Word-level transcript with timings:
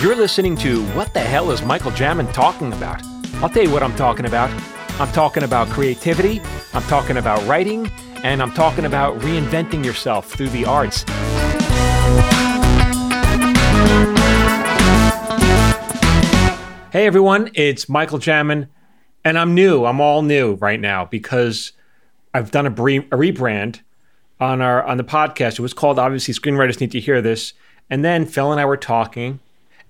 You're 0.00 0.14
listening 0.14 0.54
to 0.58 0.86
What 0.90 1.12
the 1.12 1.18
Hell 1.18 1.50
is 1.50 1.60
Michael 1.60 1.90
Jamin 1.90 2.32
Talking 2.32 2.72
About? 2.72 3.04
I'll 3.42 3.48
tell 3.48 3.64
you 3.64 3.70
what 3.72 3.82
I'm 3.82 3.96
talking 3.96 4.26
about. 4.26 4.48
I'm 5.00 5.10
talking 5.10 5.42
about 5.42 5.66
creativity, 5.70 6.40
I'm 6.72 6.84
talking 6.84 7.16
about 7.16 7.44
writing, 7.48 7.90
and 8.22 8.40
I'm 8.40 8.52
talking 8.52 8.84
about 8.84 9.18
reinventing 9.18 9.84
yourself 9.84 10.30
through 10.30 10.50
the 10.50 10.66
arts. 10.66 11.02
Hey 16.92 17.04
everyone, 17.04 17.50
it's 17.54 17.88
Michael 17.88 18.20
Jamin, 18.20 18.68
and 19.24 19.36
I'm 19.36 19.52
new. 19.52 19.84
I'm 19.84 20.00
all 20.00 20.22
new 20.22 20.54
right 20.54 20.78
now 20.78 21.06
because 21.06 21.72
I've 22.32 22.52
done 22.52 22.66
a, 22.66 22.70
a 22.70 22.72
rebrand 22.72 23.80
on 24.38 24.60
our 24.60 24.80
on 24.84 24.96
the 24.96 25.02
podcast. 25.02 25.54
It 25.54 25.60
was 25.60 25.74
called 25.74 25.98
obviously 25.98 26.34
Screenwriters 26.34 26.80
Need 26.80 26.92
to 26.92 27.00
Hear 27.00 27.20
This, 27.20 27.52
and 27.90 28.04
then 28.04 28.26
Phil 28.26 28.52
and 28.52 28.60
I 28.60 28.64
were 28.64 28.76
talking, 28.76 29.40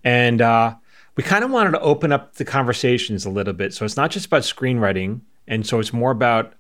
and 0.09 0.41
uh, 0.41 0.75
we 1.17 1.23
kind 1.23 1.45
of 1.45 1.51
wanted 1.51 1.73
to 1.73 1.81
open 1.81 2.13
up 2.13 2.37
the 2.37 2.45
conversations 2.45 3.27
a 3.27 3.31
little 3.31 3.53
bit. 3.53 3.75
So 3.75 3.85
it's 3.85 3.97
not 3.97 4.11
just 4.11 4.25
about 4.25 4.41
screenwriting, 4.41 5.21
and 5.47 5.67
so 5.67 5.81
it's 5.81 5.93
more 5.93 6.11
about. 6.11 6.55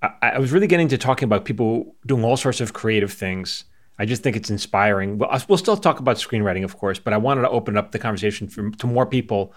I, 0.00 0.30
I 0.34 0.38
was 0.38 0.52
really 0.52 0.68
getting 0.68 0.86
to 0.88 0.98
talking 0.98 1.26
about 1.26 1.44
people 1.44 1.96
doing 2.06 2.22
all 2.22 2.36
sorts 2.36 2.60
of 2.60 2.72
creative 2.72 3.12
things. 3.12 3.64
I 3.98 4.04
just 4.04 4.22
think 4.22 4.36
it's 4.36 4.48
inspiring. 4.48 5.18
Well, 5.18 5.42
we'll 5.48 5.58
still 5.58 5.76
talk 5.76 5.98
about 5.98 6.16
screenwriting, 6.16 6.62
of 6.62 6.78
course, 6.78 7.00
but 7.00 7.12
I 7.12 7.16
wanted 7.16 7.42
to 7.42 7.50
open 7.50 7.76
up 7.76 7.90
the 7.90 7.98
conversation 7.98 8.48
for, 8.48 8.70
to 8.70 8.86
more 8.86 9.06
people 9.06 9.52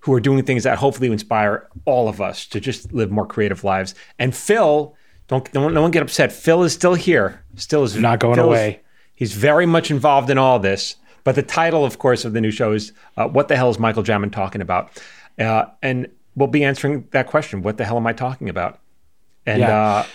who 0.00 0.14
are 0.14 0.20
doing 0.20 0.44
things 0.44 0.62
that 0.62 0.78
hopefully 0.78 1.10
inspire 1.10 1.68
all 1.84 2.08
of 2.08 2.20
us 2.20 2.46
to 2.46 2.60
just 2.60 2.92
live 2.92 3.10
more 3.10 3.26
creative 3.26 3.64
lives. 3.64 3.96
And 4.18 4.34
Phil, 4.34 4.94
don't, 5.26 5.52
don't 5.52 5.74
no 5.74 5.82
one 5.82 5.90
get 5.90 6.02
upset. 6.02 6.30
Phil 6.32 6.62
is 6.62 6.72
still 6.72 6.94
here. 6.94 7.44
Still 7.56 7.82
is 7.82 7.96
not 7.96 8.20
going 8.20 8.36
Phil 8.36 8.46
away. 8.46 8.68
Is, 8.68 8.80
he's 9.14 9.32
very 9.32 9.66
much 9.66 9.90
involved 9.90 10.30
in 10.30 10.38
all 10.38 10.60
this. 10.60 10.94
But 11.24 11.34
the 11.34 11.42
title, 11.42 11.84
of 11.84 11.98
course, 11.98 12.24
of 12.24 12.32
the 12.32 12.40
new 12.40 12.50
show 12.50 12.72
is 12.72 12.92
uh, 13.16 13.28
"What 13.28 13.48
the 13.48 13.56
hell 13.56 13.70
is 13.70 13.78
Michael 13.78 14.02
Jamin 14.02 14.32
talking 14.32 14.60
about?" 14.60 14.90
Uh, 15.38 15.66
and 15.82 16.08
we'll 16.34 16.48
be 16.48 16.64
answering 16.64 17.06
that 17.10 17.26
question. 17.26 17.62
What 17.62 17.76
the 17.76 17.84
hell 17.84 17.96
am 17.96 18.06
I 18.06 18.12
talking 18.12 18.48
about? 18.48 18.78
And 19.46 19.60
Yeah. 19.60 19.76
uh, 19.82 20.06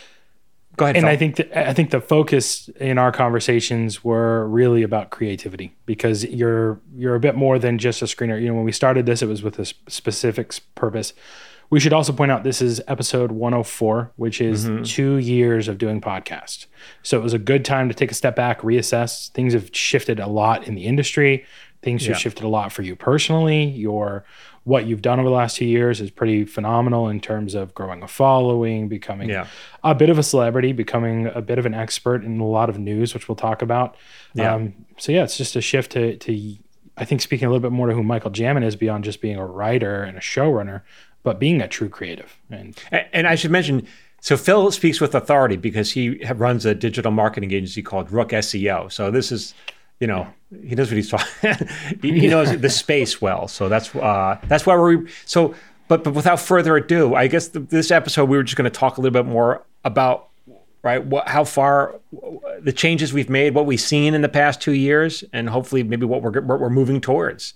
go 0.77 0.85
ahead. 0.85 0.95
and 0.95 1.03
Phil. 1.05 1.11
I 1.11 1.17
think 1.17 1.35
th- 1.37 1.51
I 1.53 1.73
think 1.73 1.89
the 1.91 2.01
focus 2.01 2.69
in 2.79 2.97
our 2.97 3.11
conversations 3.11 4.03
were 4.03 4.47
really 4.47 4.83
about 4.83 5.09
creativity 5.11 5.75
because 5.85 6.23
you're 6.25 6.79
you're 6.95 7.15
a 7.15 7.19
bit 7.19 7.35
more 7.35 7.59
than 7.59 7.77
just 7.77 8.01
a 8.01 8.05
screener. 8.05 8.41
You 8.41 8.47
know, 8.49 8.55
when 8.55 8.63
we 8.65 8.71
started 8.71 9.05
this, 9.05 9.21
it 9.21 9.27
was 9.27 9.43
with 9.43 9.59
a 9.59 9.65
specific 9.87 10.53
purpose. 10.75 11.13
We 11.73 11.79
should 11.79 11.91
also 11.91 12.13
point 12.13 12.31
out 12.31 12.43
this 12.43 12.61
is 12.61 12.79
episode 12.87 13.31
104, 13.31 14.11
which 14.15 14.39
is 14.39 14.69
two 14.83 15.17
years 15.17 15.67
of 15.67 15.79
doing 15.79 16.01
podcast. 16.01 16.67
So 17.01 17.17
it 17.19 17.23
was 17.23 17.33
a 17.33 17.39
good 17.39 17.65
time 17.65 17.89
to 17.89 17.95
take 17.95 18.11
a 18.11 18.13
step 18.13 18.35
back, 18.35 18.61
reassess. 18.61 19.31
Things 19.31 19.53
have 19.53 19.71
shifted 19.75 20.19
a 20.19 20.27
lot 20.27 20.67
in 20.67 20.75
the 20.75 20.85
industry. 20.85 21.45
Things 21.81 22.03
Yeah. 22.05 22.09
have 22.13 22.21
shifted 22.21 22.43
a 22.43 22.47
lot 22.47 22.71
for 22.71 22.83
you 22.83 22.95
personally. 22.95 23.63
Your 23.63 24.23
what 24.65 24.85
you've 24.85 25.01
done 25.01 25.19
over 25.19 25.27
the 25.27 25.33
last 25.33 25.57
two 25.57 25.65
years 25.65 25.99
is 25.99 26.11
pretty 26.11 26.45
phenomenal 26.45 27.09
in 27.09 27.19
terms 27.19 27.55
of 27.55 27.73
growing 27.73 28.03
a 28.03 28.07
following, 28.07 28.87
becoming 28.87 29.31
Yeah. 29.31 29.47
a 29.83 29.95
bit 29.95 30.11
of 30.11 30.19
a 30.19 30.23
celebrity, 30.23 30.73
becoming 30.73 31.25
a 31.25 31.41
bit 31.41 31.57
of 31.57 31.65
an 31.65 31.73
expert 31.73 32.23
in 32.23 32.39
a 32.39 32.45
lot 32.45 32.69
of 32.69 32.77
news, 32.77 33.15
which 33.15 33.27
we'll 33.27 33.35
talk 33.35 33.63
about. 33.63 33.95
Yeah. 34.35 34.53
Um, 34.53 34.73
so 34.99 35.11
yeah, 35.11 35.23
it's 35.23 35.37
just 35.37 35.55
a 35.55 35.61
shift 35.61 35.93
to, 35.93 36.17
to 36.17 36.55
I 36.95 37.05
think 37.05 37.21
speaking 37.21 37.47
a 37.47 37.49
little 37.49 37.67
bit 37.67 37.71
more 37.71 37.87
to 37.87 37.95
who 37.95 38.03
Michael 38.03 38.29
Jamin 38.29 38.63
is 38.63 38.75
beyond 38.75 39.03
just 39.05 39.19
being 39.19 39.37
a 39.37 39.45
writer 39.47 40.03
and 40.03 40.15
a 40.15 40.21
showrunner, 40.21 40.81
but 41.23 41.39
being 41.39 41.61
a 41.61 41.67
true 41.67 41.89
creative. 41.89 42.37
And 42.49 42.75
And 43.11 43.27
I 43.27 43.35
should 43.35 43.51
mention, 43.51 43.87
so 44.21 44.37
Phil 44.37 44.71
speaks 44.71 45.01
with 45.01 45.15
authority 45.15 45.55
because 45.55 45.91
he 45.91 46.23
runs 46.35 46.65
a 46.65 46.75
digital 46.75 47.11
marketing 47.11 47.51
agency 47.51 47.81
called 47.81 48.11
Rook 48.11 48.29
SEO. 48.29 48.91
So 48.91 49.09
this 49.09 49.31
is, 49.31 49.53
you 49.99 50.07
know, 50.07 50.27
he 50.65 50.75
knows 50.75 50.89
what 50.89 50.97
he's 50.97 51.09
talking. 51.09 51.67
he 52.01 52.19
he 52.19 52.27
knows 52.27 52.55
the 52.55 52.69
space 52.69 53.21
well. 53.21 53.47
So 53.47 53.69
that's 53.69 53.95
uh, 53.95 54.37
that's 54.47 54.65
why 54.65 54.75
we're 54.75 55.07
so. 55.25 55.55
But 55.87 56.03
but 56.03 56.13
without 56.13 56.39
further 56.39 56.77
ado, 56.77 57.15
I 57.15 57.27
guess 57.27 57.49
th 57.49 57.67
this 57.69 57.91
episode 57.91 58.29
we 58.29 58.37
were 58.37 58.43
just 58.43 58.55
going 58.55 58.71
to 58.71 58.79
talk 58.79 58.97
a 58.97 59.01
little 59.01 59.13
bit 59.13 59.29
more 59.29 59.65
about 59.83 60.29
right 60.83 61.05
what 61.05 61.27
how 61.27 61.43
far 61.43 61.99
the 62.61 62.71
changes 62.71 63.13
we've 63.13 63.29
made, 63.29 63.53
what 63.53 63.65
we've 63.65 63.81
seen 63.81 64.13
in 64.13 64.21
the 64.21 64.29
past 64.29 64.61
two 64.61 64.73
years, 64.73 65.23
and 65.33 65.49
hopefully 65.49 65.83
maybe 65.83 66.05
what 66.05 66.21
we're 66.21 66.41
what 66.41 66.59
we're 66.59 66.69
moving 66.69 67.01
towards. 67.01 67.53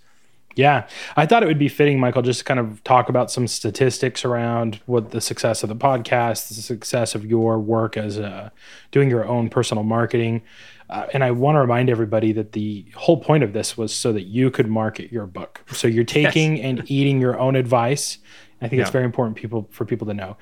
Yeah, 0.57 0.87
I 1.15 1.25
thought 1.25 1.43
it 1.43 1.45
would 1.45 1.59
be 1.59 1.69
fitting, 1.69 1.99
Michael, 1.99 2.21
just 2.23 2.39
to 2.39 2.45
kind 2.45 2.59
of 2.59 2.83
talk 2.83 3.09
about 3.09 3.29
some 3.31 3.47
statistics 3.47 4.25
around 4.25 4.81
what 4.87 5.11
the 5.11 5.21
success 5.21 5.63
of 5.63 5.69
the 5.69 5.75
podcast, 5.75 6.47
the 6.47 6.55
success 6.55 7.15
of 7.15 7.25
your 7.25 7.59
work 7.59 7.95
as 7.95 8.19
uh, 8.19 8.49
doing 8.91 9.09
your 9.09 9.25
own 9.25 9.49
personal 9.49 9.83
marketing. 9.83 10.41
Uh, 10.89 11.05
and 11.13 11.23
I 11.23 11.31
want 11.31 11.55
to 11.57 11.59
remind 11.59 11.89
everybody 11.89 12.31
that 12.31 12.53
the 12.53 12.85
whole 12.95 13.17
point 13.21 13.43
of 13.43 13.53
this 13.53 13.77
was 13.77 13.93
so 13.93 14.11
that 14.13 14.23
you 14.23 14.49
could 14.49 14.67
market 14.67 15.11
your 15.11 15.27
book. 15.27 15.61
So 15.73 15.87
you're 15.87 16.03
taking 16.05 16.59
and 16.61 16.83
eating 16.89 17.19
your 17.21 17.37
own 17.37 17.55
advice. 17.55 18.17
I 18.61 18.67
think 18.67 18.81
it's 18.81 18.89
very 18.91 19.05
important 19.05 19.35
people 19.37 19.67
for 19.71 19.85
people 19.85 20.07
to 20.07 20.13
know. 20.13 20.37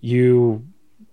You, 0.00 0.66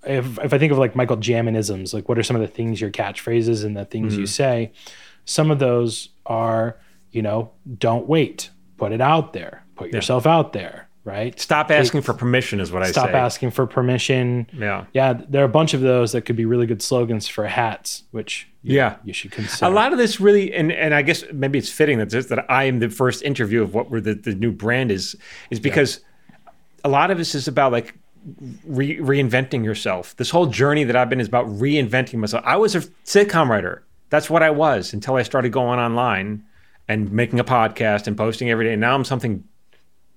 if 0.06 0.40
if 0.40 0.54
I 0.54 0.58
think 0.58 0.72
of 0.72 0.78
like 0.80 0.96
Michael 0.96 1.16
Jaminisms, 1.18 1.94
like 1.94 2.10
what 2.10 2.18
are 2.18 2.24
some 2.24 2.36
of 2.36 2.42
the 2.42 2.48
things 2.48 2.82
your 2.82 2.92
catchphrases 2.92 3.64
and 3.64 3.78
the 3.78 3.86
things 3.86 4.14
Mm-hmm. 4.14 4.22
you 4.22 4.28
say? 4.28 4.72
Some 5.26 5.52
of 5.52 5.60
those 5.60 6.10
are, 6.26 6.78
you 7.12 7.22
know, 7.22 7.52
don't 7.78 8.08
wait, 8.08 8.50
put 8.78 8.92
it 8.92 9.02
out 9.02 9.34
there, 9.34 9.64
put 9.76 9.92
yourself 9.94 10.26
out 10.26 10.54
there, 10.54 10.88
right? 11.04 11.40
Stop 11.40 11.72
asking 11.72 12.02
for 12.02 12.14
permission 12.14 12.60
is 12.60 12.72
what 12.72 12.84
I 12.84 12.92
Stop 12.92 13.08
say. 13.10 13.14
asking 13.14 13.52
for 13.52 13.66
permission. 13.68 14.48
Yeah. 14.54 14.86
Yeah, 14.94 15.14
there 15.14 15.42
are 15.42 15.46
a 15.46 15.50
bunch 15.50 15.74
of 15.74 15.82
those 15.82 16.12
that 16.14 16.22
could 16.22 16.36
be 16.36 16.46
really 16.46 16.66
good 16.66 16.82
slogans 16.82 17.28
for 17.28 17.46
hats, 17.48 18.04
which 18.12 18.48
you, 18.64 18.76
Yeah. 18.78 18.96
you 19.04 19.14
should 19.14 19.32
consider. 19.32 19.66
A 19.70 19.74
lot 19.74 19.92
of 19.92 19.98
this 19.98 20.20
really, 20.20 20.54
and, 20.54 20.72
and 20.72 20.94
I 20.94 21.02
guess 21.02 21.24
maybe 21.34 21.58
it's 21.60 21.70
fitting 21.72 21.98
that 22.00 22.10
this, 22.10 22.28
that 22.28 22.50
I 22.50 22.66
am 22.66 22.80
the 22.80 22.90
first 22.90 23.24
interview 23.24 23.62
of 23.62 23.74
what 23.74 23.90
we're 23.90 24.02
the, 24.02 24.14
the 24.14 24.36
new 24.36 24.52
brand 24.52 24.92
is, 24.92 25.16
is 25.50 25.60
because 25.60 26.00
a 26.84 26.90
lot 26.90 27.12
of 27.12 27.18
this 27.18 27.36
is 27.36 27.48
about 27.48 27.72
like 27.72 27.96
re- 28.66 28.98
reinventing 28.98 29.64
yourself. 29.66 30.16
This 30.18 30.30
whole 30.30 30.46
journey 30.48 30.84
that 30.84 30.96
I've 30.96 31.10
been 31.10 31.20
is 31.22 31.28
about 31.28 31.48
reinventing 31.48 32.16
myself. 32.16 32.44
I 32.46 32.56
was 32.58 32.76
a 32.76 32.82
sitcom 33.06 33.50
writer. 33.50 33.84
That's 34.10 34.30
what 34.30 34.44
I 34.44 34.50
was 34.50 34.94
until 34.94 35.16
I 35.16 35.24
started 35.24 35.52
going 35.52 35.80
online 35.80 36.44
and 36.92 37.12
making 37.12 37.40
a 37.40 37.44
podcast 37.44 38.08
and 38.08 38.18
posting 38.18 38.50
every 38.50 38.66
day. 38.66 38.74
And 38.74 38.82
now 38.82 38.96
I'm 38.96 39.04
something 39.06 39.44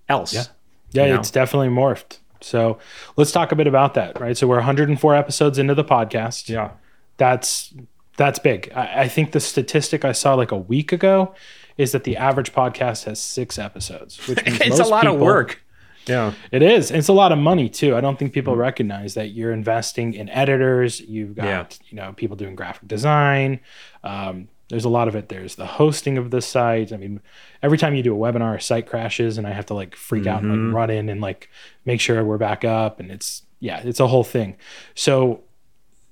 else. 0.08 0.32
Yeah. 0.34 0.44
Yeah, 0.92 1.06
you 1.06 1.14
know? 1.14 1.20
it's 1.20 1.30
definitely 1.30 1.68
morphed. 1.68 2.18
So 2.40 2.78
let's 3.16 3.32
talk 3.32 3.52
a 3.52 3.56
bit 3.56 3.66
about 3.66 3.94
that, 3.94 4.20
right? 4.20 4.36
So 4.36 4.46
we're 4.46 4.56
104 4.56 5.14
episodes 5.14 5.58
into 5.58 5.74
the 5.74 5.84
podcast. 5.84 6.48
Yeah. 6.48 6.72
That's 7.16 7.72
that's 8.16 8.38
big. 8.38 8.70
I, 8.74 9.02
I 9.02 9.08
think 9.08 9.32
the 9.32 9.40
statistic 9.40 10.04
I 10.04 10.12
saw 10.12 10.34
like 10.34 10.52
a 10.52 10.56
week 10.58 10.92
ago 10.92 11.34
is 11.76 11.92
that 11.92 12.04
the 12.04 12.16
average 12.16 12.52
podcast 12.52 13.04
has 13.04 13.20
six 13.20 13.58
episodes, 13.58 14.24
which 14.28 14.44
means 14.46 14.60
It's 14.60 14.78
a 14.78 14.84
lot 14.84 15.06
of 15.06 15.18
work. 15.18 15.62
Yeah. 16.06 16.34
It 16.52 16.62
is. 16.62 16.90
It's 16.90 17.08
a 17.08 17.12
lot 17.14 17.32
of 17.32 17.38
money 17.38 17.68
too. 17.68 17.96
I 17.96 18.00
don't 18.00 18.18
think 18.18 18.32
people 18.34 18.56
recognize 18.56 19.14
that 19.14 19.30
you're 19.30 19.52
investing 19.52 20.12
in 20.14 20.28
editors. 20.28 21.00
You've 21.00 21.34
got 21.34 21.44
Yeah. 21.46 21.66
you 21.88 21.96
know 21.96 22.12
people 22.12 22.36
doing 22.36 22.54
graphic 22.54 22.86
design. 22.86 23.60
Um, 24.04 24.48
there's 24.68 24.84
a 24.84 24.88
lot 24.88 25.08
of 25.08 25.14
it. 25.14 25.28
There's 25.28 25.56
the 25.56 25.66
hosting 25.66 26.16
of 26.16 26.30
the 26.30 26.40
site. 26.40 26.92
I 26.92 26.96
mean, 26.96 27.20
every 27.62 27.78
time 27.78 27.94
you 27.94 28.02
do 28.02 28.14
a 28.14 28.18
webinar, 28.18 28.56
a 28.56 28.60
site 28.60 28.86
crashes, 28.86 29.36
and 29.36 29.46
I 29.46 29.50
have 29.50 29.66
to 29.66 29.74
like 29.74 29.94
freak 29.94 30.26
out 30.26 30.42
and 30.42 30.50
like 30.50 30.58
mm-hmm. 30.58 30.74
run 30.74 30.90
in 30.90 31.08
and 31.08 31.20
like 31.20 31.50
make 31.84 32.00
sure 32.00 32.24
we're 32.24 32.38
back 32.38 32.64
up. 32.64 32.98
And 32.98 33.10
it's 33.10 33.42
yeah, 33.60 33.80
it's 33.84 34.00
a 34.00 34.06
whole 34.06 34.24
thing. 34.24 34.56
So 34.94 35.42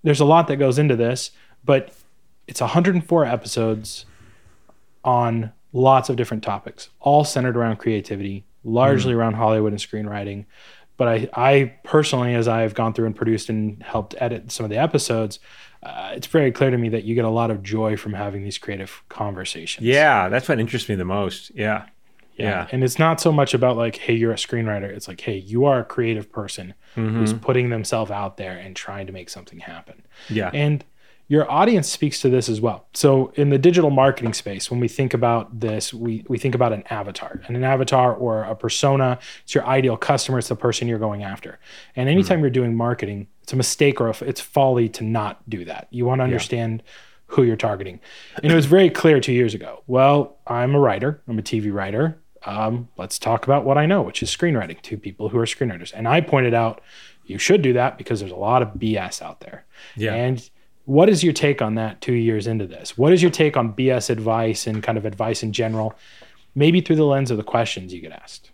there's 0.02 0.20
a 0.20 0.24
lot 0.24 0.48
that 0.48 0.56
goes 0.56 0.78
into 0.78 0.96
this, 0.96 1.30
but 1.64 1.94
it's 2.46 2.60
104 2.60 3.24
episodes 3.24 4.04
on 5.04 5.52
lots 5.72 6.08
of 6.08 6.16
different 6.16 6.42
topics, 6.42 6.90
all 7.00 7.24
centered 7.24 7.56
around 7.56 7.76
creativity, 7.76 8.44
largely 8.64 9.14
mm. 9.14 9.16
around 9.16 9.34
Hollywood 9.34 9.72
and 9.72 9.80
screenwriting. 9.80 10.44
But 10.96 11.08
I, 11.08 11.28
I 11.34 11.74
personally, 11.84 12.34
as 12.34 12.48
I've 12.48 12.74
gone 12.74 12.92
through 12.92 13.06
and 13.06 13.16
produced 13.16 13.48
and 13.48 13.82
helped 13.82 14.14
edit 14.18 14.52
some 14.52 14.64
of 14.64 14.70
the 14.70 14.76
episodes, 14.76 15.38
uh, 15.82 16.12
it's 16.14 16.26
very 16.26 16.52
clear 16.52 16.70
to 16.70 16.78
me 16.78 16.88
that 16.90 17.04
you 17.04 17.14
get 17.14 17.24
a 17.24 17.30
lot 17.30 17.50
of 17.50 17.62
joy 17.62 17.96
from 17.96 18.12
having 18.12 18.42
these 18.44 18.58
creative 18.58 19.02
conversations. 19.08 19.86
Yeah. 19.86 20.28
That's 20.28 20.48
what 20.48 20.60
interests 20.60 20.88
me 20.88 20.94
the 20.94 21.04
most. 21.04 21.50
Yeah. 21.54 21.86
Yeah. 22.36 22.66
And 22.72 22.82
it's 22.82 22.98
not 22.98 23.20
so 23.20 23.30
much 23.32 23.52
about 23.54 23.76
like, 23.76 23.96
hey, 23.96 24.14
you're 24.14 24.32
a 24.32 24.36
screenwriter. 24.36 24.84
It's 24.88 25.06
like, 25.08 25.20
hey, 25.20 25.36
you 25.36 25.64
are 25.64 25.80
a 25.80 25.84
creative 25.84 26.30
person 26.32 26.74
Mm-hmm. 26.94 27.20
who's 27.20 27.32
putting 27.32 27.70
themselves 27.70 28.10
out 28.10 28.36
there 28.36 28.58
and 28.58 28.76
trying 28.76 29.06
to 29.06 29.14
make 29.14 29.30
something 29.30 29.60
happen. 29.60 30.02
Yeah. 30.28 30.50
And 30.52 30.84
your 31.32 31.50
audience 31.50 31.88
speaks 31.88 32.20
to 32.20 32.28
this 32.28 32.50
as 32.50 32.60
well. 32.60 32.86
So 32.92 33.32
in 33.36 33.48
the 33.48 33.56
digital 33.56 33.88
marketing 33.88 34.34
space, 34.34 34.70
when 34.70 34.80
we 34.80 34.86
think 34.86 35.14
about 35.14 35.60
this, 35.60 35.94
we, 35.94 36.26
we 36.28 36.36
think 36.36 36.54
about 36.54 36.74
an 36.74 36.82
avatar. 36.90 37.40
And 37.46 37.56
an 37.56 37.64
avatar 37.64 38.12
or 38.12 38.42
a 38.42 38.54
persona, 38.54 39.18
it's 39.42 39.54
your 39.54 39.64
ideal 39.64 39.96
customer, 39.96 40.38
it's 40.40 40.48
the 40.48 40.56
person 40.56 40.88
you're 40.88 40.98
going 40.98 41.22
after. 41.22 41.58
And 41.96 42.10
anytime 42.10 42.40
you're 42.40 42.50
doing 42.50 42.76
marketing, 42.76 43.28
it's 43.42 43.54
a 43.54 43.56
mistake 43.56 43.98
or 43.98 44.10
a- 44.10 44.24
it's 44.24 44.42
folly 44.42 44.90
to 44.90 45.04
not 45.04 45.48
do 45.48 45.64
that. 45.64 45.88
You 45.88 46.04
want 46.04 46.18
to 46.18 46.24
understand 46.24 46.82
who 47.28 47.44
you're 47.44 47.56
targeting. 47.56 47.98
And 48.42 48.52
it 48.52 48.54
was 48.54 48.66
very 48.66 48.90
clear 48.90 49.18
two 49.18 49.32
years 49.32 49.54
ago. 49.54 49.84
Well, 49.86 50.36
I'm 50.46 50.74
a 50.74 50.80
writer, 50.80 51.22
I'm 51.26 51.38
a 51.38 51.42
TV 51.42 51.72
writer. 51.72 52.18
Um, 52.44 52.90
let's 52.98 53.18
talk 53.18 53.44
about 53.44 53.64
what 53.64 53.78
I 53.78 53.86
know, 53.86 54.02
which 54.02 54.22
is 54.22 54.28
screenwriting 54.28 54.82
to 54.82 54.98
people 54.98 55.30
who 55.30 55.38
are 55.38 55.46
screenwriters. 55.46 55.92
And 55.94 56.06
I 56.06 56.20
pointed 56.20 56.52
out 56.52 56.82
you 57.24 57.38
should 57.38 57.62
do 57.62 57.72
that 57.72 57.96
because 57.96 58.20
there's 58.20 58.32
a 58.32 58.36
lot 58.36 58.60
of 58.60 58.74
BS 58.74 59.22
out 59.22 59.40
there. 59.40 59.64
Yeah. 59.96 60.12
And 60.12 60.50
what 60.84 61.08
is 61.08 61.22
your 61.22 61.32
take 61.32 61.62
on 61.62 61.76
that 61.76 62.00
two 62.00 62.14
years 62.14 62.46
into 62.46 62.66
this? 62.66 62.98
What 62.98 63.12
is 63.12 63.22
your 63.22 63.30
take 63.30 63.56
on 63.56 63.72
BS 63.72 64.10
advice 64.10 64.66
and 64.66 64.82
kind 64.82 64.98
of 64.98 65.04
advice 65.04 65.42
in 65.42 65.52
general, 65.52 65.94
maybe 66.54 66.80
through 66.80 66.96
the 66.96 67.06
lens 67.06 67.30
of 67.30 67.36
the 67.36 67.42
questions 67.42 67.94
you 67.94 68.00
get 68.00 68.12
asked? 68.12 68.50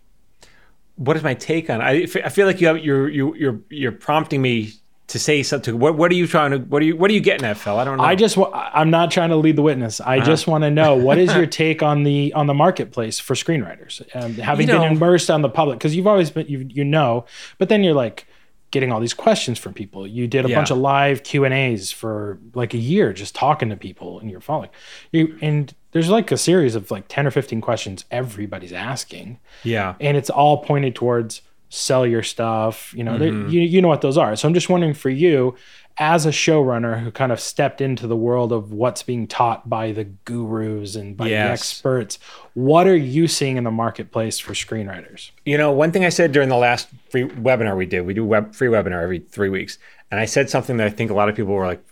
What 0.95 1.15
is 1.17 1.23
my 1.23 1.33
take 1.33 1.69
on? 1.69 1.81
I, 1.81 2.07
I 2.23 2.29
feel 2.29 2.45
like 2.45 2.61
you 2.61 2.67
have 2.67 2.79
you're 2.79 3.09
you, 3.09 3.35
you're 3.35 3.59
you're 3.69 3.91
prompting 3.91 4.41
me 4.41 4.73
to 5.09 5.17
say 5.17 5.41
something. 5.41 5.79
What 5.79 5.95
what 5.95 6.11
are 6.11 6.15
you 6.15 6.27
trying 6.27 6.51
to 6.51 6.57
what 6.59 6.81
are 6.81 6.85
you 6.85 6.95
what 6.95 7.09
are 7.09 7.13
you 7.13 7.19
getting 7.19 7.45
at, 7.45 7.57
Phil? 7.57 7.77
I 7.77 7.83
don't 7.83 7.97
know. 7.97 8.03
I 8.03 8.15
just 8.15 8.37
I'm 8.53 8.91
not 8.91 9.09
trying 9.09 9.29
to 9.29 9.37
lead 9.37 9.55
the 9.55 9.61
witness. 9.61 9.99
I 9.99 10.17
uh-huh. 10.17 10.25
just 10.25 10.45
want 10.45 10.63
to 10.65 10.69
know 10.69 10.95
what 10.95 11.17
is 11.17 11.33
your 11.33 11.45
take 11.47 11.81
on 11.81 12.03
the 12.03 12.31
on 12.33 12.47
the 12.47 12.53
marketplace 12.53 13.17
for 13.17 13.33
screenwriters, 13.33 14.03
um, 14.15 14.35
having 14.35 14.67
you 14.67 14.73
know, 14.73 14.81
been 14.81 14.91
immersed 14.93 15.31
on 15.31 15.41
the 15.41 15.49
public 15.49 15.79
because 15.79 15.95
you've 15.95 16.07
always 16.07 16.29
been 16.29 16.47
you 16.47 16.67
you 16.69 16.85
know, 16.85 17.25
but 17.57 17.69
then 17.69 17.83
you're 17.83 17.95
like 17.95 18.27
getting 18.71 18.91
all 18.91 18.99
these 18.99 19.13
questions 19.13 19.57
from 19.57 19.73
people. 19.73 20.05
You 20.05 20.27
did 20.27 20.45
a 20.45 20.49
yeah. 20.49 20.55
bunch 20.55 20.71
of 20.71 20.77
live 20.77 21.23
Q 21.23 21.45
and 21.45 21.53
A's 21.53 21.91
for 21.91 22.39
like 22.53 22.73
a 22.73 22.77
year, 22.77 23.13
just 23.13 23.35
talking 23.35 23.69
to 23.69 23.77
people, 23.77 24.19
and 24.19 24.29
you're 24.29 24.41
following. 24.41 24.69
You 25.11 25.37
and 25.41 25.73
there's 25.91 26.09
like 26.09 26.31
a 26.31 26.37
series 26.37 26.75
of 26.75 26.91
like 26.91 27.05
ten 27.07 27.25
or 27.25 27.31
fifteen 27.31 27.61
questions 27.61 28.05
everybody's 28.11 28.73
asking. 28.73 29.39
Yeah, 29.63 29.95
and 29.99 30.15
it's 30.17 30.29
all 30.29 30.63
pointed 30.63 30.95
towards 30.95 31.41
sell 31.69 32.05
your 32.05 32.23
stuff. 32.23 32.93
You 32.95 33.03
know, 33.03 33.17
mm-hmm. 33.17 33.49
you 33.49 33.61
you 33.61 33.81
know 33.81 33.87
what 33.87 34.01
those 34.01 34.17
are. 34.17 34.35
So 34.35 34.47
I'm 34.47 34.53
just 34.53 34.69
wondering 34.69 34.93
for 34.93 35.09
you, 35.09 35.55
as 35.99 36.25
a 36.25 36.29
showrunner 36.29 37.01
who 37.01 37.11
kind 37.11 37.29
of 37.29 37.41
stepped 37.41 37.81
into 37.81 38.07
the 38.07 38.15
world 38.15 38.53
of 38.53 38.71
what's 38.71 39.03
being 39.03 39.27
taught 39.27 39.69
by 39.69 39.91
the 39.91 40.05
gurus 40.05 40.95
and 40.95 41.17
by 41.17 41.27
yes. 41.27 41.45
the 41.45 41.51
experts, 41.51 42.19
what 42.53 42.87
are 42.87 42.95
you 42.95 43.27
seeing 43.27 43.57
in 43.57 43.65
the 43.65 43.71
marketplace 43.71 44.39
for 44.39 44.53
screenwriters? 44.53 45.31
You 45.45 45.57
know, 45.57 45.73
one 45.73 45.91
thing 45.91 46.05
I 46.05 46.09
said 46.09 46.31
during 46.31 46.47
the 46.47 46.55
last 46.55 46.87
free 47.09 47.25
webinar 47.25 47.75
we 47.75 47.85
did, 47.85 48.05
we 48.05 48.13
do 48.13 48.25
web 48.25 48.55
free 48.55 48.69
webinar 48.69 49.03
every 49.03 49.19
three 49.19 49.49
weeks, 49.49 49.77
and 50.09 50.21
I 50.21 50.25
said 50.25 50.49
something 50.49 50.77
that 50.77 50.87
I 50.87 50.89
think 50.89 51.11
a 51.11 51.13
lot 51.13 51.27
of 51.27 51.35
people 51.35 51.53
were 51.53 51.67
like 51.67 51.83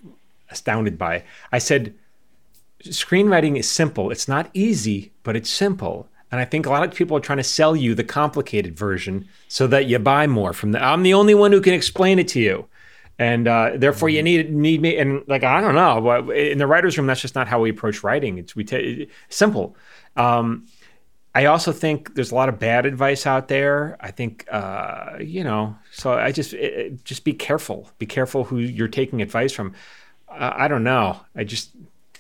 astounded 0.49 0.97
by. 0.97 1.23
I 1.51 1.57
said, 1.57 1.93
screenwriting 2.83 3.57
is 3.57 3.69
simple. 3.69 4.09
It's 4.09 4.29
not 4.29 4.49
easy, 4.53 5.11
but 5.23 5.35
it's 5.35 5.49
simple. 5.49 6.07
And 6.31 6.39
I 6.39 6.45
think 6.45 6.65
a 6.65 6.69
lot 6.69 6.83
of 6.83 6.93
people 6.93 7.17
are 7.17 7.21
trying 7.21 7.37
to 7.37 7.43
sell 7.43 7.75
you 7.75 7.93
the 7.93 8.03
complicated 8.03 8.77
version 8.77 9.27
so 9.49 9.67
that 9.67 9.87
you 9.87 9.99
buy 9.99 10.27
more 10.27 10.53
from 10.53 10.71
the. 10.71 10.83
I'm 10.83 11.03
the 11.03 11.13
only 11.13 11.35
one 11.35 11.51
who 11.51 11.61
can 11.61 11.73
explain 11.73 12.19
it 12.19 12.29
to 12.29 12.39
you 12.39 12.67
and 13.19 13.47
uh, 13.47 13.71
therefore 13.75 14.09
you 14.09 14.21
need 14.21 14.51
need 14.51 14.81
me 14.81 14.97
and 14.97 15.23
like 15.27 15.43
I 15.43 15.61
don't 15.61 15.75
know 15.75 16.01
but 16.01 16.35
in 16.35 16.57
the 16.57 16.67
writers 16.67 16.97
room 16.97 17.07
that's 17.07 17.21
just 17.21 17.35
not 17.35 17.47
how 17.47 17.61
we 17.61 17.69
approach 17.69 18.03
writing. 18.03 18.37
It's 18.37 18.55
we 18.55 18.63
t- 18.63 19.09
simple. 19.29 19.75
Um, 20.15 20.67
I 21.33 21.45
also 21.45 21.71
think 21.71 22.15
there's 22.15 22.31
a 22.31 22.35
lot 22.35 22.49
of 22.49 22.57
bad 22.57 22.85
advice 22.85 23.27
out 23.27 23.47
there. 23.47 23.97
I 23.99 24.11
think 24.11 24.47
uh, 24.51 25.17
you 25.19 25.43
know 25.43 25.75
so 25.91 26.13
I 26.13 26.31
just 26.31 26.53
it, 26.53 27.03
just 27.03 27.23
be 27.23 27.33
careful. 27.33 27.89
Be 27.97 28.05
careful 28.05 28.43
who 28.43 28.59
you're 28.59 28.87
taking 28.87 29.21
advice 29.21 29.51
from. 29.51 29.73
Uh, 30.29 30.53
I 30.55 30.67
don't 30.67 30.83
know. 30.83 31.19
I 31.35 31.43
just 31.43 31.71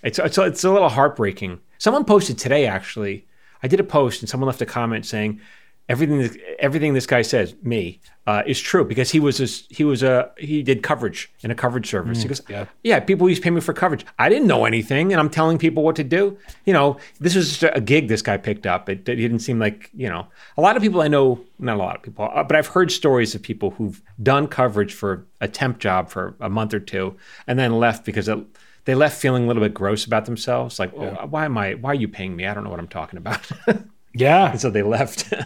it's, 0.03 0.19
it's 0.19 0.37
it's 0.37 0.63
a 0.63 0.71
little 0.71 0.89
heartbreaking. 0.89 1.59
Someone 1.77 2.05
posted 2.05 2.37
today 2.37 2.65
actually. 2.65 3.25
I 3.61 3.67
did 3.67 3.79
a 3.79 3.83
post 3.83 4.21
and 4.21 4.29
someone 4.29 4.47
left 4.47 4.61
a 4.61 4.65
comment 4.65 5.05
saying 5.05 5.41
everything 5.89 6.37
everything 6.59 6.93
this 6.93 7.05
guy 7.05 7.21
says 7.21 7.55
me 7.63 7.99
uh, 8.27 8.43
is 8.45 8.59
true 8.59 8.83
because 8.83 9.09
he 9.09 9.21
was 9.21 9.39
a, 9.39 9.45
he 9.73 9.85
was 9.85 10.03
a 10.03 10.29
he 10.37 10.61
did 10.61 10.83
coverage 10.83 11.31
in 11.41 11.49
a 11.49 11.55
coverage 11.55 11.89
service. 11.89 12.17
Mm, 12.17 12.21
he 12.23 12.27
goes, 12.27 12.41
yeah. 12.49 12.65
yeah, 12.83 12.99
people 12.99 13.29
used 13.29 13.41
to 13.41 13.45
pay 13.45 13.49
me 13.49 13.61
for 13.61 13.73
coverage. 13.73 14.05
I 14.19 14.27
didn't 14.27 14.47
know 14.47 14.65
anything, 14.65 15.13
and 15.13 15.19
I'm 15.19 15.29
telling 15.29 15.57
people 15.57 15.81
what 15.81 15.95
to 15.95 16.03
do. 16.03 16.37
You 16.65 16.73
know, 16.73 16.97
this 17.21 17.35
was 17.35 17.63
a 17.63 17.79
gig 17.79 18.09
this 18.09 18.21
guy 18.21 18.35
picked 18.35 18.67
up. 18.67 18.89
It, 18.89 19.07
it 19.07 19.15
didn't 19.15 19.39
seem 19.39 19.59
like 19.59 19.89
you 19.93 20.09
know 20.09 20.27
a 20.57 20.61
lot 20.61 20.75
of 20.75 20.83
people 20.83 21.01
I 21.01 21.07
know, 21.07 21.39
not 21.57 21.77
a 21.77 21.79
lot 21.79 21.95
of 21.95 22.01
people, 22.01 22.29
uh, 22.33 22.43
but 22.43 22.57
I've 22.57 22.67
heard 22.67 22.91
stories 22.91 23.33
of 23.33 23.41
people 23.41 23.71
who've 23.71 24.01
done 24.21 24.47
coverage 24.47 24.93
for 24.93 25.25
a 25.39 25.47
temp 25.47 25.79
job 25.79 26.09
for 26.09 26.35
a 26.41 26.49
month 26.49 26.73
or 26.73 26.81
two 26.81 27.15
and 27.45 27.57
then 27.57 27.79
left 27.79 28.03
because 28.03 28.27
it, 28.27 28.39
they 28.83 28.95
left 28.95 29.21
feeling 29.21 29.45
a 29.45 29.47
little 29.47 29.63
bit 29.63 29.73
gross 29.73 30.05
about 30.05 30.25
themselves. 30.25 30.79
Like, 30.79 30.91
yeah. 30.93 31.15
oh, 31.21 31.27
why 31.27 31.45
am 31.45 31.57
I? 31.57 31.75
Why 31.75 31.91
are 31.91 31.95
you 31.95 32.09
paying 32.09 32.35
me? 32.35 32.45
I 32.45 32.53
don't 32.53 32.65
know 32.65 32.69
what 32.69 32.79
I'm 32.79 32.87
talking 32.87 33.17
about. 33.17 33.49
yeah, 34.13 34.51
and 34.51 34.59
so 34.59 34.69
they 34.69 34.83
left. 34.83 35.33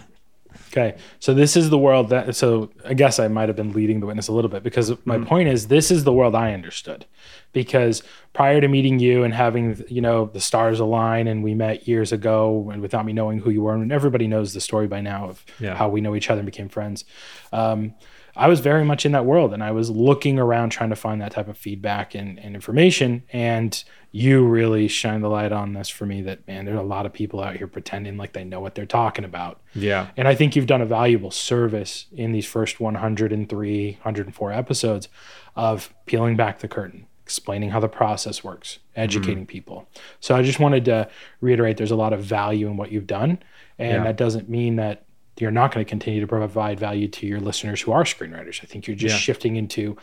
Okay, 0.71 0.97
so 1.19 1.33
this 1.33 1.57
is 1.57 1.69
the 1.69 1.77
world 1.77 2.09
that. 2.09 2.33
So 2.35 2.71
I 2.85 2.93
guess 2.93 3.19
I 3.19 3.27
might 3.27 3.49
have 3.49 3.57
been 3.57 3.73
leading 3.73 3.99
the 3.99 4.05
witness 4.05 4.29
a 4.29 4.31
little 4.31 4.49
bit 4.49 4.63
because 4.63 4.93
my 5.05 5.17
mm 5.17 5.25
point 5.25 5.49
is 5.49 5.67
this 5.67 5.91
is 5.91 6.03
the 6.03 6.13
world 6.13 6.33
I 6.33 6.53
understood. 6.53 7.05
Because 7.53 8.01
prior 8.33 8.59
to 8.61 8.67
meeting 8.67 8.99
you 8.99 9.23
and 9.23 9.33
having 9.33 9.83
you 9.89 10.01
know 10.01 10.25
the 10.25 10.39
stars 10.39 10.79
align, 10.79 11.27
and 11.27 11.43
we 11.43 11.53
met 11.53 11.87
years 11.87 12.13
ago, 12.13 12.69
and 12.71 12.81
without 12.81 13.05
me 13.05 13.11
knowing 13.11 13.39
who 13.39 13.49
you 13.49 13.63
were, 13.63 13.73
and 13.73 13.91
everybody 13.91 14.27
knows 14.27 14.53
the 14.53 14.61
story 14.61 14.87
by 14.87 15.01
now 15.01 15.27
of 15.27 15.45
yeah. 15.59 15.75
how 15.75 15.89
we 15.89 15.99
know 15.99 16.15
each 16.15 16.29
other 16.29 16.39
and 16.39 16.45
became 16.45 16.69
friends. 16.69 17.03
Um, 17.51 17.93
I 18.35 18.47
was 18.47 18.59
very 18.59 18.85
much 18.85 19.05
in 19.05 19.11
that 19.11 19.25
world, 19.25 19.53
and 19.53 19.63
I 19.63 19.71
was 19.71 19.89
looking 19.89 20.39
around 20.39 20.69
trying 20.69 20.89
to 20.89 20.95
find 20.95 21.21
that 21.21 21.31
type 21.31 21.47
of 21.47 21.57
feedback 21.57 22.15
and, 22.15 22.39
and 22.39 22.55
information, 22.55 23.23
and 23.31 23.83
you 24.11 24.45
really 24.45 24.87
shine 24.87 25.21
the 25.21 25.29
light 25.29 25.51
on 25.51 25.73
this 25.73 25.87
for 25.87 26.05
me 26.05 26.21
that 26.21 26.45
man 26.47 26.65
there's 26.65 26.79
a 26.79 26.83
lot 26.83 27.05
of 27.05 27.13
people 27.13 27.41
out 27.41 27.55
here 27.55 27.67
pretending 27.67 28.17
like 28.17 28.33
they 28.33 28.43
know 28.43 28.59
what 28.59 28.75
they're 28.75 28.85
talking 28.85 29.23
about 29.23 29.61
yeah 29.73 30.07
and 30.17 30.27
i 30.27 30.35
think 30.35 30.55
you've 30.55 30.67
done 30.67 30.81
a 30.81 30.85
valuable 30.85 31.31
service 31.31 32.05
in 32.11 32.31
these 32.31 32.45
first 32.45 32.79
103 32.79 33.91
104 33.93 34.51
episodes 34.51 35.07
of 35.55 35.93
peeling 36.05 36.35
back 36.35 36.59
the 36.59 36.67
curtain 36.67 37.07
explaining 37.23 37.69
how 37.69 37.79
the 37.79 37.87
process 37.87 38.43
works 38.43 38.79
educating 38.95 39.43
mm-hmm. 39.43 39.45
people 39.45 39.87
so 40.19 40.35
i 40.35 40.41
just 40.41 40.59
wanted 40.59 40.83
to 40.83 41.09
reiterate 41.39 41.77
there's 41.77 41.91
a 41.91 41.95
lot 41.95 42.11
of 42.11 42.21
value 42.21 42.67
in 42.67 42.75
what 42.75 42.91
you've 42.91 43.07
done 43.07 43.39
and 43.79 43.97
yeah. 43.97 44.03
that 44.03 44.17
doesn't 44.17 44.49
mean 44.49 44.75
that 44.75 45.05
you're 45.41 45.51
not 45.51 45.73
going 45.73 45.85
to 45.85 45.89
continue 45.89 46.21
to 46.21 46.27
provide 46.27 46.79
value 46.79 47.07
to 47.07 47.25
your 47.25 47.39
listeners 47.39 47.81
who 47.81 47.91
are 47.91 48.03
screenwriters 48.03 48.63
i 48.63 48.65
think 48.65 48.87
you're 48.87 48.95
just 48.95 49.15
yeah. 49.15 49.19
shifting 49.19 49.55
into 49.55 49.97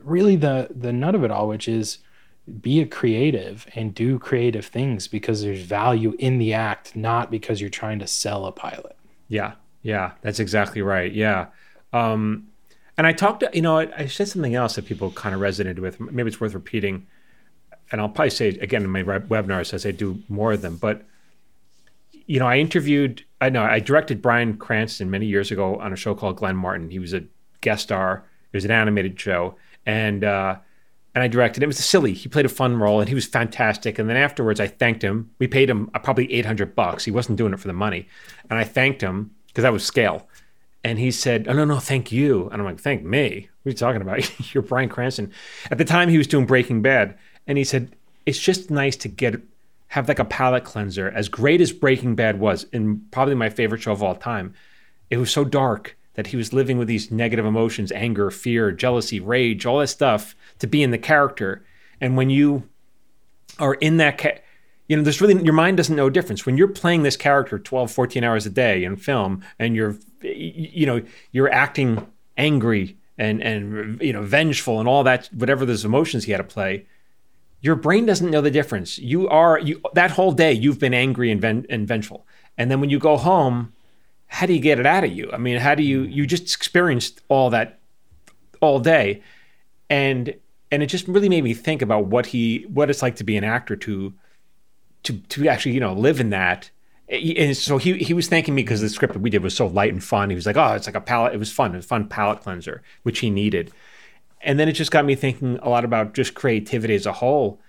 really 0.00 0.36
the 0.36 0.68
the 0.70 0.92
nut 0.92 1.14
of 1.14 1.24
it 1.24 1.30
all 1.30 1.48
which 1.48 1.68
is 1.68 1.98
be 2.60 2.80
a 2.80 2.86
creative 2.86 3.66
and 3.74 3.94
do 3.94 4.18
creative 4.18 4.66
things 4.66 5.06
because 5.06 5.42
there's 5.42 5.62
value 5.62 6.16
in 6.18 6.38
the 6.38 6.52
act, 6.52 6.96
not 6.96 7.30
because 7.30 7.60
you're 7.60 7.70
trying 7.70 8.00
to 8.00 8.06
sell 8.06 8.46
a 8.46 8.52
pilot. 8.52 8.96
Yeah, 9.28 9.52
yeah, 9.82 10.12
that's 10.22 10.40
exactly 10.40 10.82
right. 10.82 11.12
Yeah. 11.12 11.46
Um, 11.92 12.48
and 12.98 13.06
I 13.06 13.12
talked, 13.12 13.44
you 13.54 13.62
know, 13.62 13.78
I, 13.78 13.88
I, 13.96 14.06
said 14.06 14.28
something 14.28 14.54
else 14.54 14.74
that 14.74 14.86
people 14.86 15.10
kind 15.12 15.34
of 15.34 15.40
resonated 15.40 15.78
with. 15.78 16.00
Maybe 16.00 16.28
it's 16.28 16.40
worth 16.40 16.54
repeating. 16.54 17.06
And 17.90 18.00
I'll 18.00 18.08
probably 18.08 18.30
say 18.30 18.48
again 18.48 18.84
in 18.84 18.90
my 18.90 19.02
webinars 19.02 19.72
as 19.72 19.86
I 19.86 19.90
do 19.90 20.22
more 20.28 20.52
of 20.52 20.62
them. 20.62 20.76
But, 20.76 21.04
you 22.26 22.38
know, 22.38 22.46
I 22.46 22.58
interviewed, 22.58 23.24
I 23.42 23.48
know, 23.48 23.62
I 23.62 23.80
directed 23.80 24.22
Bryan 24.22 24.56
Cranston 24.56 25.10
many 25.10 25.26
years 25.26 25.50
ago 25.50 25.76
on 25.76 25.92
a 25.92 25.96
show 25.96 26.14
called 26.14 26.36
Glenn 26.36 26.56
Martin. 26.56 26.90
He 26.90 27.00
was 27.00 27.12
a 27.12 27.24
guest 27.60 27.82
star, 27.82 28.24
it 28.52 28.56
was 28.56 28.64
an 28.64 28.70
animated 28.70 29.18
show. 29.18 29.56
And, 29.84 30.22
uh, 30.22 30.56
and 31.14 31.22
I 31.22 31.28
directed. 31.28 31.62
It 31.62 31.66
was 31.66 31.76
silly. 31.78 32.14
He 32.14 32.28
played 32.28 32.46
a 32.46 32.48
fun 32.48 32.78
role, 32.78 33.00
and 33.00 33.08
he 33.08 33.14
was 33.14 33.26
fantastic. 33.26 33.98
And 33.98 34.08
then 34.08 34.16
afterwards, 34.16 34.60
I 34.60 34.66
thanked 34.66 35.02
him. 35.02 35.30
We 35.38 35.46
paid 35.46 35.68
him 35.68 35.90
uh, 35.92 35.98
probably 35.98 36.32
eight 36.32 36.46
hundred 36.46 36.74
bucks. 36.74 37.04
He 37.04 37.10
wasn't 37.10 37.36
doing 37.36 37.52
it 37.52 37.60
for 37.60 37.68
the 37.68 37.74
money, 37.74 38.08
and 38.48 38.58
I 38.58 38.64
thanked 38.64 39.02
him 39.02 39.32
because 39.48 39.62
that 39.62 39.74
was 39.74 39.84
scale. 39.84 40.26
And 40.84 40.98
he 40.98 41.10
said, 41.10 41.48
"Oh 41.48 41.52
no, 41.52 41.66
no, 41.66 41.80
thank 41.80 42.12
you." 42.12 42.48
And 42.48 42.62
I'm 42.62 42.64
like, 42.64 42.80
"Thank 42.80 43.04
me? 43.04 43.50
What 43.62 43.68
are 43.68 43.72
you 43.72 43.76
talking 43.76 44.00
about? 44.00 44.30
You're 44.54 44.62
Bryan 44.62 44.88
Cranston." 44.88 45.32
At 45.70 45.76
the 45.76 45.84
time, 45.84 46.08
he 46.08 46.16
was 46.16 46.26
doing 46.26 46.46
Breaking 46.46 46.80
Bad, 46.80 47.18
and 47.46 47.58
he 47.58 47.64
said, 47.64 47.94
"It's 48.24 48.38
just 48.38 48.70
nice 48.70 48.96
to 48.96 49.08
get 49.08 49.42
have 49.92 50.08
like 50.08 50.18
a 50.18 50.24
palate 50.24 50.64
cleanser. 50.64 51.10
As 51.10 51.28
great 51.28 51.60
as 51.60 51.70
Breaking 51.70 52.14
Bad 52.14 52.40
was, 52.40 52.66
and 52.72 53.10
probably 53.10 53.34
my 53.34 53.50
favorite 53.50 53.82
show 53.82 53.92
of 53.92 54.02
all 54.02 54.14
time, 54.14 54.54
it 55.10 55.18
was 55.18 55.30
so 55.30 55.44
dark." 55.44 55.96
that 56.14 56.26
he 56.26 56.36
was 56.36 56.52
living 56.52 56.76
with 56.76 56.88
these 56.88 57.10
negative 57.10 57.46
emotions 57.46 57.90
anger 57.92 58.30
fear 58.30 58.70
jealousy 58.70 59.18
rage 59.18 59.64
all 59.64 59.78
that 59.78 59.86
stuff 59.86 60.36
to 60.58 60.66
be 60.66 60.82
in 60.82 60.90
the 60.90 60.98
character 60.98 61.64
and 62.02 62.18
when 62.18 62.28
you 62.28 62.68
are 63.58 63.74
in 63.74 63.96
that 63.96 64.18
ca- 64.18 64.38
you 64.88 64.96
know 64.96 65.02
there's 65.02 65.20
really 65.20 65.42
your 65.42 65.54
mind 65.54 65.76
doesn't 65.76 65.96
know 65.96 66.06
a 66.06 66.10
difference 66.10 66.44
when 66.44 66.56
you're 66.56 66.68
playing 66.68 67.02
this 67.02 67.16
character 67.16 67.58
12 67.58 67.90
14 67.90 68.24
hours 68.24 68.46
a 68.46 68.50
day 68.50 68.84
in 68.84 68.96
film 68.96 69.42
and 69.58 69.74
you're 69.74 69.96
you 70.20 70.86
know 70.86 71.00
you're 71.30 71.50
acting 71.50 72.06
angry 72.36 72.96
and 73.18 73.42
and 73.42 74.00
you 74.02 74.12
know 74.12 74.22
vengeful 74.22 74.80
and 74.80 74.88
all 74.88 75.04
that 75.04 75.28
whatever 75.32 75.64
those 75.64 75.84
emotions 75.84 76.24
he 76.24 76.32
had 76.32 76.38
to 76.38 76.44
play 76.44 76.86
your 77.62 77.76
brain 77.76 78.04
doesn't 78.04 78.30
know 78.30 78.42
the 78.42 78.50
difference 78.50 78.98
you 78.98 79.28
are 79.28 79.58
you 79.58 79.80
that 79.94 80.10
whole 80.10 80.32
day 80.32 80.52
you've 80.52 80.78
been 80.78 80.94
angry 80.94 81.30
and, 81.30 81.40
ven- 81.40 81.66
and 81.70 81.88
vengeful 81.88 82.26
and 82.58 82.70
then 82.70 82.80
when 82.80 82.90
you 82.90 82.98
go 82.98 83.16
home 83.16 83.72
how 84.32 84.46
do 84.46 84.54
you 84.54 84.60
get 84.60 84.80
it 84.80 84.86
out 84.86 85.04
of 85.04 85.12
you? 85.12 85.30
I 85.30 85.36
mean, 85.36 85.58
how 85.58 85.74
do 85.74 85.82
you 85.82 86.04
you 86.04 86.26
just 86.26 86.54
experienced 86.54 87.20
all 87.28 87.50
that 87.50 87.78
all 88.62 88.80
day, 88.80 89.22
and 89.90 90.34
and 90.70 90.82
it 90.82 90.86
just 90.86 91.06
really 91.06 91.28
made 91.28 91.44
me 91.44 91.52
think 91.52 91.82
about 91.82 92.06
what 92.06 92.26
he 92.26 92.64
what 92.72 92.88
it's 92.88 93.02
like 93.02 93.16
to 93.16 93.24
be 93.24 93.36
an 93.36 93.44
actor 93.44 93.76
to 93.76 94.14
to 95.02 95.18
to 95.18 95.48
actually 95.48 95.72
you 95.72 95.80
know 95.80 95.92
live 95.92 96.18
in 96.18 96.30
that. 96.30 96.70
Eh, 97.10 97.34
and 97.36 97.54
so 97.54 97.76
he 97.76 97.98
he 97.98 98.14
was 98.14 98.26
thanking 98.26 98.54
me 98.54 98.62
because 98.62 98.80
the 98.80 98.88
script 98.88 99.12
that 99.12 99.20
we 99.20 99.28
did 99.28 99.42
was 99.42 99.54
so 99.54 99.66
light 99.66 99.92
and 99.92 100.02
fun. 100.02 100.30
He 100.30 100.34
was 100.34 100.46
like, 100.46 100.56
"Oh, 100.56 100.72
it's 100.72 100.86
like 100.86 100.96
a 100.96 101.00
palate. 101.02 101.34
It 101.34 101.38
was 101.38 101.52
fun. 101.52 101.74
It 101.74 101.76
was 101.76 101.84
fun 101.84 102.08
palate 102.08 102.40
cleanser, 102.40 102.82
which 103.02 103.18
he 103.18 103.28
needed." 103.28 103.70
And 104.42 104.58
then 104.58 104.68
it 104.68 104.72
just 104.72 104.90
got 104.90 105.04
me 105.04 105.14
thinking 105.14 105.58
a 105.62 105.68
lot 105.68 105.84
about 105.84 106.14
just 106.14 106.34
creativity 106.34 106.94
as 106.94 107.06
a 107.06 107.12
whole. 107.12 107.60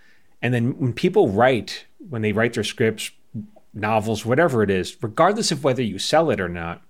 And 0.41 0.53
then 0.53 0.77
when 0.79 0.93
people 0.93 1.29
write, 1.29 1.85
when 2.09 2.21
they 2.21 2.31
write 2.31 2.53
their 2.53 2.63
scripts, 2.63 3.11
novels, 3.73 4.25
whatever 4.25 4.63
it 4.63 4.69
is, 4.69 4.97
regardless 5.01 5.51
of 5.51 5.63
whether 5.63 5.81
you 5.81 5.99
sell 5.99 6.29
it 6.31 6.39
or 6.39 6.49
not, 6.49 6.81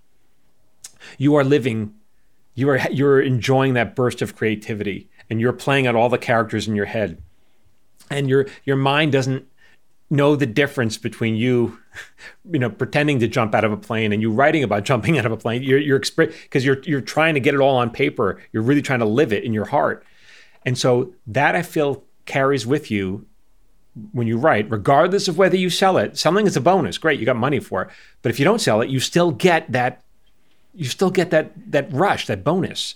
you 1.18 1.34
are 1.34 1.44
living, 1.44 1.94
you 2.54 2.68
are 2.70 2.80
you're 2.90 3.20
enjoying 3.20 3.74
that 3.74 3.94
burst 3.94 4.22
of 4.22 4.34
creativity, 4.34 5.08
and 5.28 5.40
you're 5.40 5.52
playing 5.52 5.86
out 5.86 5.94
all 5.94 6.08
the 6.08 6.18
characters 6.18 6.66
in 6.66 6.74
your 6.74 6.86
head. 6.86 7.22
and 8.10 8.28
your 8.28 8.46
your 8.64 8.76
mind 8.76 9.12
doesn't 9.12 9.46
know 10.14 10.36
the 10.36 10.46
difference 10.46 10.96
between 10.98 11.36
you 11.36 11.78
you 12.50 12.58
know 12.58 12.70
pretending 12.70 13.18
to 13.20 13.28
jump 13.28 13.54
out 13.54 13.64
of 13.64 13.72
a 13.72 13.76
plane 13.76 14.12
and 14.12 14.22
you 14.22 14.30
writing 14.30 14.62
about 14.62 14.84
jumping 14.90 15.18
out 15.18 15.26
of 15.26 15.32
a 15.32 15.36
plane. 15.36 15.62
You're 15.62 15.78
you're 15.78 15.98
because 15.98 16.64
you're 16.64 16.80
you're 16.82 17.00
trying 17.00 17.34
to 17.34 17.40
get 17.40 17.54
it 17.54 17.60
all 17.60 17.76
on 17.76 17.90
paper. 17.90 18.40
You're 18.52 18.62
really 18.62 18.82
trying 18.82 19.00
to 19.00 19.04
live 19.04 19.32
it 19.32 19.44
in 19.44 19.52
your 19.52 19.66
heart. 19.66 20.04
And 20.66 20.78
so 20.78 21.12
that 21.26 21.54
i 21.54 21.62
feel 21.62 22.02
carries 22.24 22.66
with 22.66 22.90
you 22.90 23.26
when 24.12 24.26
you 24.26 24.38
write 24.38 24.70
regardless 24.70 25.28
of 25.28 25.36
whether 25.36 25.56
you 25.56 25.70
sell 25.70 25.98
it. 25.98 26.16
Selling 26.16 26.46
is 26.46 26.56
a 26.56 26.60
bonus. 26.60 26.98
Great 26.98 27.20
you 27.20 27.26
got 27.26 27.36
money 27.36 27.60
for 27.60 27.82
it. 27.82 27.88
But 28.22 28.30
if 28.30 28.38
you 28.38 28.44
don't 28.44 28.60
sell 28.60 28.80
it 28.80 28.88
you 28.88 29.00
still 29.00 29.30
get 29.30 29.70
that 29.72 30.02
you 30.74 30.86
still 30.86 31.10
get 31.10 31.30
that 31.30 31.52
that 31.70 31.92
rush 31.92 32.26
that 32.26 32.42
bonus. 32.42 32.94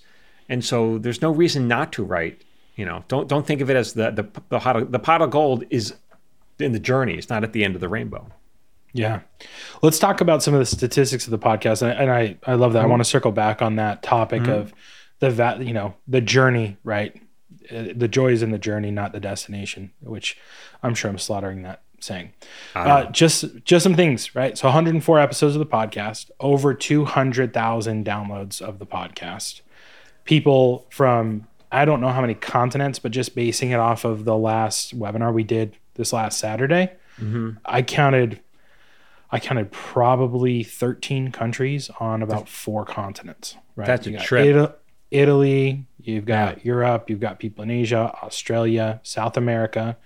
And 0.49 0.65
so 0.65 0.97
there's 0.97 1.21
no 1.21 1.31
reason 1.31 1.69
not 1.69 1.93
to 1.93 2.03
write 2.05 2.43
you 2.79 2.85
know. 2.85 3.05
Don't 3.09 3.29
don't 3.29 3.47
think 3.47 3.61
of 3.61 3.69
it 3.69 3.77
as 3.77 3.93
the 3.93 4.11
the 4.13 4.23
the 4.49 4.59
pot 4.61 4.77
of, 4.77 4.93
the 4.93 4.99
pot 5.01 5.21
of 5.21 5.31
gold 5.31 5.65
is 5.69 5.95
in 6.59 6.73
the 6.73 6.81
journey 6.81 7.17
it's 7.17 7.29
not 7.29 7.45
at 7.45 7.53
the 7.53 7.65
end 7.65 7.75
of 7.75 7.81
the 7.81 7.88
rainbow 7.88 8.31
yeah. 8.93 9.21
Let's 9.83 9.99
talk 9.99 10.21
about 10.21 10.43
some 10.43 10.55
of 10.55 10.61
the 10.61 10.67
statistics 10.67 11.27
of 11.27 11.31
the 11.31 11.38
podcast. 11.38 11.83
And, 11.83 11.99
and 11.99 12.11
I, 12.11 12.37
I 12.47 12.55
love 12.55 12.73
that. 12.73 12.81
Mm-hmm. 12.81 12.87
I 12.87 12.91
want 12.91 13.00
to 13.00 13.05
circle 13.05 13.33
back 13.33 13.62
on 13.62 13.77
that 13.77 14.03
topic 14.03 14.43
mm-hmm. 14.43 14.53
of 14.53 14.75
the, 15.21 15.31
va- 15.31 15.59
you 15.61 15.73
know, 15.73 15.95
the 16.07 16.21
journey, 16.21 16.77
right? 16.85 17.21
Uh, 17.71 17.88
the 17.95 18.09
joy 18.09 18.33
is 18.33 18.43
in 18.43 18.50
the 18.50 18.59
journey, 18.59 18.91
not 18.91 19.12
the 19.12 19.21
destination, 19.21 19.93
which 20.00 20.38
I'm 20.83 20.95
sure 20.95 21.11
I'm 21.11 21.19
slaughtering 21.19 21.62
that 21.62 21.83
saying. 22.00 22.33
Uh, 22.75 23.05
just, 23.07 23.45
just 23.65 23.83
some 23.83 23.95
things, 23.95 24.35
right? 24.35 24.57
So 24.57 24.69
104 24.69 25.19
episodes 25.19 25.57
of 25.57 25.61
the 25.61 25.67
podcast, 25.67 26.31
over 26.41 26.73
200,000 26.73 28.05
downloads 28.05 28.62
of 28.62 28.79
the 28.79 28.87
podcast. 28.87 29.61
People 30.25 30.87
from, 30.91 31.47
I 31.73 31.85
don't 31.85 32.00
know 32.00 32.11
how 32.11 32.21
many 32.21 32.35
continents, 32.35 32.99
but 32.99 33.11
just 33.11 33.35
basing 33.35 33.71
it 33.71 33.81
off 33.81 34.05
of 34.05 34.25
the 34.25 34.37
last 34.37 34.99
webinar 34.99 35.33
we 35.33 35.43
did 35.43 35.77
this 35.99 36.14
last 36.14 36.38
Saturday, 36.38 36.93
mm-hmm. 37.21 37.59
I 37.67 37.83
counted 37.83 38.40
I 39.31 39.38
counted 39.38 39.71
probably 39.71 40.62
13 40.62 41.33
countries 41.33 41.90
on 42.00 42.23
about 42.23 42.49
four 42.49 42.87
continents. 42.87 43.57
Right. 43.76 43.87
That's 43.87 44.07
you 44.07 44.17
a 44.17 44.21
trip. 44.21 44.83
Italy, 45.11 45.87
you've 46.00 46.25
got 46.25 46.59
yeah. 46.59 46.62
Europe, 46.64 47.11
you've 47.11 47.21
got 47.21 47.38
people 47.38 47.62
in 47.62 47.71
Asia, 47.71 48.12
Australia, 48.23 49.00
South 49.02 49.37
America, 49.37 49.97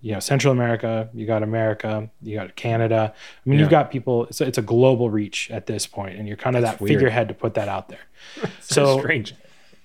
you 0.00 0.12
know, 0.12 0.20
Central 0.20 0.52
America, 0.52 1.08
you 1.14 1.26
got 1.26 1.42
America, 1.42 2.08
you 2.22 2.36
got 2.36 2.54
Canada. 2.54 3.12
I 3.14 3.48
mean, 3.48 3.58
yeah. 3.58 3.64
you've 3.64 3.70
got 3.70 3.90
people, 3.90 4.26
it's 4.26 4.40
a, 4.40 4.46
it's 4.46 4.58
a 4.58 4.62
global 4.62 5.10
reach 5.10 5.50
at 5.50 5.66
this 5.66 5.86
point, 5.86 6.16
and 6.16 6.28
you're 6.28 6.36
kind 6.36 6.54
of 6.54 6.62
That's 6.62 6.76
that 6.76 6.80
weird. 6.80 6.94
figurehead 6.94 7.28
to 7.28 7.34
put 7.34 7.54
that 7.54 7.68
out 7.68 7.88
there. 7.88 7.98
so 8.60 8.98
strange. 9.00 9.34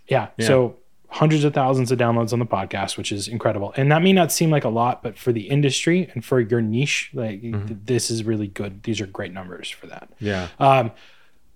Yeah, 0.08 0.30
yeah. 0.38 0.48
So 0.48 0.78
hundreds 1.12 1.44
of 1.44 1.54
thousands 1.54 1.92
of 1.92 2.00
downloads 2.00 2.32
on 2.32 2.40
the 2.40 2.46
podcast, 2.46 2.98
which 2.98 3.12
is 3.12 3.28
incredible. 3.28 3.74
And 3.76 3.92
that 3.92 4.02
may 4.02 4.14
not 4.14 4.32
seem 4.32 4.50
like 4.50 4.64
a 4.64 4.70
lot, 4.70 5.04
but 5.04 5.18
for 5.18 5.34
the 5.34 5.50
industry 5.50 6.10
and 6.14 6.24
for 6.24 6.40
your 6.40 6.62
niche, 6.62 7.12
like 7.14 7.42
mm-hmm. 7.42 7.76
this 7.84 8.10
is 8.10 8.24
really 8.24 8.48
good. 8.48 8.84
These 8.84 9.02
are 9.02 9.06
great 9.06 9.34
numbers 9.34 9.70
for 9.70 9.88
that. 9.88 10.10
Yeah. 10.20 10.48
Um, 10.58 10.92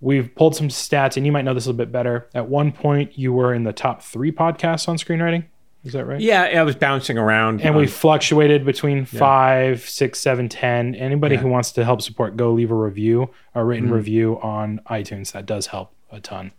we've 0.02 0.32
pulled 0.34 0.54
some 0.54 0.68
stats, 0.68 1.16
and 1.16 1.24
you 1.24 1.32
might 1.32 1.46
know 1.46 1.54
this 1.54 1.64
a 1.64 1.70
little 1.70 1.78
bit 1.78 1.90
better. 1.90 2.28
At 2.34 2.48
one 2.48 2.70
point, 2.70 3.18
you 3.18 3.32
were 3.32 3.54
in 3.54 3.64
the 3.64 3.72
top 3.72 4.02
three 4.02 4.30
podcasts 4.30 4.88
on 4.88 4.98
screenwriting. 4.98 5.44
Is 5.84 5.94
that 5.94 6.04
right? 6.04 6.20
Yeah, 6.20 6.42
I 6.42 6.62
was 6.62 6.76
bouncing 6.76 7.16
around. 7.16 7.62
And 7.62 7.74
we 7.76 7.86
fluctuated 7.86 8.64
between 8.64 8.98
yeah. 8.98 9.18
five, 9.18 9.88
six, 9.88 10.18
seven, 10.18 10.50
ten. 10.50 10.94
Anybody 10.96 11.36
yeah. 11.36 11.40
who 11.40 11.48
wants 11.48 11.72
to 11.72 11.84
help 11.84 12.02
support, 12.02 12.36
go 12.36 12.52
leave 12.52 12.72
a 12.72 12.74
review, 12.74 13.30
a 13.54 13.64
written 13.64 13.86
mm-hmm. 13.86 13.94
review 13.94 14.40
on 14.42 14.80
iTunes. 14.90 15.32
That 15.32 15.46
does 15.46 15.68
help 15.68 15.92
a 16.10 16.20
ton. 16.20 16.52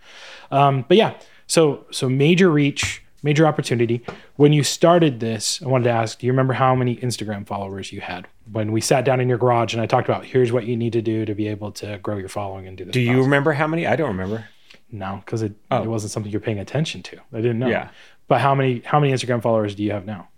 Um, 0.50 0.86
but 0.88 0.98
yeah, 0.98 1.20
so 1.48 1.86
so 1.92 2.08
major 2.10 2.50
reach, 2.50 3.04
major 3.24 3.48
opportunity. 3.48 4.06
When 4.36 4.54
you 4.54 4.64
started 4.64 5.20
this, 5.20 5.62
I 5.64 5.68
wanted 5.68 5.86
to 5.86 5.92
ask, 5.92 6.20
do 6.20 6.26
you 6.26 6.32
remember 6.32 6.54
how 6.54 6.76
many 6.76 6.98
Instagram 6.98 7.48
followers 7.48 7.92
you 7.92 8.02
had 8.02 8.28
when 8.52 8.72
we 8.72 8.82
sat 8.82 9.06
down 9.06 9.20
in 9.20 9.28
your 9.28 9.38
garage 9.38 9.74
and 9.74 9.82
I 9.82 9.86
talked 9.86 10.08
about 10.08 10.26
here's 10.26 10.52
what 10.52 10.66
you 10.66 10.78
need 10.78 10.94
to 10.94 11.02
do 11.02 11.26
to 11.26 11.34
be 11.34 11.48
able 11.48 11.72
to 11.74 11.98
grow 12.00 12.18
your 12.18 12.30
following 12.30 12.68
and 12.68 12.78
do 12.78 12.86
this? 12.86 12.94
Do 12.94 13.02
you 13.02 13.08
process. 13.08 13.24
remember 13.24 13.54
how 13.54 13.68
many? 13.68 13.88
I 13.88 13.96
don't 13.96 14.10
remember. 14.10 14.46
No, 14.92 15.22
because 15.26 15.42
it, 15.42 15.54
oh. 15.72 15.84
it 15.84 15.88
wasn't 15.88 16.12
something 16.12 16.32
you're 16.32 16.42
paying 16.42 16.60
attention 16.60 17.04
to. 17.04 17.18
I 17.34 17.38
didn't 17.38 17.60
know. 17.60 17.68
Yeah. 17.68 17.90
But 18.28 18.42
how 18.42 18.54
many 18.54 18.82
how 18.86 19.00
many 19.00 19.14
Instagram 19.14 19.42
followers 19.42 19.76
do 19.76 19.84
you 19.84 19.92
have 19.92 20.06
now? 20.06 20.30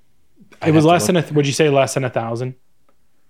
I'd 0.62 0.70
it 0.70 0.72
was 0.72 0.86
less 0.86 1.08
than 1.08 1.18
a. 1.18 1.26
Would 1.34 1.48
you 1.48 1.54
say 1.54 1.70
less 1.70 1.94
than 1.94 2.04
a 2.04 2.10
thousand? 2.10 2.56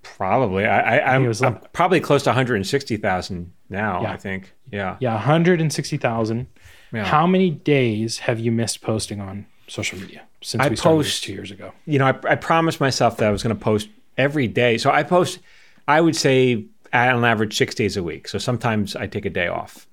Probably. 0.01 0.65
I, 0.65 0.97
I 0.97 1.15
am 1.15 1.31
I'm 1.43 1.59
probably 1.73 1.99
close 1.99 2.23
to 2.23 2.29
160,000 2.29 3.51
now. 3.69 4.01
Yeah. 4.01 4.11
I 4.11 4.17
think. 4.17 4.53
Yeah. 4.71 4.97
Yeah, 4.99 5.13
160,000. 5.15 6.47
Yeah. 6.91 7.05
How 7.05 7.27
many 7.27 7.51
days 7.51 8.19
have 8.19 8.39
you 8.39 8.51
missed 8.51 8.81
posting 8.81 9.21
on 9.21 9.45
social 9.67 9.99
media 9.99 10.23
since 10.41 10.61
I 10.63 10.69
we 10.69 10.75
started 10.75 10.97
post, 10.97 11.23
two 11.23 11.33
years 11.33 11.51
ago? 11.51 11.73
You 11.85 11.99
know, 11.99 12.05
I, 12.05 12.31
I 12.31 12.35
promised 12.35 12.79
myself 12.79 13.17
that 13.17 13.27
I 13.27 13.31
was 13.31 13.43
going 13.43 13.55
to 13.55 13.61
post 13.61 13.89
every 14.17 14.47
day. 14.47 14.77
So 14.77 14.91
I 14.91 15.03
post, 15.03 15.39
I 15.87 16.01
would 16.01 16.15
say, 16.15 16.65
an 16.91 17.23
average 17.23 17.55
six 17.55 17.75
days 17.75 17.97
a 17.97 18.03
week. 18.03 18.27
So 18.27 18.37
sometimes 18.37 18.95
I 18.95 19.07
take 19.07 19.25
a 19.25 19.29
day 19.29 19.47
off. 19.47 19.87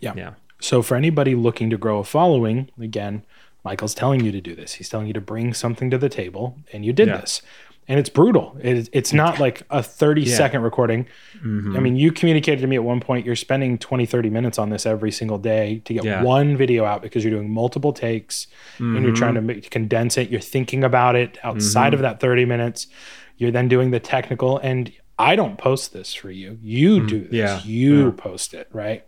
Yeah. 0.00 0.14
Yeah. 0.16 0.34
So 0.60 0.82
for 0.82 0.96
anybody 0.96 1.34
looking 1.34 1.70
to 1.70 1.76
grow 1.76 1.98
a 1.98 2.04
following, 2.04 2.70
again, 2.80 3.22
Michael's 3.64 3.94
telling 3.94 4.24
you 4.24 4.30
to 4.30 4.40
do 4.40 4.54
this. 4.54 4.74
He's 4.74 4.88
telling 4.88 5.08
you 5.08 5.12
to 5.12 5.20
bring 5.20 5.52
something 5.52 5.90
to 5.90 5.98
the 5.98 6.08
table, 6.08 6.56
and 6.72 6.84
you 6.84 6.92
did 6.92 7.08
yeah. 7.08 7.18
this 7.18 7.42
and 7.88 8.00
it's 8.00 8.08
brutal. 8.08 8.56
It, 8.60 8.88
it's 8.92 9.12
not 9.12 9.38
like 9.38 9.62
a 9.70 9.82
30 9.82 10.22
yeah. 10.22 10.36
second 10.36 10.62
recording. 10.62 11.06
Mm-hmm. 11.36 11.76
I 11.76 11.80
mean, 11.80 11.96
you 11.96 12.10
communicated 12.10 12.60
to 12.62 12.66
me 12.66 12.76
at 12.76 12.82
one 12.82 13.00
point 13.00 13.24
you're 13.24 13.36
spending 13.36 13.78
20, 13.78 14.06
30 14.06 14.30
minutes 14.30 14.58
on 14.58 14.70
this 14.70 14.86
every 14.86 15.12
single 15.12 15.38
day 15.38 15.82
to 15.84 15.94
get 15.94 16.04
yeah. 16.04 16.22
one 16.22 16.56
video 16.56 16.84
out 16.84 17.02
because 17.02 17.24
you're 17.24 17.32
doing 17.32 17.50
multiple 17.50 17.92
takes 17.92 18.48
mm-hmm. 18.74 18.96
and 18.96 19.04
you're 19.04 19.14
trying 19.14 19.34
to 19.34 19.40
mm-hmm. 19.40 19.46
make, 19.46 19.70
condense 19.70 20.18
it. 20.18 20.30
You're 20.30 20.40
thinking 20.40 20.82
about 20.82 21.14
it 21.14 21.38
outside 21.44 21.88
mm-hmm. 21.88 21.94
of 21.94 22.00
that 22.00 22.20
30 22.20 22.44
minutes. 22.44 22.88
You're 23.36 23.52
then 23.52 23.68
doing 23.68 23.92
the 23.92 24.00
technical. 24.00 24.58
And 24.58 24.92
I 25.18 25.36
don't 25.36 25.56
post 25.56 25.92
this 25.92 26.12
for 26.12 26.30
you. 26.30 26.58
You 26.62 27.00
mm, 27.00 27.08
do 27.08 27.20
this. 27.20 27.32
Yeah. 27.32 27.62
You 27.62 28.12
post 28.12 28.52
it, 28.52 28.68
right? 28.72 29.06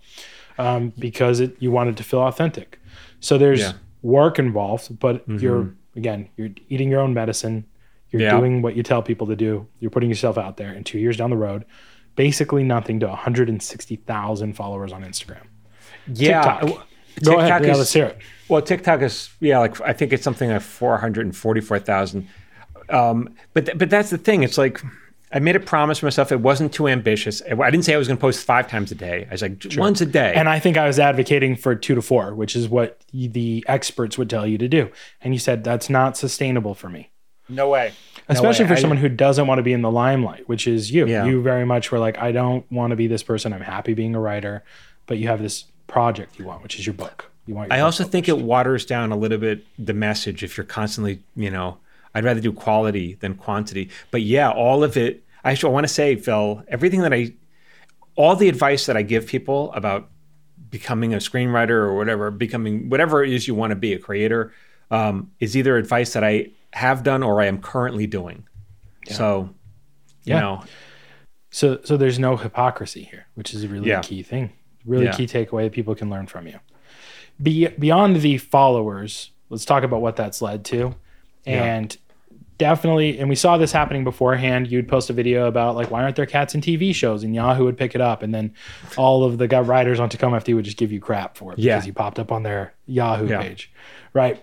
Um, 0.57 0.93
because 0.99 1.41
it, 1.41 1.57
you 1.59 1.71
wanted 1.73 1.97
to 1.97 2.05
feel 2.05 2.21
authentic. 2.21 2.81
So 3.21 3.39
there's 3.39 3.75
work 4.03 4.39
involved, 4.39 4.99
but 5.01 5.29
you're, 5.29 5.63
mm-hmm. 5.63 5.99
again, 5.99 6.29
you're 6.37 6.51
eating 6.69 6.89
your 6.89 7.01
own 7.01 7.13
medicine 7.13 7.65
you're 8.11 8.23
yeah. 8.23 8.37
doing 8.37 8.63
what 8.63 8.77
you 8.77 8.83
tell 8.83 9.03
people 9.03 9.27
to 9.27 9.37
do. 9.37 9.67
You're 9.81 9.91
putting 9.91 10.09
yourself 10.09 10.39
out 10.39 10.57
there. 10.57 10.73
And 10.73 10.85
two 10.85 10.99
years 10.99 11.17
down 11.17 11.31
the 11.31 11.37
road, 11.37 11.65
basically 12.17 12.65
nothing 12.65 13.01
to 13.01 13.07
160,000 13.07 14.53
followers 14.55 14.93
on 14.93 15.05
Instagram. 15.05 15.45
Yeah. 16.07 16.43
TikTok. 16.43 16.89
Go 17.25 17.33
TikTok 17.33 17.39
ahead. 17.41 17.63
Is, 17.63 17.69
yeah, 17.69 17.75
let's 17.75 17.93
hear 17.93 18.05
it. 18.07 18.19
Well, 18.49 18.63
TikTok 18.63 19.03
is 19.03 19.31
yeah, 19.41 19.59
like 19.59 19.81
I 19.81 19.93
think 19.93 20.13
it's 20.13 20.23
something 20.23 20.51
like 20.51 20.63
444,000. 20.63 22.29
Um, 22.91 23.35
but 23.53 23.67
th- 23.67 23.79
but 23.79 23.91
that's 23.91 24.11
the 24.11 24.19
thing. 24.19 24.43
It's 24.43 24.57
like 24.57 24.83
I 25.33 25.41
made 25.41 25.57
a 25.57 25.61
promise 25.61 25.99
to 25.99 26.07
myself. 26.07 26.33
It 26.33 26.41
wasn't 26.41 26.73
too 26.73 26.89
ambitious. 26.89 27.43
I 27.43 27.71
didn't 27.71 27.85
say 27.85 27.95
I 27.95 27.99
was 27.99 28.09
going 28.09 28.17
to 28.17 28.21
post 28.21 28.45
five 28.47 28.69
times 28.69 28.91
a 28.93 28.95
day. 28.95 29.27
I 29.29 29.33
was 29.33 29.43
like 29.43 29.61
sure. 29.63 29.81
once 29.81 30.01
a 30.01 30.07
day. 30.07 30.33
And 30.35 30.49
I 30.49 30.59
think 30.59 30.77
I 30.77 30.87
was 30.87 30.99
advocating 30.99 31.57
for 31.57 31.75
two 31.75 31.95
to 31.95 32.03
four, 32.03 32.35
which 32.35 32.57
is 32.57 32.69
what 32.69 33.03
the 33.13 33.65
experts 33.69 34.17
would 34.17 34.31
tell 34.31 34.47
you 34.47 34.57
to 34.59 34.69
do. 34.69 34.91
And 35.21 35.35
you 35.35 35.41
said 35.41 35.65
that's 35.65 35.91
not 35.91 36.17
sustainable 36.17 36.75
for 36.75 36.89
me. 36.89 37.11
No 37.49 37.69
way. 37.69 37.93
Especially 38.29 38.65
no 38.65 38.71
way. 38.71 38.77
for 38.77 38.79
I, 38.79 38.81
someone 38.81 38.99
who 38.99 39.09
doesn't 39.09 39.47
want 39.47 39.59
to 39.59 39.63
be 39.63 39.73
in 39.73 39.83
the 39.83 39.91
limelight, 39.91 40.49
which 40.49 40.67
is 40.67 40.91
you. 40.91 41.07
Yeah. 41.07 41.25
You 41.25 41.43
very 41.43 41.65
much 41.65 41.91
were 41.91 41.99
like, 41.99 42.19
I 42.19 42.33
don't 42.33 42.71
want 42.71 42.91
to 42.91 42.97
be 42.97 43.07
this 43.07 43.23
person. 43.23 43.53
I'm 43.53 43.63
happy 43.63 43.95
being 43.95 44.15
a 44.15 44.21
writer, 44.21 44.65
but 45.07 45.19
you 45.19 45.29
have 45.29 45.41
this 45.41 45.65
project 45.87 46.39
you 46.39 46.45
want, 46.45 46.63
which 46.63 46.79
is 46.79 46.87
your 46.87 46.95
book. 46.95 47.31
You 47.47 47.55
want. 47.55 47.73
I 47.73 47.81
also 47.81 48.05
think 48.05 48.29
it 48.29 48.39
waters 48.39 48.85
down 48.85 49.13
a 49.13 49.17
little 49.17 49.39
bit 49.39 49.65
the 49.79 49.95
message 49.95 50.43
if 50.43 50.57
you're 50.57 50.67
constantly, 50.67 51.23
you 51.35 51.51
know, 51.51 51.79
I'd 52.15 52.25
rather 52.25 52.41
do 52.41 52.53
quality 52.53 53.15
than 53.21 53.35
quantity. 53.35 53.91
But 54.11 54.23
yeah, 54.23 54.51
all 54.51 54.85
of 54.85 54.97
it. 54.97 55.25
I, 55.45 55.57
I 55.63 55.67
want 55.69 55.85
to 55.87 55.93
say, 55.93 56.17
Phil, 56.17 56.63
everything 56.69 57.01
that 57.03 57.15
I, 57.15 57.33
all 58.17 58.37
the 58.37 58.49
advice 58.49 58.87
that 58.87 58.97
I 58.97 59.03
give 59.03 59.27
people 59.27 59.73
about 59.73 60.09
becoming 60.71 61.15
a 61.15 61.19
screenwriter 61.19 61.71
or 61.71 61.97
whatever, 61.97 62.31
becoming 62.31 62.91
whatever 62.91 63.25
it 63.25 63.33
is 63.33 63.49
you 63.49 63.55
want 63.55 63.71
to 63.71 63.77
be, 63.77 63.95
a 63.95 63.99
creator, 63.99 64.53
um, 64.91 65.31
is 65.41 65.57
either 65.57 65.77
advice 65.77 66.13
that 66.13 66.25
I 66.25 66.51
have 66.73 67.03
done 67.03 67.23
or 67.23 67.41
I 67.41 67.47
am 67.47 67.61
currently 67.61 68.07
doing. 68.07 68.47
Yeah. 69.07 69.15
So, 69.15 69.51
you 70.25 70.35
yeah. 70.35 70.41
know. 70.41 70.65
So 71.51 71.81
so 71.83 71.97
there's 71.97 72.19
no 72.19 72.37
hypocrisy 72.37 73.05
here, 73.05 73.27
which 73.35 73.55
is 73.55 73.65
a 73.65 73.69
really 73.69 73.89
yeah. 73.89 74.03
key 74.03 74.23
thing. 74.23 74.53
Really 74.85 75.07
yeah. 75.07 75.13
key 75.13 75.27
takeaway 75.27 75.65
that 75.65 75.73
people 75.73 75.95
can 75.95 76.11
learn 76.11 76.27
from 76.27 76.47
you. 76.47 76.61
Be, 77.43 77.69
beyond 77.69 78.17
the 78.17 78.39
followers, 78.39 79.31
let's 79.49 79.65
talk 79.65 79.83
about 79.83 80.01
what 80.01 80.17
that's 80.17 80.43
led 80.43 80.65
to. 80.67 80.95
And 81.47 81.97
definitely, 82.59 83.19
and 83.19 83.29
we 83.29 83.37
saw 83.37 83.57
this 83.57 83.73
happening 83.73 84.05
beforehand. 84.05 84.71
You'd 84.71 84.89
post 84.89 85.09
a 85.09 85.13
video 85.13 85.47
about 85.47 85.77
like 85.77 85.91
why 85.91 86.03
aren't 86.03 86.17
there 86.17 86.27
cats 86.27 86.55
in 86.55 86.61
TV 86.61 86.95
shows, 86.95 87.23
and 87.23 87.35
Yahoo 87.35 87.65
would 87.65 87.79
pick 87.79 87.95
it 87.95 88.01
up, 88.01 88.23
and 88.23 88.35
then 88.35 88.53
all 88.97 89.25
of 89.25 89.39
the 89.39 89.49
writers 89.63 89.99
on 90.01 90.09
Tacoma 90.09 90.39
FD 90.39 90.55
would 90.55 90.65
just 90.65 90.77
give 90.77 90.93
you 90.93 91.01
crap 91.01 91.37
for 91.37 91.53
it 91.53 91.57
because 91.57 91.87
you 91.87 91.93
popped 91.93 92.19
up 92.19 92.31
on 92.31 92.43
their 92.43 92.75
Yahoo 92.87 93.29
page, 93.29 93.73
right? 94.13 94.43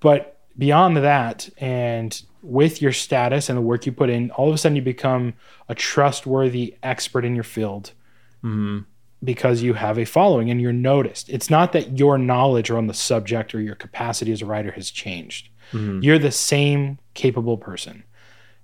But 0.00 0.35
beyond 0.58 0.96
that, 0.98 1.48
and 1.58 2.22
with 2.42 2.80
your 2.80 2.92
status 2.92 3.48
and 3.48 3.58
the 3.58 3.62
work 3.62 3.86
you 3.86 3.92
put 3.92 4.10
in, 4.10 4.30
all 4.32 4.48
of 4.48 4.54
a 4.54 4.58
sudden 4.58 4.76
you 4.76 4.82
become 4.82 5.34
a 5.68 5.74
trustworthy 5.74 6.76
expert 6.82 7.24
in 7.24 7.34
your 7.34 7.44
field 7.44 7.92
mm-hmm. 8.44 8.78
because 9.24 9.62
you 9.62 9.74
have 9.74 9.98
a 9.98 10.04
following 10.04 10.50
and 10.50 10.60
you're 10.60 10.72
noticed. 10.72 11.28
It's 11.28 11.50
not 11.50 11.72
that 11.72 11.98
your 11.98 12.18
knowledge 12.18 12.70
on 12.70 12.86
the 12.86 12.94
subject 12.94 13.54
or 13.54 13.60
your 13.60 13.74
capacity 13.74 14.32
as 14.32 14.42
a 14.42 14.46
writer 14.46 14.70
has 14.72 14.90
changed. 14.90 15.48
Mm-hmm. 15.72 16.00
You're 16.02 16.20
the 16.20 16.30
same 16.30 16.98
capable 17.14 17.56
person. 17.56 18.04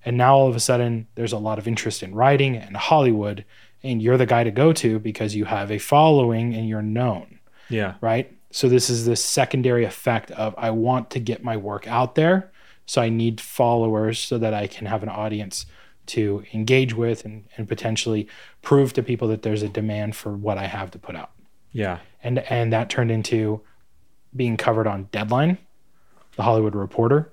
And 0.04 0.16
now 0.16 0.36
all 0.36 0.48
of 0.48 0.56
a 0.56 0.60
sudden, 0.60 1.06
there's 1.14 1.32
a 1.32 1.38
lot 1.38 1.58
of 1.58 1.68
interest 1.68 2.02
in 2.02 2.14
writing 2.14 2.56
and 2.56 2.76
Hollywood, 2.76 3.44
and 3.82 4.00
you're 4.00 4.16
the 4.16 4.26
guy 4.26 4.44
to 4.44 4.50
go 4.50 4.72
to 4.74 4.98
because 4.98 5.34
you 5.34 5.44
have 5.44 5.70
a 5.70 5.78
following 5.78 6.54
and 6.54 6.68
you're 6.68 6.82
known, 6.82 7.38
Yeah. 7.68 7.94
right? 8.00 8.32
So 8.52 8.68
this 8.68 8.88
is 8.90 9.06
this 9.06 9.24
secondary 9.24 9.84
effect 9.84 10.30
of 10.32 10.54
I 10.56 10.70
want 10.70 11.10
to 11.10 11.20
get 11.20 11.42
my 11.42 11.56
work 11.56 11.88
out 11.88 12.14
there, 12.14 12.52
so 12.86 13.02
I 13.02 13.08
need 13.08 13.40
followers 13.40 14.18
so 14.18 14.38
that 14.38 14.54
I 14.54 14.66
can 14.66 14.86
have 14.86 15.02
an 15.02 15.08
audience 15.08 15.66
to 16.04 16.44
engage 16.52 16.94
with 16.94 17.24
and, 17.24 17.44
and 17.56 17.66
potentially 17.68 18.28
prove 18.60 18.92
to 18.92 19.02
people 19.02 19.28
that 19.28 19.42
there's 19.42 19.62
a 19.62 19.68
demand 19.68 20.14
for 20.16 20.32
what 20.36 20.58
I 20.58 20.66
have 20.66 20.90
to 20.92 20.98
put 20.98 21.16
out. 21.16 21.30
Yeah. 21.72 21.98
And 22.22 22.40
and 22.50 22.72
that 22.72 22.90
turned 22.90 23.10
into 23.10 23.62
being 24.36 24.56
covered 24.56 24.86
on 24.86 25.04
Deadline, 25.12 25.58
The 26.36 26.42
Hollywood 26.42 26.74
Reporter, 26.74 27.32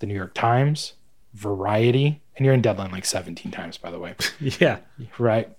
The 0.00 0.06
New 0.06 0.14
York 0.14 0.34
Times, 0.34 0.94
Variety, 1.34 2.22
and 2.36 2.44
you're 2.44 2.54
in 2.54 2.62
Deadline 2.62 2.90
like 2.90 3.04
17 3.04 3.50
times, 3.52 3.78
by 3.78 3.90
the 3.90 3.98
way, 3.98 4.14
Yeah. 4.40 4.78
right? 5.18 5.56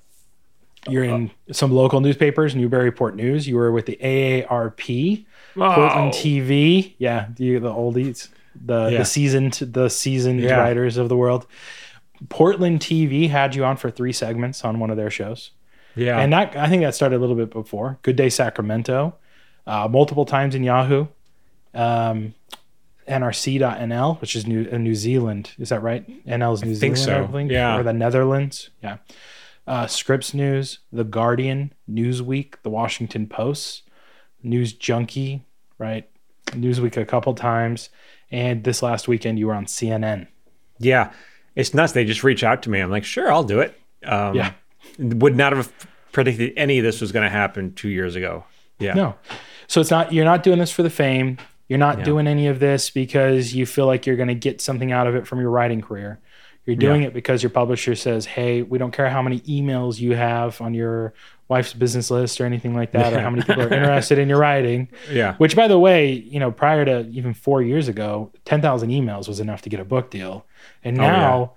You're 0.90 1.04
in 1.04 1.32
some 1.52 1.72
local 1.72 2.00
newspapers, 2.02 2.56
Newburyport 2.56 3.16
News. 3.16 3.48
You 3.48 3.56
were 3.56 3.72
with 3.72 3.86
the 3.88 3.98
AARP, 4.02 5.26
Portland. 5.56 6.14
TV. 6.14 6.94
Yeah, 7.00 7.28
the 7.36 7.58
the 7.58 7.72
oldies, 7.72 8.30
the 8.56 8.90
Yeah. 8.90 8.98
the 9.00 9.06
seasoned 9.06 9.54
the 9.54 9.90
seasoned 9.90 10.42
Yeah. 10.42 10.58
writers 10.60 10.98
of 10.98 11.10
the 11.10 11.18
world. 11.18 11.48
Portland 12.30 12.80
TV 12.82 13.30
had 13.30 13.56
you 13.56 13.66
on 13.66 13.78
for 13.78 13.90
three 13.92 14.14
segments 14.14 14.64
on 14.64 14.80
one 14.80 14.90
of 14.90 14.98
their 14.98 15.10
shows. 15.10 15.52
Yeah. 15.96 16.20
And 16.20 16.32
that 16.34 16.56
I 16.56 16.68
think 16.70 16.82
that 16.84 16.94
started 16.96 17.16
a 17.18 17.20
little 17.20 17.36
bit 17.36 17.50
before. 17.52 17.98
Good 18.04 18.16
Day 18.16 18.30
Sacramento, 18.30 19.16
uh, 19.66 19.88
multiple 19.90 20.26
times 20.26 20.54
in 20.56 20.64
Yahoo, 20.64 21.08
um, 21.74 22.34
NRC.nl, 23.08 24.20
which 24.22 24.36
is 24.36 24.48
New 24.48 24.64
in 24.64 24.84
New 24.84 24.96
Zealand. 24.96 25.52
Is 25.60 25.70
that 25.70 25.82
right? 25.82 26.06
NL 26.28 26.54
is 26.54 26.64
New 26.64 26.76
think 26.76 26.98
Zealand, 26.98 27.28
so. 27.28 27.30
I 27.30 27.38
think, 27.38 27.52
Yeah. 27.52 27.78
or 27.78 27.84
the 27.84 27.94
Netherlands. 27.94 28.70
Yeah. 28.84 28.98
Uh, 29.68 29.88
Scripps 29.88 30.34
News, 30.34 30.80
The 30.92 31.04
Guardian, 31.04 31.74
Newsweek, 31.90 32.56
The 32.64 32.70
Washington 32.70 33.28
Post, 33.28 33.84
News 34.44 34.74
Junkie, 34.74 35.44
right? 35.80 36.08
Newsweek 36.48 36.98
a 36.98 37.06
couple 37.06 37.34
times, 37.34 37.90
and 38.32 38.64
this 38.64 38.84
last 38.84 39.08
weekend 39.08 39.40
you 39.40 39.48
were 39.48 39.54
on 39.56 39.66
CNN. 39.66 40.28
yeah. 40.80 41.12
It's 41.56 41.74
nuts. 41.74 41.94
They 41.94 42.04
just 42.04 42.22
reach 42.22 42.44
out 42.44 42.64
to 42.64 42.70
me. 42.70 42.82
I'm 42.82 42.92
like, 42.92 43.06
sure, 43.06 43.32
I'll 43.32 43.46
do 43.46 43.62
it. 43.62 43.80
Um, 44.04 44.36
Yeah. 44.36 44.52
Would 45.00 45.38
not 45.38 45.54
have 45.54 45.72
predicted 46.12 46.52
any 46.58 46.80
of 46.80 46.84
this 46.84 47.00
was 47.00 47.14
going 47.14 47.24
to 47.24 47.30
happen 47.30 47.74
two 47.74 47.88
years 47.88 48.18
ago. 48.18 48.44
Yeah. 48.78 48.94
No. 48.94 49.16
So 49.68 49.80
it's 49.80 49.90
not 49.90 50.12
you're 50.12 50.26
not 50.26 50.44
doing 50.44 50.60
this 50.60 50.70
for 50.72 50.84
the 50.84 50.90
fame. 50.90 51.38
You're 51.70 51.80
not 51.80 52.00
Yeah. 52.00 52.04
doing 52.04 52.28
any 52.28 52.48
of 52.48 52.60
this 52.60 52.90
because 52.90 53.56
you 53.56 53.66
feel 53.66 53.86
like 53.88 54.06
you're 54.06 54.18
going 54.18 54.28
to 54.28 54.36
get 54.36 54.60
something 54.60 54.92
out 54.92 55.08
of 55.08 55.16
it 55.16 55.26
from 55.26 55.40
your 55.40 55.50
writing 55.50 55.80
career. 55.82 56.20
You're 56.66 56.76
doing 56.76 57.02
Yeah. 57.04 57.08
it 57.10 57.14
because 57.14 57.44
your 57.44 57.52
publisher 57.52 57.94
says, 57.96 58.26
"Hey, 58.26 58.62
we 58.64 58.78
don't 58.78 58.92
care 58.92 59.10
how 59.10 59.22
many 59.22 59.40
emails 59.42 60.00
you 60.00 60.16
have 60.16 60.60
on 60.62 60.74
your 60.74 61.14
wife's 61.48 61.74
business 61.74 62.10
list 62.10 62.42
or 62.42 62.46
anything 62.46 62.74
like 62.74 62.92
that, 62.94 63.14
or 63.14 63.20
how 63.20 63.30
many 63.30 63.44
people 63.44 63.62
are 63.62 63.74
interested 63.74 64.18
in 64.18 64.28
your 64.30 64.40
writing." 64.40 64.88
Yeah. 65.12 65.36
Which, 65.36 65.56
by 65.56 65.68
the 65.68 65.78
way, 65.78 66.12
you 66.12 66.40
know, 66.40 66.52
prior 66.52 66.84
to 66.84 67.08
even 67.12 67.34
four 67.36 67.62
years 67.62 67.88
ago, 67.88 68.32
ten 68.46 68.62
thousand 68.62 68.90
emails 68.90 69.28
was 69.28 69.40
enough 69.40 69.62
to 69.62 69.70
get 69.70 69.80
a 69.80 69.86
book 69.86 70.10
deal, 70.10 70.46
and 70.84 71.00
Oh, 71.00 71.04
yeah. 71.04 71.12
now, 71.12 71.52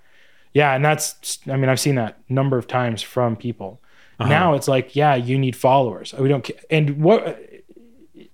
yeah. 0.52 0.74
and 0.74 0.84
that's 0.84 1.38
I 1.50 1.56
mean, 1.56 1.70
I've 1.70 1.80
seen 1.80 1.94
that 1.94 2.18
number 2.28 2.58
of 2.58 2.66
times 2.66 3.00
from 3.00 3.34
people. 3.36 3.80
Uh-huh. 4.20 4.28
Now 4.28 4.54
it's 4.54 4.68
like, 4.68 4.94
yeah, 4.96 5.14
you 5.14 5.38
need 5.38 5.54
followers. 5.56 6.12
We 6.18 6.28
don't, 6.28 6.50
and 6.70 7.00
what 7.00 7.38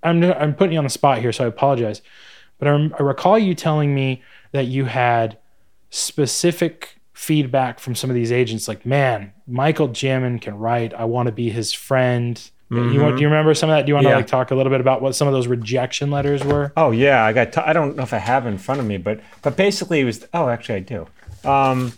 I'm 0.03 0.23
I'm 0.23 0.55
putting 0.55 0.73
you 0.73 0.79
on 0.79 0.83
the 0.83 0.89
spot 0.89 1.19
here, 1.19 1.31
so 1.31 1.45
I 1.45 1.47
apologize, 1.47 2.01
but 2.59 2.67
I, 2.67 2.71
I 2.99 3.03
recall 3.03 3.39
you 3.39 3.53
telling 3.55 3.95
me 3.95 4.21
that 4.51 4.65
you 4.65 4.85
had 4.85 5.37
specific 5.89 6.99
feedback 7.13 7.79
from 7.79 7.95
some 7.95 8.09
of 8.09 8.15
these 8.15 8.31
agents, 8.31 8.67
like, 8.67 8.85
man, 8.85 9.31
Michael 9.47 9.89
Jamin 9.89 10.41
can 10.41 10.57
write. 10.57 10.93
I 10.93 11.05
want 11.05 11.27
to 11.27 11.31
be 11.31 11.49
his 11.49 11.73
friend. 11.73 12.41
You 12.71 12.99
want, 12.99 13.15
do 13.15 13.21
you 13.21 13.27
remember 13.27 13.53
some 13.53 13.69
of 13.69 13.75
that? 13.75 13.85
Do 13.85 13.91
you 13.91 13.93
want 13.93 14.05
Mm-hmm. 14.05 14.09
Yeah. 14.09 14.15
to 14.15 14.19
like 14.21 14.27
talk 14.27 14.51
a 14.51 14.55
little 14.55 14.71
bit 14.71 14.81
about 14.81 15.01
what 15.01 15.15
some 15.15 15.27
of 15.27 15.33
those 15.33 15.47
rejection 15.47 16.09
letters 16.11 16.43
were? 16.43 16.73
Oh 16.75 16.91
yeah, 16.91 17.23
I 17.23 17.31
got. 17.31 17.53
T- 17.53 17.61
I 17.61 17.71
don't 17.73 17.95
know 17.95 18.03
if 18.03 18.11
I 18.11 18.17
have 18.17 18.47
in 18.47 18.57
front 18.57 18.81
of 18.81 18.87
me, 18.87 18.97
but 18.97 19.21
but 19.43 19.55
basically 19.55 20.01
it 20.01 20.03
was. 20.03 20.27
Oh, 20.33 20.49
actually, 20.49 20.75
I 20.75 20.79
do. 20.79 21.07
Um, 21.47 21.93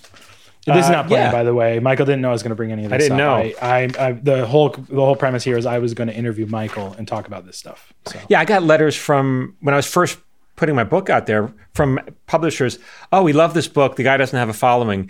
This 0.65 0.83
is 0.83 0.89
Uh, 0.89 0.91
not 0.91 1.07
planned, 1.07 1.27
yeah. 1.27 1.31
by 1.31 1.43
the 1.45 1.55
way. 1.55 1.79
Michael 1.79 2.05
didn't 2.05 2.21
know 2.21 2.29
I 2.29 2.33
was 2.33 2.43
going 2.43 2.49
to 2.51 2.55
bring 2.55 2.73
any 2.73 2.83
of 2.83 2.89
this. 2.91 2.95
I 2.95 2.97
didn't 2.99 3.13
up. 3.13 3.17
know. 3.17 3.51
I, 3.61 3.83
I, 3.97 4.07
I, 4.07 4.11
the 4.11 4.45
whole 4.45 4.69
the 4.69 4.95
whole 5.05 5.15
premise 5.15 5.45
here 5.45 5.57
is 5.57 5.65
I 5.65 5.79
was 5.79 5.93
going 5.93 6.09
to 6.09 6.13
interview 6.13 6.45
Michael 6.45 6.93
and 6.97 7.07
talk 7.07 7.25
about 7.27 7.45
this 7.45 7.57
stuff. 7.57 7.93
So 8.05 8.19
yeah, 8.27 8.41
I 8.41 8.45
got 8.45 8.61
letters 8.61 8.95
from 8.95 9.55
when 9.61 9.73
I 9.73 9.77
was 9.77 9.87
first 9.87 10.19
putting 10.57 10.75
my 10.75 10.83
book 10.83 11.09
out 11.09 11.25
there 11.25 11.51
from 11.73 11.99
publishers. 12.25 12.77
Oh, 13.13 13.23
we 13.23 13.31
love 13.31 13.53
this 13.53 13.69
book. 13.69 13.95
The 13.95 14.03
guy 14.03 14.17
doesn't 14.17 14.37
have 14.37 14.49
a 14.49 14.53
following. 14.53 15.09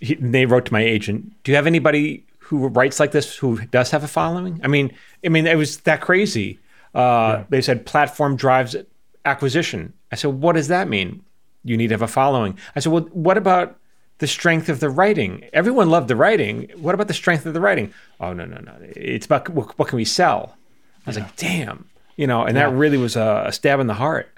He, 0.00 0.16
they 0.16 0.46
wrote 0.46 0.66
to 0.66 0.72
my 0.72 0.82
agent. 0.82 1.32
Do 1.44 1.52
you 1.52 1.56
have 1.56 1.68
anybody 1.68 2.24
who 2.38 2.66
writes 2.66 2.98
like 2.98 3.12
this 3.12 3.36
who 3.36 3.60
does 3.66 3.92
have 3.92 4.02
a 4.02 4.08
following? 4.08 4.60
I 4.64 4.66
mean, 4.66 4.92
I 5.24 5.28
mean, 5.28 5.46
it 5.46 5.56
was 5.56 5.78
that 5.82 6.00
crazy. 6.00 6.58
Uh, 6.94 7.44
They 7.50 7.62
said 7.62 7.86
platform 7.86 8.34
drives 8.34 8.74
acquisition. 9.24 9.92
I 10.10 10.16
said, 10.16 10.32
what 10.32 10.56
does 10.56 10.68
that 10.68 10.88
mean? 10.88 11.22
You 11.62 11.76
need 11.76 11.88
to 11.88 11.94
have 11.94 12.02
a 12.02 12.08
following. 12.08 12.58
I 12.74 12.80
said, 12.80 12.90
well, 12.90 13.02
what 13.12 13.36
about 13.36 13.76
the 14.18 14.26
strength 14.26 14.68
of 14.68 14.80
the 14.80 14.88
writing? 14.88 15.44
Everyone 15.52 15.90
loved 15.90 16.08
the 16.08 16.16
writing. 16.16 16.70
What 16.76 16.94
about 16.94 17.08
the 17.08 17.14
strength 17.14 17.46
of 17.46 17.54
the 17.54 17.60
writing? 17.60 17.92
Oh 18.18 18.32
no, 18.32 18.44
no, 18.46 18.58
no. 18.58 18.74
It's 18.80 19.26
about 19.26 19.48
what, 19.50 19.78
what 19.78 19.88
can 19.88 19.96
we 19.96 20.04
sell. 20.04 20.56
I 21.06 21.10
was 21.10 21.18
like, 21.18 21.36
damn, 21.36 21.88
you 22.16 22.26
know, 22.26 22.42
and 22.44 22.56
that 22.56 22.72
really 22.72 22.98
was 22.98 23.16
a, 23.16 23.44
a 23.46 23.52
stab 23.52 23.78
in 23.80 23.86
the 23.86 23.94
heart. 23.94 24.28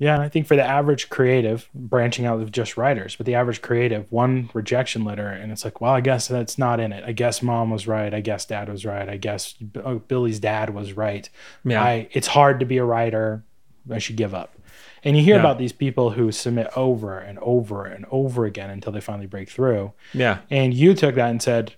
Yeah, 0.00 0.20
I 0.20 0.28
think 0.28 0.46
for 0.46 0.54
the 0.54 0.62
average 0.64 1.08
creative, 1.08 1.68
branching 1.74 2.24
out 2.24 2.40
of 2.40 2.52
just 2.52 2.76
writers, 2.76 3.16
but 3.16 3.26
the 3.26 3.34
average 3.34 3.60
creative, 3.62 4.10
one 4.12 4.48
rejection 4.54 5.04
letter, 5.04 5.26
and 5.28 5.50
it's 5.50 5.64
like, 5.64 5.80
well, 5.80 5.92
I 5.92 6.00
guess 6.00 6.28
that's 6.28 6.56
not 6.56 6.78
in 6.78 6.92
it. 6.92 7.02
I 7.04 7.10
guess 7.10 7.42
mom 7.42 7.70
was 7.70 7.88
right. 7.88 8.14
I 8.14 8.20
guess 8.20 8.44
dad 8.46 8.68
was 8.68 8.84
right. 8.84 9.08
I 9.08 9.16
guess 9.16 9.54
oh, 9.84 9.98
Billy's 9.98 10.38
dad 10.38 10.70
was 10.70 10.92
right. 10.92 11.28
Yeah. 11.64 11.82
I, 11.82 12.08
it's 12.12 12.28
hard 12.28 12.60
to 12.60 12.66
be 12.66 12.76
a 12.78 12.84
writer. 12.84 13.42
I 13.90 13.98
should 13.98 14.16
give 14.16 14.34
up. 14.34 14.54
And 15.02 15.16
you 15.16 15.22
hear 15.24 15.34
Yeah. 15.36 15.40
about 15.40 15.58
these 15.58 15.72
people 15.72 16.10
who 16.10 16.30
submit 16.30 16.68
over 16.76 17.18
and 17.18 17.38
over 17.40 17.84
and 17.84 18.06
over 18.10 18.44
again 18.44 18.70
until 18.70 18.92
they 18.92 19.00
finally 19.00 19.26
break 19.26 19.48
through. 19.50 19.92
Yeah, 20.12 20.38
And 20.50 20.72
you 20.74 20.94
took 20.94 21.14
that 21.16 21.30
and 21.30 21.42
said, 21.42 21.74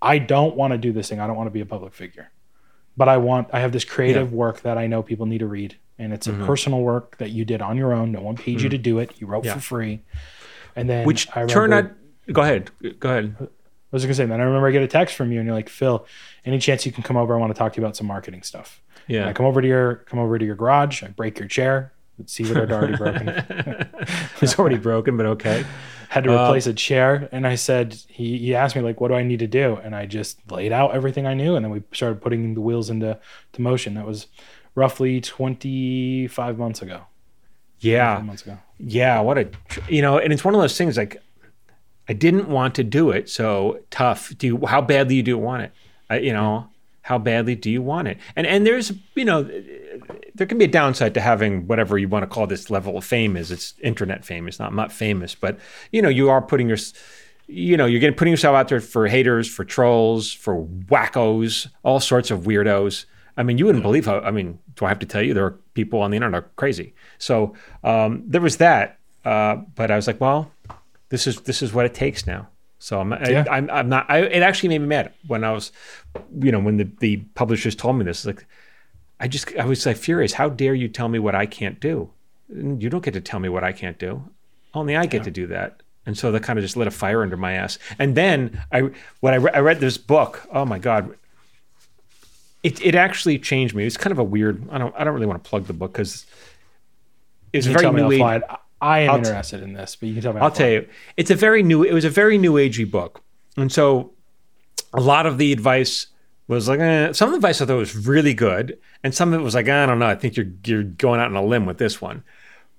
I 0.00 0.18
don't 0.18 0.56
want 0.56 0.72
to 0.72 0.78
do 0.78 0.92
this 0.92 1.08
thing. 1.08 1.20
I 1.20 1.26
don't 1.26 1.36
want 1.36 1.46
to 1.46 1.52
be 1.52 1.60
a 1.60 1.66
public 1.66 1.94
figure. 1.94 2.30
But 2.96 3.08
I 3.08 3.16
want, 3.16 3.48
I 3.52 3.60
have 3.60 3.72
this 3.72 3.84
creative 3.84 4.32
work 4.32 4.60
that 4.62 4.76
I 4.76 4.86
know 4.86 5.02
people 5.02 5.24
need 5.26 5.38
to 5.38 5.46
read. 5.46 5.76
And 5.98 6.12
it's 6.12 6.26
a 6.26 6.32
Mm-hmm. 6.32 6.46
personal 6.46 6.80
work 6.80 7.18
that 7.18 7.30
you 7.30 7.44
did 7.44 7.60
on 7.62 7.76
your 7.76 7.92
own. 7.92 8.12
No 8.12 8.20
one 8.22 8.36
paid 8.36 8.60
you 8.60 8.68
to 8.70 8.78
do 8.78 8.98
it. 8.98 9.12
You 9.20 9.26
wrote 9.26 9.44
Yeah. 9.44 9.54
for 9.54 9.60
free. 9.60 10.02
And 10.74 10.88
then 10.88 11.06
which 11.06 11.28
I 11.36 11.40
remember, 11.40 11.52
turned 11.52 11.74
out. 11.74 11.90
Go 12.32 12.42
ahead. 12.42 12.70
Go 12.98 13.08
ahead. 13.10 13.36
I 13.40 13.46
was 13.90 14.02
going 14.04 14.10
to 14.10 14.14
say, 14.14 14.24
then 14.24 14.40
I 14.40 14.44
remember 14.44 14.66
I 14.68 14.70
get 14.70 14.82
a 14.82 14.88
text 14.88 15.14
from 15.16 15.32
you 15.32 15.38
and 15.38 15.46
you're 15.46 15.54
like, 15.54 15.68
Phil, 15.68 16.06
any 16.46 16.58
chance 16.58 16.86
you 16.86 16.92
can 16.92 17.02
come 17.02 17.16
over? 17.16 17.34
I 17.36 17.38
want 17.38 17.52
to 17.54 17.58
talk 17.58 17.74
to 17.74 17.80
you 17.80 17.84
about 17.84 17.94
some 17.96 18.06
marketing 18.06 18.42
stuff. 18.42 18.80
And 19.06 19.16
Yeah. 19.16 19.28
I 19.28 19.32
come 19.34 19.44
over 19.46 19.60
to 19.60 19.68
your, 19.68 19.96
come 20.06 20.18
over 20.18 20.38
to 20.38 20.44
your 20.44 20.54
garage. 20.56 21.02
I 21.02 21.08
break 21.08 21.38
your 21.38 21.48
chair. 21.48 21.92
Let's 22.18 22.32
see 22.32 22.44
what 22.44 22.56
had 22.56 22.72
already 22.72 22.96
broken. 22.96 23.28
it's 24.40 24.58
already 24.58 24.78
broken, 24.78 25.16
but 25.16 25.26
okay. 25.26 25.64
had 26.08 26.24
to 26.24 26.30
replace 26.30 26.66
a 26.66 26.74
chair 26.74 27.26
and 27.32 27.46
i 27.46 27.54
said 27.54 27.94
he, 28.06 28.36
he 28.36 28.54
asked 28.54 28.76
me 28.76 28.82
like 28.82 29.00
what 29.00 29.08
do 29.08 29.14
i 29.14 29.22
need 29.22 29.38
to 29.38 29.46
do 29.46 29.76
and 29.76 29.96
i 29.96 30.04
just 30.04 30.38
laid 30.52 30.70
out 30.70 30.94
everything 30.94 31.26
i 31.26 31.32
knew 31.32 31.56
and 31.56 31.64
then 31.64 31.72
we 31.72 31.82
started 31.94 32.20
putting 32.20 32.52
the 32.52 32.60
wheels 32.60 32.90
into 32.90 33.18
to 33.54 33.62
motion 33.62 33.94
that 33.94 34.04
was 34.06 34.26
roughly 34.74 35.20
25 35.20 36.58
months 36.58 36.82
ago 36.82 37.02
Yeah. 37.80 38.20
months 38.24 38.42
ago 38.42 38.58
Yeah, 38.78 39.20
what 39.20 39.38
a 39.38 39.48
you 39.88 40.02
know, 40.02 40.18
and 40.18 40.32
it's 40.32 40.44
one 40.44 40.54
of 40.54 40.60
those 40.60 40.76
things 40.76 40.96
like 40.96 41.22
I 42.08 42.14
didn't 42.14 42.48
want 42.48 42.74
to 42.76 42.84
do 42.84 43.10
it, 43.10 43.30
so 43.30 43.78
tough. 43.90 44.32
Do 44.36 44.46
you, 44.48 44.66
how 44.66 44.80
badly 44.82 45.22
do 45.22 45.30
you 45.30 45.38
want 45.38 45.62
it? 45.62 45.72
I, 46.10 46.18
you 46.18 46.32
know, 46.32 46.66
how 47.02 47.16
badly 47.16 47.54
do 47.54 47.70
you 47.70 47.80
want 47.80 48.08
it? 48.08 48.18
And 48.34 48.44
and 48.46 48.66
there's 48.66 48.92
you 49.14 49.24
know, 49.24 49.44
there 50.34 50.46
can 50.46 50.58
be 50.58 50.64
a 50.64 50.68
downside 50.68 51.14
to 51.14 51.20
having 51.20 51.66
whatever 51.68 51.96
you 51.98 52.08
want 52.08 52.24
to 52.24 52.26
call 52.26 52.46
this 52.48 52.70
level 52.70 52.96
of 52.98 53.04
fame 53.04 53.36
is. 53.36 53.52
It's 53.52 53.74
internet 53.82 54.24
fame. 54.24 54.48
It's 54.48 54.58
not 54.58 54.70
I'm 54.70 54.76
not 54.76 54.90
famous, 54.92 55.34
but 55.36 55.58
you 55.92 56.02
know, 56.02 56.08
you 56.08 56.28
are 56.28 56.42
putting 56.42 56.68
your 56.68 56.78
you 57.46 57.76
know, 57.76 57.86
you're 57.86 58.00
getting 58.00 58.16
putting 58.16 58.32
yourself 58.32 58.56
out 58.56 58.68
there 58.68 58.80
for 58.80 59.06
haters, 59.06 59.48
for 59.48 59.64
trolls, 59.64 60.32
for 60.32 60.64
wackos, 60.90 61.68
all 61.84 62.00
sorts 62.00 62.30
of 62.32 62.40
weirdos. 62.40 63.04
I 63.36 63.42
mean, 63.42 63.58
you 63.58 63.66
wouldn't 63.66 63.82
believe 63.82 64.06
how. 64.06 64.20
I 64.20 64.30
mean, 64.30 64.58
do 64.76 64.84
I 64.84 64.88
have 64.88 64.98
to 65.00 65.06
tell 65.06 65.22
you 65.22 65.34
there 65.34 65.46
are 65.46 65.58
people 65.74 66.00
on 66.00 66.10
the 66.10 66.16
internet 66.16 66.44
are 66.44 66.50
crazy? 66.56 66.94
So 67.18 67.54
um, 67.82 68.22
there 68.26 68.40
was 68.40 68.58
that, 68.58 68.98
uh, 69.24 69.56
but 69.74 69.90
I 69.90 69.96
was 69.96 70.06
like, 70.06 70.20
well, 70.20 70.50
this 71.08 71.26
is 71.26 71.40
this 71.42 71.62
is 71.62 71.72
what 71.72 71.86
it 71.86 71.94
takes 71.94 72.26
now. 72.26 72.48
So 72.78 73.00
I'm 73.00 73.12
Yeah. 73.12 73.44
I, 73.48 73.56
I'm 73.56 73.70
I'm 73.70 73.88
not. 73.88 74.06
I, 74.10 74.18
it 74.18 74.42
actually 74.42 74.70
made 74.70 74.80
me 74.80 74.88
mad 74.88 75.12
when 75.26 75.44
I 75.44 75.52
was, 75.52 75.72
you 76.40 76.52
know, 76.52 76.60
when 76.60 76.76
the 76.76 76.88
the 76.98 77.16
publishers 77.34 77.74
told 77.74 77.96
me 77.96 78.04
this. 78.04 78.26
Like, 78.26 78.44
I 79.20 79.28
just 79.28 79.54
I 79.56 79.64
was 79.64 79.86
like 79.86 79.96
furious. 79.96 80.32
How 80.32 80.48
dare 80.48 80.74
you 80.74 80.88
tell 80.88 81.08
me 81.08 81.18
what 81.18 81.34
I 81.34 81.46
can't 81.46 81.78
do? 81.80 82.10
You 82.54 82.90
don't 82.90 83.04
get 83.04 83.14
to 83.14 83.20
tell 83.20 83.40
me 83.40 83.48
what 83.48 83.64
I 83.64 83.72
can't 83.72 83.98
do. 83.98 84.22
Only 84.74 84.96
I 84.96 85.06
get 85.06 85.22
to 85.24 85.30
do 85.30 85.46
that. 85.46 85.82
And 86.04 86.18
so 86.18 86.32
that 86.32 86.42
kind 86.42 86.58
of 86.58 86.64
just 86.64 86.76
lit 86.76 86.88
a 86.88 86.90
fire 86.90 87.22
under 87.22 87.36
my 87.36 87.52
ass. 87.52 87.78
And 87.98 88.16
then 88.16 88.60
I 88.72 88.90
when 89.20 89.34
I, 89.34 89.36
re- 89.36 89.52
I 89.54 89.60
read 89.60 89.80
this 89.80 89.96
book, 89.96 90.46
oh 90.50 90.64
my 90.64 90.78
god, 90.78 91.14
it 92.62 92.84
it 92.84 92.94
actually 92.94 93.38
changed 93.38 93.74
me. 93.74 93.86
It's 93.86 93.96
kind 93.96 94.12
of 94.12 94.18
a 94.18 94.24
weird. 94.24 94.68
I 94.70 94.78
don't 94.78 94.94
I 94.96 95.04
don't 95.04 95.14
really 95.14 95.26
want 95.26 95.42
to 95.42 95.48
plug 95.48 95.66
the 95.66 95.72
book 95.72 95.92
because 95.92 96.26
it's 97.52 97.66
very 97.66 97.90
new 97.90 98.10
age. 98.10 98.42
I 98.80 99.00
am 99.00 99.10
I'll 99.10 99.16
t- 99.16 99.28
interested 99.28 99.62
in 99.62 99.74
this, 99.74 99.96
but 99.96 100.08
you 100.08 100.14
can 100.14 100.22
tell 100.22 100.32
me. 100.32 100.40
I'll 100.40 100.50
tell 100.50 100.68
you, 100.68 100.88
it's 101.16 101.30
a 101.30 101.36
very 101.36 101.62
new. 101.62 101.82
It 101.84 101.92
was 101.92 102.04
a 102.04 102.10
very 102.10 102.36
new 102.36 102.54
agey 102.54 102.90
book, 102.90 103.22
and 103.56 103.70
so 103.70 104.12
a 104.92 105.00
lot 105.00 105.26
of 105.26 105.38
the 105.38 105.52
advice 105.52 106.08
was 106.48 106.68
like 106.68 106.80
eh, 106.80 107.12
some 107.12 107.28
of 107.28 107.32
the 107.32 107.36
advice 107.36 107.60
I 107.60 107.66
thought 107.66 107.76
was 107.76 107.96
really 108.06 108.34
good, 108.34 108.78
and 109.04 109.14
some 109.14 109.32
of 109.32 109.40
it 109.40 109.44
was 109.44 109.54
like 109.54 109.68
I 109.68 109.86
don't 109.86 109.98
know. 109.98 110.06
I 110.06 110.16
think 110.16 110.36
you're 110.36 110.50
you're 110.64 110.82
going 110.82 111.20
out 111.20 111.26
on 111.26 111.36
a 111.36 111.44
limb 111.44 111.64
with 111.64 111.78
this 111.78 112.00
one, 112.00 112.24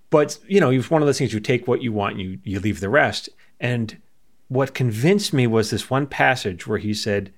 but 0.09 0.37
you 0.47 0.59
know, 0.59 0.69
it's 0.71 0.91
one 0.91 1.01
of 1.01 1.05
those 1.05 1.17
things. 1.17 1.33
You 1.33 1.39
take 1.39 1.67
what 1.67 1.81
you 1.81 1.93
want, 1.93 2.13
and 2.13 2.21
you 2.21 2.39
you 2.43 2.59
leave 2.59 2.81
the 2.81 2.89
rest. 2.89 3.29
And 3.59 4.01
what 4.49 4.73
convinced 4.73 5.33
me 5.33 5.47
was 5.47 5.69
this 5.69 5.89
one 5.89 6.05
passage 6.05 6.67
where 6.67 6.77
he 6.77 6.93
said, 6.93 7.31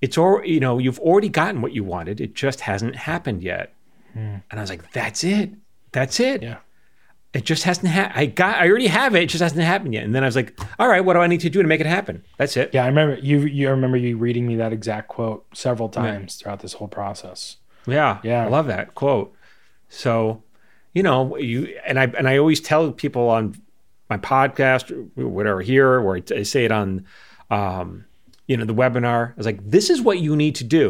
"It's 0.00 0.16
all 0.18 0.44
you 0.44 0.60
know. 0.60 0.78
You've 0.78 0.98
already 1.00 1.28
gotten 1.28 1.62
what 1.62 1.72
you 1.72 1.84
wanted. 1.84 2.20
It 2.20 2.34
just 2.34 2.60
hasn't 2.60 2.96
happened 2.96 3.42
yet." 3.42 3.72
And 4.14 4.42
I 4.52 4.60
was 4.60 4.70
like, 4.70 4.90
"That's 4.92 5.22
it. 5.24 5.50
That's 5.92 6.18
it." 6.20 6.42
Yeah. 6.42 6.58
it 7.32 7.44
just 7.44 7.62
hasn't 7.62 7.86
ha- 7.92 8.10
I 8.12 8.26
got 8.26 8.56
I 8.56 8.68
already 8.68 8.88
have 8.88 9.14
it. 9.14 9.22
It 9.22 9.28
just 9.28 9.40
hasn't 9.42 9.62
happened 9.62 9.94
yet. 9.94 10.02
And 10.04 10.12
then 10.12 10.24
I 10.24 10.26
was 10.26 10.34
like, 10.34 10.58
all 10.80 10.88
right, 10.88 11.04
what 11.04 11.14
do 11.14 11.20
I 11.20 11.28
need 11.28 11.40
to 11.42 11.48
do 11.50 11.62
to 11.62 11.68
make 11.68 11.80
it 11.80 11.86
happen? 11.86 12.24
That's 12.38 12.56
it. 12.56 12.70
Yeah, 12.74 12.82
I 12.82 12.88
remember 12.88 13.18
you. 13.22 13.42
You 13.42 13.68
I 13.68 13.70
remember 13.70 13.96
you 13.96 14.16
reading 14.18 14.48
me 14.48 14.56
that 14.56 14.72
exact 14.72 15.06
quote 15.06 15.46
several 15.56 15.88
times 15.88 16.34
throughout 16.36 16.58
this 16.58 16.72
whole 16.72 16.88
process. 16.88 17.58
Yeah. 17.86 18.18
Yeah. 18.24 18.44
I 18.44 18.48
love 18.48 18.66
that 18.66 18.96
quote. 18.96 19.32
So, 19.88 20.42
you 20.92 21.04
know, 21.04 21.36
you 21.36 21.78
and 21.86 22.00
I 22.00 22.04
and 22.18 22.28
I 22.28 22.36
always 22.38 22.60
tell 22.60 22.90
people 22.90 23.28
on 23.28 23.54
my 24.08 24.18
podcast 24.18 24.90
or 24.90 25.28
whatever 25.28 25.60
here, 25.60 26.00
or 26.00 26.16
I, 26.16 26.22
I 26.34 26.42
say 26.42 26.64
it 26.64 26.72
on 26.72 27.04
um, 27.48 28.06
you 28.50 28.56
know, 28.56 28.64
the 28.72 28.74
webinar. 28.82 29.30
I 29.30 29.34
was 29.36 29.46
like, 29.46 29.60
this 29.76 29.90
is 29.90 29.98
what 30.02 30.18
you 30.18 30.34
need 30.34 30.54
to 30.56 30.64
do. 30.64 30.86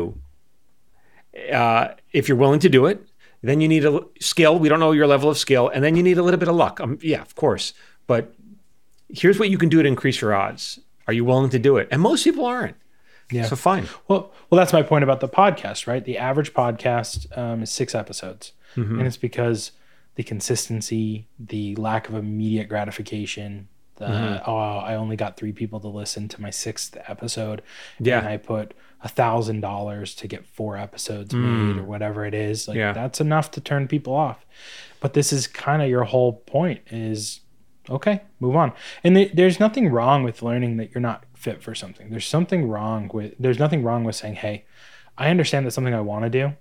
Uh, 1.52 1.88
if 2.12 2.26
you're 2.28 2.36
willing 2.38 2.60
to 2.60 2.68
do 2.68 2.86
it, 2.86 3.06
then 3.42 3.60
you 3.60 3.68
need 3.68 3.84
a 3.84 4.00
skill. 4.20 4.58
We 4.58 4.68
don't 4.70 4.80
know 4.80 4.92
your 4.92 5.06
level 5.06 5.28
of 5.30 5.38
skill, 5.38 5.68
and 5.68 5.84
then 5.84 5.94
you 5.96 6.02
need 6.02 6.18
a 6.18 6.22
little 6.22 6.40
bit 6.40 6.48
of 6.48 6.56
luck. 6.56 6.80
Um, 6.80 6.98
yeah, 7.02 7.20
of 7.22 7.34
course. 7.34 7.72
But 8.06 8.34
here's 9.08 9.38
what 9.38 9.50
you 9.50 9.58
can 9.58 9.68
do 9.68 9.82
to 9.82 9.88
increase 9.88 10.20
your 10.22 10.34
odds. 10.34 10.80
Are 11.06 11.12
you 11.12 11.24
willing 11.24 11.50
to 11.50 11.58
do 11.58 11.76
it? 11.76 11.88
And 11.90 12.00
most 12.00 12.24
people 12.24 12.44
aren't. 12.46 12.76
Yeah. 13.30 13.44
So 13.44 13.56
fine. 13.56 13.86
Well, 14.08 14.32
well, 14.48 14.58
that's 14.58 14.72
my 14.72 14.82
point 14.82 15.04
about 15.04 15.20
the 15.20 15.28
podcast, 15.28 15.86
right? 15.86 16.04
The 16.04 16.18
average 16.18 16.52
podcast 16.52 17.36
um, 17.38 17.62
is 17.62 17.70
six 17.70 17.94
episodes, 17.94 18.52
Mm-hmm. 18.76 18.98
and 18.98 19.06
it's 19.06 19.16
because 19.16 19.72
the 20.14 20.22
consistency, 20.22 21.26
the 21.38 21.74
lack 21.76 22.08
of 22.08 22.14
immediate 22.14 22.68
gratification. 22.68 23.68
The, 24.00 24.06
Mm-hmm. 24.06 24.50
Oh, 24.50 24.56
I 24.56 24.96
only 24.96 25.14
got 25.16 25.36
three 25.36 25.52
people 25.52 25.78
to 25.80 25.88
listen 25.88 26.26
to 26.28 26.40
my 26.42 26.50
sixth 26.50 26.96
episode, 27.06 27.62
Yeah. 28.00 28.18
and 28.18 28.28
I 28.28 28.36
put 28.38 28.74
a 29.02 29.08
thousand 29.08 29.60
dollars 29.60 30.14
to 30.16 30.26
get 30.26 30.44
four 30.46 30.76
episodes 30.76 31.32
made 31.32 31.76
or 31.78 31.84
whatever 31.84 32.24
it 32.26 32.34
is. 32.34 32.66
Like 32.68 32.76
Mm. 32.76 32.80
Yeah. 32.80 32.92
that's 32.92 33.20
enough 33.20 33.50
to 33.52 33.60
turn 33.60 33.86
people 33.88 34.14
off. 34.14 34.44
But 35.00 35.12
this 35.14 35.32
is 35.32 35.46
kind 35.46 35.80
of 35.82 35.88
your 35.88 36.04
whole 36.04 36.32
point: 36.32 36.80
is 36.90 37.40
okay, 37.88 38.22
move 38.40 38.56
on. 38.56 38.72
And 39.04 39.14
th- 39.14 39.32
there's 39.34 39.58
nothing 39.60 39.88
wrong 39.90 40.22
with 40.24 40.42
learning 40.42 40.76
that 40.78 40.94
you're 40.94 41.00
not 41.00 41.24
fit 41.34 41.62
for 41.62 41.74
something. 41.74 42.10
There's 42.10 42.26
something 42.26 42.68
wrong 42.68 43.10
with 43.14 43.34
there's 43.38 43.58
nothing 43.58 43.82
wrong 43.82 44.04
with 44.04 44.16
saying, 44.16 44.34
"Hey, 44.36 44.64
I 45.16 45.30
understand 45.30 45.64
that's 45.64 45.74
something 45.74 45.94
I 45.94 46.00
want 46.00 46.24
to 46.24 46.30
do. 46.30 46.52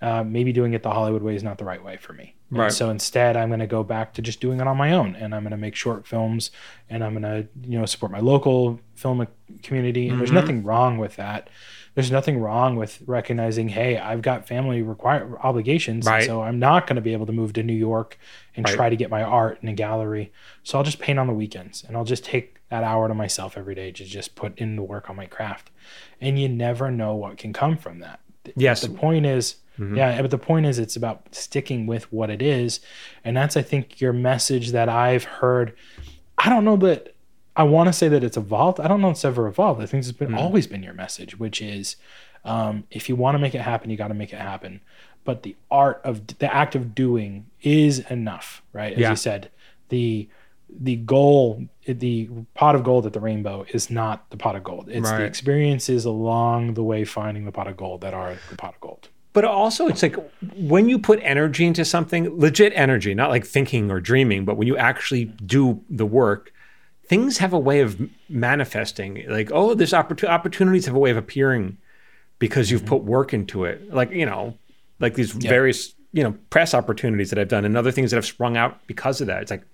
Uh, 0.00 0.22
maybe 0.22 0.52
doing 0.52 0.74
it 0.74 0.82
the 0.82 0.90
Hollywood 0.90 1.22
way 1.22 1.34
is 1.34 1.42
not 1.42 1.56
the 1.56 1.64
right 1.64 1.82
way 1.82 1.96
for 1.96 2.12
me. 2.12 2.34
And 2.50 2.58
Right. 2.58 2.72
so 2.72 2.90
instead, 2.90 3.34
I'm 3.36 3.48
going 3.48 3.60
to 3.60 3.66
go 3.66 3.82
back 3.82 4.12
to 4.14 4.22
just 4.22 4.40
doing 4.40 4.60
it 4.60 4.66
on 4.66 4.76
my 4.76 4.92
own, 4.92 5.16
and 5.16 5.34
I'm 5.34 5.42
going 5.42 5.52
to 5.52 5.56
make 5.56 5.74
short 5.74 6.06
films, 6.06 6.50
and 6.90 7.02
I'm 7.02 7.12
going 7.18 7.22
to 7.22 7.48
you 7.68 7.78
know 7.78 7.86
support 7.86 8.12
my 8.12 8.20
local 8.20 8.78
film 8.94 9.26
community. 9.62 10.08
And 10.10 10.20
there's 10.20 10.28
Mm-hmm. 10.28 10.34
nothing 10.34 10.62
wrong 10.64 10.98
with 10.98 11.16
that. 11.16 11.48
There's 11.94 12.10
nothing 12.10 12.38
wrong 12.38 12.76
with 12.76 13.00
recognizing, 13.06 13.70
hey, 13.70 13.96
I've 13.96 14.20
got 14.20 14.46
family 14.46 14.82
require 14.82 15.38
obligations, 15.42 16.04
Right. 16.06 16.26
so 16.26 16.42
I'm 16.42 16.58
not 16.58 16.86
going 16.86 16.96
to 16.96 17.02
be 17.02 17.14
able 17.14 17.24
to 17.24 17.32
move 17.32 17.54
to 17.54 17.62
New 17.62 17.72
York 17.72 18.18
and 18.54 18.66
Right. 18.68 18.74
try 18.76 18.90
to 18.90 18.96
get 18.96 19.08
my 19.10 19.22
art 19.22 19.58
in 19.62 19.68
a 19.68 19.72
gallery. 19.72 20.30
So 20.62 20.76
I'll 20.76 20.84
just 20.84 20.98
paint 20.98 21.18
on 21.18 21.26
the 21.26 21.32
weekends, 21.32 21.82
and 21.84 21.96
I'll 21.96 22.04
just 22.04 22.22
take 22.22 22.60
that 22.68 22.84
hour 22.84 23.08
to 23.08 23.14
myself 23.14 23.56
every 23.56 23.74
day 23.74 23.92
to 23.92 24.04
just 24.04 24.34
put 24.34 24.58
in 24.58 24.76
the 24.76 24.82
work 24.82 25.08
on 25.08 25.16
my 25.16 25.24
craft. 25.26 25.70
And 26.20 26.38
you 26.38 26.50
never 26.50 26.90
know 26.90 27.14
what 27.14 27.38
can 27.38 27.54
come 27.54 27.78
from 27.78 28.00
that. 28.00 28.20
Yes. 28.56 28.82
The 28.82 28.90
point 28.90 29.24
is, 29.24 29.56
yeah, 29.78 30.20
but 30.22 30.30
the 30.30 30.38
point 30.38 30.66
is, 30.66 30.78
it's 30.78 30.96
about 30.96 31.34
sticking 31.34 31.86
with 31.86 32.10
what 32.12 32.30
it 32.30 32.40
is. 32.42 32.80
And 33.24 33.36
that's, 33.36 33.56
I 33.56 33.62
think, 33.62 34.00
your 34.00 34.12
message 34.12 34.72
that 34.72 34.88
I've 34.88 35.24
heard. 35.24 35.74
I 36.38 36.48
don't 36.48 36.64
know 36.64 36.76
that 36.76 37.14
I 37.56 37.62
want 37.64 37.88
to 37.88 37.92
say 37.92 38.08
that 38.08 38.22
it's 38.22 38.36
evolved. 38.36 38.80
I 38.80 38.88
don't 38.88 39.00
know 39.00 39.08
if 39.08 39.16
it's 39.16 39.24
ever 39.24 39.46
evolved. 39.46 39.80
I 39.82 39.86
think 39.86 40.02
it's 40.02 40.12
been 40.12 40.34
always 40.34 40.66
been 40.66 40.82
your 40.82 40.92
message, 40.94 41.38
which 41.38 41.60
is 41.62 41.96
um, 42.44 42.84
if 42.90 43.08
you 43.08 43.16
want 43.16 43.34
to 43.34 43.38
make 43.38 43.54
it 43.54 43.60
happen, 43.62 43.90
you 43.90 43.96
got 43.96 44.08
to 44.08 44.14
make 44.14 44.32
it 44.32 44.38
happen. 44.40 44.80
But 45.24 45.42
the 45.42 45.56
art 45.70 46.00
of 46.04 46.26
the 46.38 46.54
act 46.54 46.74
of 46.74 46.94
doing 46.94 47.46
is 47.62 47.98
enough, 48.10 48.62
right? 48.72 48.92
As 48.92 48.98
Yeah. 48.98 49.10
you 49.10 49.16
said, 49.16 49.50
the 49.88 50.28
the 50.68 50.96
goal, 50.96 51.68
the 51.86 52.28
pot 52.54 52.74
of 52.74 52.82
gold 52.82 53.06
at 53.06 53.12
the 53.12 53.20
rainbow 53.20 53.64
is 53.72 53.88
not 53.88 54.28
the 54.30 54.36
pot 54.36 54.56
of 54.56 54.64
gold. 54.64 54.88
It's 54.90 55.08
Right. 55.08 55.18
the 55.18 55.24
experiences 55.24 56.04
along 56.04 56.74
the 56.74 56.82
way 56.82 57.04
finding 57.04 57.44
the 57.44 57.52
pot 57.52 57.68
of 57.68 57.76
gold 57.76 58.00
that 58.00 58.12
are 58.14 58.36
the 58.50 58.56
pot 58.56 58.74
of 58.74 58.80
gold. 58.80 59.08
But 59.36 59.44
also, 59.44 59.86
it's 59.86 60.02
like 60.02 60.16
when 60.56 60.88
you 60.88 60.98
put 60.98 61.20
energy 61.22 61.66
into 61.66 61.84
something, 61.84 62.40
legit 62.40 62.72
energy, 62.74 63.12
not 63.12 63.28
like 63.28 63.44
thinking 63.44 63.90
or 63.90 64.00
dreaming, 64.00 64.46
but 64.46 64.56
when 64.56 64.66
you 64.66 64.78
actually 64.78 65.26
do 65.26 65.84
the 65.90 66.06
work, 66.06 66.54
things 67.06 67.36
have 67.36 67.52
a 67.52 67.58
way 67.58 67.80
of 67.80 68.00
manifesting. 68.30 69.26
Like, 69.28 69.50
oh, 69.52 69.74
this 69.74 69.92
opportu- 69.92 70.26
opportunities 70.26 70.86
have 70.86 70.94
a 70.94 70.98
way 70.98 71.10
of 71.10 71.18
appearing 71.18 71.76
because 72.38 72.70
you've 72.70 72.86
put 72.86 73.04
work 73.04 73.34
into 73.34 73.66
it. 73.66 73.92
Like, 73.92 74.10
you 74.10 74.24
know, 74.24 74.56
like 75.00 75.16
these 75.16 75.32
various, 75.32 75.92
you 76.14 76.22
know, 76.22 76.34
press 76.48 76.72
opportunities 76.72 77.28
that 77.28 77.38
I've 77.38 77.48
done 77.48 77.66
and 77.66 77.76
other 77.76 77.92
things 77.92 78.12
that 78.12 78.16
have 78.16 78.24
sprung 78.24 78.56
out 78.56 78.86
because 78.86 79.20
of 79.20 79.26
that. 79.26 79.42
It's 79.42 79.50
like, 79.50 79.66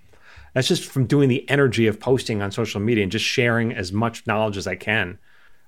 that's 0.54 0.66
just 0.66 0.86
from 0.86 1.06
doing 1.06 1.28
the 1.28 1.48
energy 1.48 1.86
of 1.86 2.00
posting 2.00 2.42
on 2.42 2.50
social 2.50 2.80
media 2.80 3.04
and 3.04 3.12
just 3.12 3.24
sharing 3.24 3.72
as 3.72 3.92
much 3.92 4.26
knowledge 4.26 4.56
as 4.56 4.66
I 4.66 4.74
can. 4.74 5.20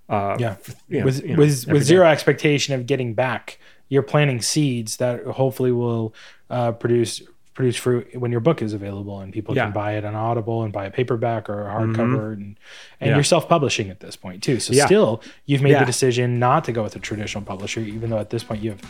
Uh, 0.09 0.37
Yeah, 0.39 0.57
you 0.89 0.99
know, 0.99 1.05
with 1.07 1.23
you 1.23 1.29
know, 1.31 1.39
with 1.39 1.67
with 1.67 1.85
zero 1.85 2.07
expectation 2.07 2.75
of 2.75 2.87
getting 2.87 3.15
back, 3.15 3.59
you're 3.89 4.03
planting 4.03 4.41
seeds 4.43 4.97
that 4.99 5.25
hopefully 5.25 5.73
will 5.73 6.15
uh, 6.51 6.73
produce 6.73 7.23
produce 7.55 7.77
fruit 7.77 8.09
when 8.19 8.33
your 8.33 8.41
book 8.41 8.61
is 8.63 8.73
available 8.73 9.21
and 9.21 9.33
people 9.33 9.55
Yeah. 9.55 9.63
Mm-hmm. 9.67 9.73
can 9.73 9.75
buy 9.81 9.93
it 9.97 10.05
on 10.05 10.17
Audible 10.17 10.65
and 10.65 10.73
buy 10.73 10.87
a 10.87 10.91
paperback 10.91 11.49
or 11.49 11.69
a 11.69 11.73
hardcover 11.73 12.33
and 12.33 12.59
and 13.01 13.11
Yeah. 13.11 13.15
you're 13.15 13.23
self 13.23 13.49
publishing 13.49 13.91
at 13.91 14.01
this 14.01 14.17
point 14.17 14.43
too. 14.43 14.59
So 14.59 14.73
Yeah. 14.73 14.87
still, 14.87 15.23
you've 15.47 15.63
made 15.63 15.77
the 15.79 15.85
decision 15.85 16.41
not 16.41 16.65
to 16.65 16.73
go 16.73 16.83
with 16.83 16.97
a 16.97 16.99
traditional 16.99 17.45
publisher, 17.45 17.81
even 17.81 18.11
though 18.11 18.19
at 18.19 18.31
this 18.31 18.43
point 18.43 18.61
you 18.61 18.71
have 18.71 18.81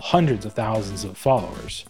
hundreds 0.00 0.44
of 0.46 0.52
thousands 0.52 1.02
of 1.04 1.16
followers. 1.16 1.84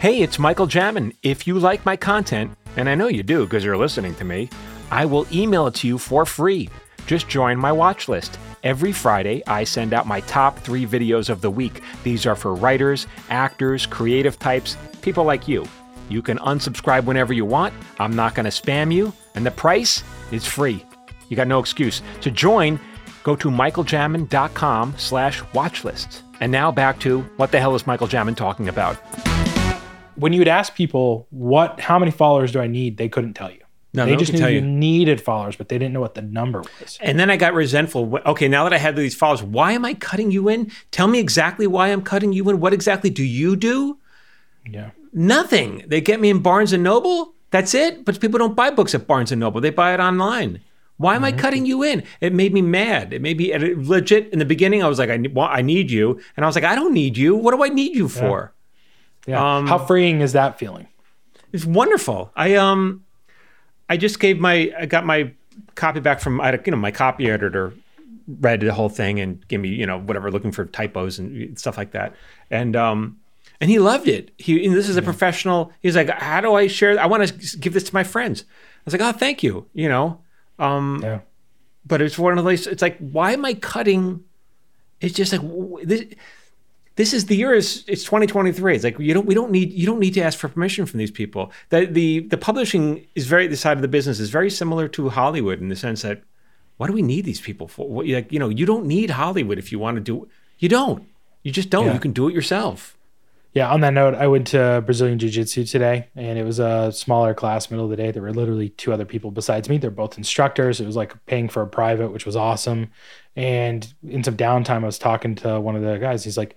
Hey, 0.00 0.20
it's 0.20 0.38
Michael 0.38 0.66
Jamin. 0.66 1.14
If 1.22 1.46
you 1.46 1.58
like 1.58 1.84
my 1.86 1.96
content, 1.96 2.50
and 2.76 2.88
I 2.88 2.94
know 2.94 3.08
you 3.08 3.22
do 3.22 3.44
because 3.46 3.64
you're 3.64 3.76
listening 3.78 4.14
to 4.16 4.24
me, 4.24 4.50
I 4.90 5.06
will 5.06 5.26
email 5.32 5.66
it 5.66 5.74
to 5.76 5.86
you 5.86 5.96
for 5.98 6.26
free. 6.26 6.68
Just 7.10 7.26
join 7.26 7.58
my 7.58 7.72
watch 7.72 8.08
list. 8.08 8.38
Every 8.62 8.92
Friday, 8.92 9.42
I 9.48 9.64
send 9.64 9.92
out 9.92 10.06
my 10.06 10.20
top 10.20 10.56
three 10.60 10.86
videos 10.86 11.28
of 11.28 11.40
the 11.40 11.50
week. 11.50 11.82
These 12.04 12.24
are 12.24 12.36
for 12.36 12.54
writers, 12.54 13.08
actors, 13.30 13.84
creative 13.84 14.38
types, 14.38 14.76
people 15.02 15.24
like 15.24 15.48
you. 15.48 15.66
You 16.08 16.22
can 16.22 16.38
unsubscribe 16.38 17.06
whenever 17.06 17.32
you 17.32 17.44
want. 17.44 17.74
I'm 17.98 18.14
not 18.14 18.36
going 18.36 18.44
to 18.44 18.52
spam 18.52 18.94
you, 18.94 19.12
and 19.34 19.44
the 19.44 19.50
price 19.50 20.04
is 20.30 20.46
free. 20.46 20.86
You 21.28 21.34
got 21.36 21.48
no 21.48 21.58
excuse. 21.58 22.00
To 22.20 22.30
join, 22.30 22.78
go 23.24 23.34
to 23.34 23.48
michaeljamin.com 23.48 24.94
slash 24.96 25.40
watchlist. 25.52 26.20
And 26.38 26.52
now 26.52 26.70
back 26.70 27.00
to 27.00 27.22
what 27.38 27.50
the 27.50 27.58
hell 27.58 27.74
is 27.74 27.88
Michael 27.88 28.06
Jamin 28.06 28.36
talking 28.36 28.68
about? 28.68 28.94
When 30.14 30.32
you 30.32 30.38
would 30.38 30.46
ask 30.46 30.76
people 30.76 31.26
what 31.30 31.80
how 31.80 31.98
many 31.98 32.12
followers 32.12 32.52
do 32.52 32.60
I 32.60 32.68
need, 32.68 32.98
they 32.98 33.08
couldn't 33.08 33.34
tell 33.34 33.50
you. 33.50 33.62
No, 33.92 34.04
they 34.04 34.12
no 34.12 34.18
just 34.18 34.32
knew 34.32 34.38
tell 34.38 34.48
you 34.50 34.60
you. 34.60 34.66
needed 34.66 35.20
followers, 35.20 35.56
but 35.56 35.68
they 35.68 35.76
didn't 35.76 35.92
know 35.92 36.00
what 36.00 36.14
the 36.14 36.22
number 36.22 36.62
was. 36.80 36.96
And 37.00 37.18
then 37.18 37.28
I 37.28 37.36
got 37.36 37.54
resentful. 37.54 38.20
Okay, 38.24 38.46
now 38.46 38.62
that 38.64 38.72
I 38.72 38.78
had 38.78 38.94
these 38.94 39.16
followers, 39.16 39.42
why 39.42 39.72
am 39.72 39.84
I 39.84 39.94
cutting 39.94 40.30
you 40.30 40.48
in? 40.48 40.70
Tell 40.92 41.08
me 41.08 41.18
exactly 41.18 41.66
why 41.66 41.88
I'm 41.88 42.02
cutting 42.02 42.32
you 42.32 42.48
in. 42.50 42.60
What 42.60 42.72
exactly 42.72 43.10
do 43.10 43.24
you 43.24 43.56
do? 43.56 43.98
Yeah. 44.64 44.90
Nothing. 45.12 45.84
They 45.88 46.00
get 46.00 46.20
me 46.20 46.30
in 46.30 46.38
Barnes 46.40 46.72
and 46.72 46.84
Noble. 46.84 47.34
That's 47.50 47.74
it. 47.74 48.04
But 48.04 48.20
people 48.20 48.38
don't 48.38 48.54
buy 48.54 48.70
books 48.70 48.94
at 48.94 49.08
Barnes 49.08 49.32
and 49.32 49.40
Noble. 49.40 49.60
They 49.60 49.70
buy 49.70 49.92
it 49.92 49.98
online. 49.98 50.60
Why 50.98 51.16
am 51.16 51.24
I 51.24 51.32
cutting 51.32 51.64
you 51.64 51.82
in? 51.82 52.04
It 52.20 52.32
made 52.34 52.52
me 52.52 52.60
mad. 52.60 53.12
It 53.14 53.22
made 53.22 53.38
me 53.38 53.52
it- 53.52 53.78
legit. 53.78 54.28
In 54.34 54.38
the 54.38 54.44
beginning, 54.44 54.82
I 54.84 54.88
was 54.88 54.98
like, 54.98 55.08
I, 55.08 55.18
well, 55.32 55.48
I 55.50 55.62
need 55.62 55.90
you, 55.90 56.20
and 56.36 56.44
I 56.44 56.46
was 56.46 56.54
like, 56.54 56.62
I 56.64 56.74
don't 56.74 56.92
need 56.92 57.16
you. 57.16 57.34
What 57.34 57.56
do 57.56 57.64
I 57.64 57.68
need 57.68 57.96
you 57.96 58.06
for? 58.06 58.52
Yeah. 59.26 59.56
Um, 59.56 59.66
How 59.66 59.78
freeing 59.78 60.20
is 60.20 60.34
that 60.34 60.58
feeling? 60.58 60.88
It's 61.52 61.64
wonderful. 61.64 62.30
I 62.36 62.54
um, 62.56 63.04
I 63.90 63.98
just 63.98 64.18
gave 64.20 64.38
my 64.40 64.72
I 64.78 64.86
got 64.86 65.04
my 65.04 65.32
copy 65.74 66.00
back 66.00 66.20
from 66.20 66.40
I 66.40 66.52
you 66.64 66.70
know 66.70 66.78
my 66.78 66.90
copy 66.92 67.30
editor 67.30 67.74
read 68.40 68.60
the 68.60 68.72
whole 68.72 68.88
thing 68.88 69.20
and 69.20 69.46
gave 69.48 69.60
me 69.60 69.68
you 69.68 69.84
know 69.84 69.98
whatever 69.98 70.30
looking 70.30 70.52
for 70.52 70.64
typos 70.64 71.18
and 71.18 71.58
stuff 71.58 71.76
like 71.76 71.90
that 71.90 72.14
and 72.50 72.76
um 72.76 73.18
and 73.60 73.68
he 73.68 73.78
loved 73.78 74.08
it. 74.08 74.30
He 74.38 74.64
and 74.64 74.74
this 74.74 74.88
is 74.88 74.96
a 74.96 75.02
professional. 75.02 75.70
He's 75.82 75.94
like, 75.94 76.08
how 76.08 76.40
do 76.40 76.54
I 76.54 76.66
share? 76.66 76.98
I 76.98 77.04
want 77.04 77.28
to 77.28 77.58
give 77.58 77.74
this 77.74 77.84
to 77.84 77.94
my 77.94 78.04
friends. 78.04 78.44
I 78.48 78.82
was 78.86 78.94
like, 78.94 79.02
oh, 79.02 79.12
thank 79.12 79.42
you. 79.42 79.66
You 79.74 79.88
know, 79.90 80.18
um, 80.58 81.00
Yeah. 81.02 81.20
but 81.84 81.98
but 81.98 82.02
it's 82.02 82.18
one 82.18 82.38
of 82.38 82.44
those. 82.44 82.66
It's 82.66 82.80
like, 82.80 82.96
why 82.98 83.32
am 83.32 83.44
I 83.44 83.52
cutting? 83.54 84.24
It's 85.02 85.14
just 85.14 85.32
like 85.32 85.42
this. 85.86 86.04
This 87.00 87.14
is 87.14 87.22
the 87.30 87.36
year 87.42 87.54
is 87.54 87.82
it's 87.92 88.04
2023 88.04 88.74
it's 88.74 88.84
like 88.84 88.98
you 88.98 89.14
don't 89.14 89.24
we 89.30 89.34
don't 89.34 89.50
need 89.50 89.72
you 89.80 89.86
don't 89.90 90.00
need 90.04 90.14
to 90.18 90.20
ask 90.20 90.38
for 90.38 90.48
permission 90.48 90.84
from 90.84 90.98
these 90.98 91.10
people 91.20 91.50
the 91.70 91.86
the 91.86 92.08
the 92.32 92.36
publishing 92.36 93.06
is 93.14 93.26
very 93.26 93.46
the 93.46 93.56
side 93.56 93.76
of 93.78 93.82
the 93.86 93.88
business 93.96 94.20
is 94.20 94.28
very 94.38 94.50
similar 94.50 94.86
to 94.96 95.08
hollywood 95.08 95.58
in 95.64 95.68
the 95.70 95.76
sense 95.86 96.02
that 96.02 96.22
what 96.76 96.86
do 96.88 96.92
we 96.92 97.02
need 97.12 97.24
these 97.24 97.40
people 97.48 97.66
for 97.68 97.88
what, 97.88 98.06
like 98.06 98.30
you 98.34 98.38
know 98.42 98.50
you 98.60 98.66
don't 98.72 98.84
need 98.84 99.08
hollywood 99.22 99.58
if 99.58 99.72
you 99.72 99.78
want 99.84 99.94
to 99.96 100.00
do 100.12 100.28
you 100.58 100.68
don't 100.68 101.02
you 101.42 101.50
just 101.50 101.70
don't 101.70 101.86
Yeah. 101.86 101.94
you 101.94 102.00
can 102.06 102.12
do 102.12 102.28
it 102.28 102.34
yourself 102.34 102.78
Yeah, 103.58 103.68
on 103.74 103.80
that 103.80 103.94
note, 104.00 104.14
I 104.24 104.26
went 104.34 104.46
to 104.54 104.80
Brazilian 104.86 105.18
Jiu 105.18 105.30
Jitsu 105.36 105.64
today 105.64 105.96
and 106.14 106.38
it 106.38 106.44
was 106.50 106.60
a 106.60 106.92
smaller 106.92 107.34
class, 107.34 107.68
middle 107.70 107.86
of 107.88 107.90
the 107.90 108.00
day. 108.02 108.10
There 108.12 108.22
were 108.22 108.32
literally 108.40 108.68
two 108.82 108.92
other 108.92 109.04
people 109.12 109.30
besides 109.32 109.68
me. 109.68 109.76
They're 109.78 109.90
both 110.04 110.16
instructors. 110.18 110.80
It 110.80 110.86
was 110.86 110.94
like 111.02 111.12
paying 111.26 111.48
for 111.48 111.60
a 111.62 111.66
private, 111.66 112.12
which 112.14 112.26
was 112.26 112.36
awesome. 112.36 112.82
And 113.34 113.80
in 114.16 114.22
some 114.22 114.36
downtime, 114.36 114.82
I 114.84 114.90
was 114.92 115.00
talking 115.00 115.34
to 115.42 115.58
one 115.66 115.74
of 115.78 115.82
the 115.82 115.98
guys. 115.98 116.22
He's 116.22 116.38
like, 116.42 116.54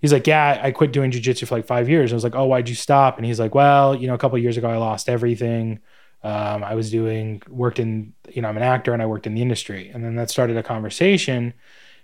he's 0.00 0.12
like, 0.12 0.26
yeah, 0.26 0.60
I 0.62 0.70
quit 0.70 0.92
doing 0.92 1.10
jujitsu 1.10 1.46
for 1.46 1.56
like 1.56 1.66
five 1.66 1.88
years. 1.88 2.12
I 2.12 2.14
was 2.14 2.24
like, 2.24 2.34
oh, 2.34 2.44
why'd 2.44 2.68
you 2.68 2.74
stop? 2.74 3.16
And 3.16 3.26
he's 3.26 3.40
like, 3.40 3.54
well, 3.54 3.94
you 3.94 4.06
know, 4.06 4.14
a 4.14 4.18
couple 4.18 4.38
years 4.38 4.56
ago, 4.56 4.68
I 4.68 4.76
lost 4.76 5.08
everything. 5.08 5.80
Um, 6.22 6.64
I 6.64 6.74
was 6.74 6.90
doing, 6.90 7.42
worked 7.48 7.78
in, 7.78 8.14
you 8.30 8.42
know, 8.42 8.48
I'm 8.48 8.56
an 8.56 8.62
actor 8.62 8.92
and 8.92 9.02
I 9.02 9.06
worked 9.06 9.26
in 9.26 9.34
the 9.34 9.42
industry. 9.42 9.90
And 9.90 10.04
then 10.04 10.16
that 10.16 10.30
started 10.30 10.56
a 10.56 10.62
conversation. 10.62 11.54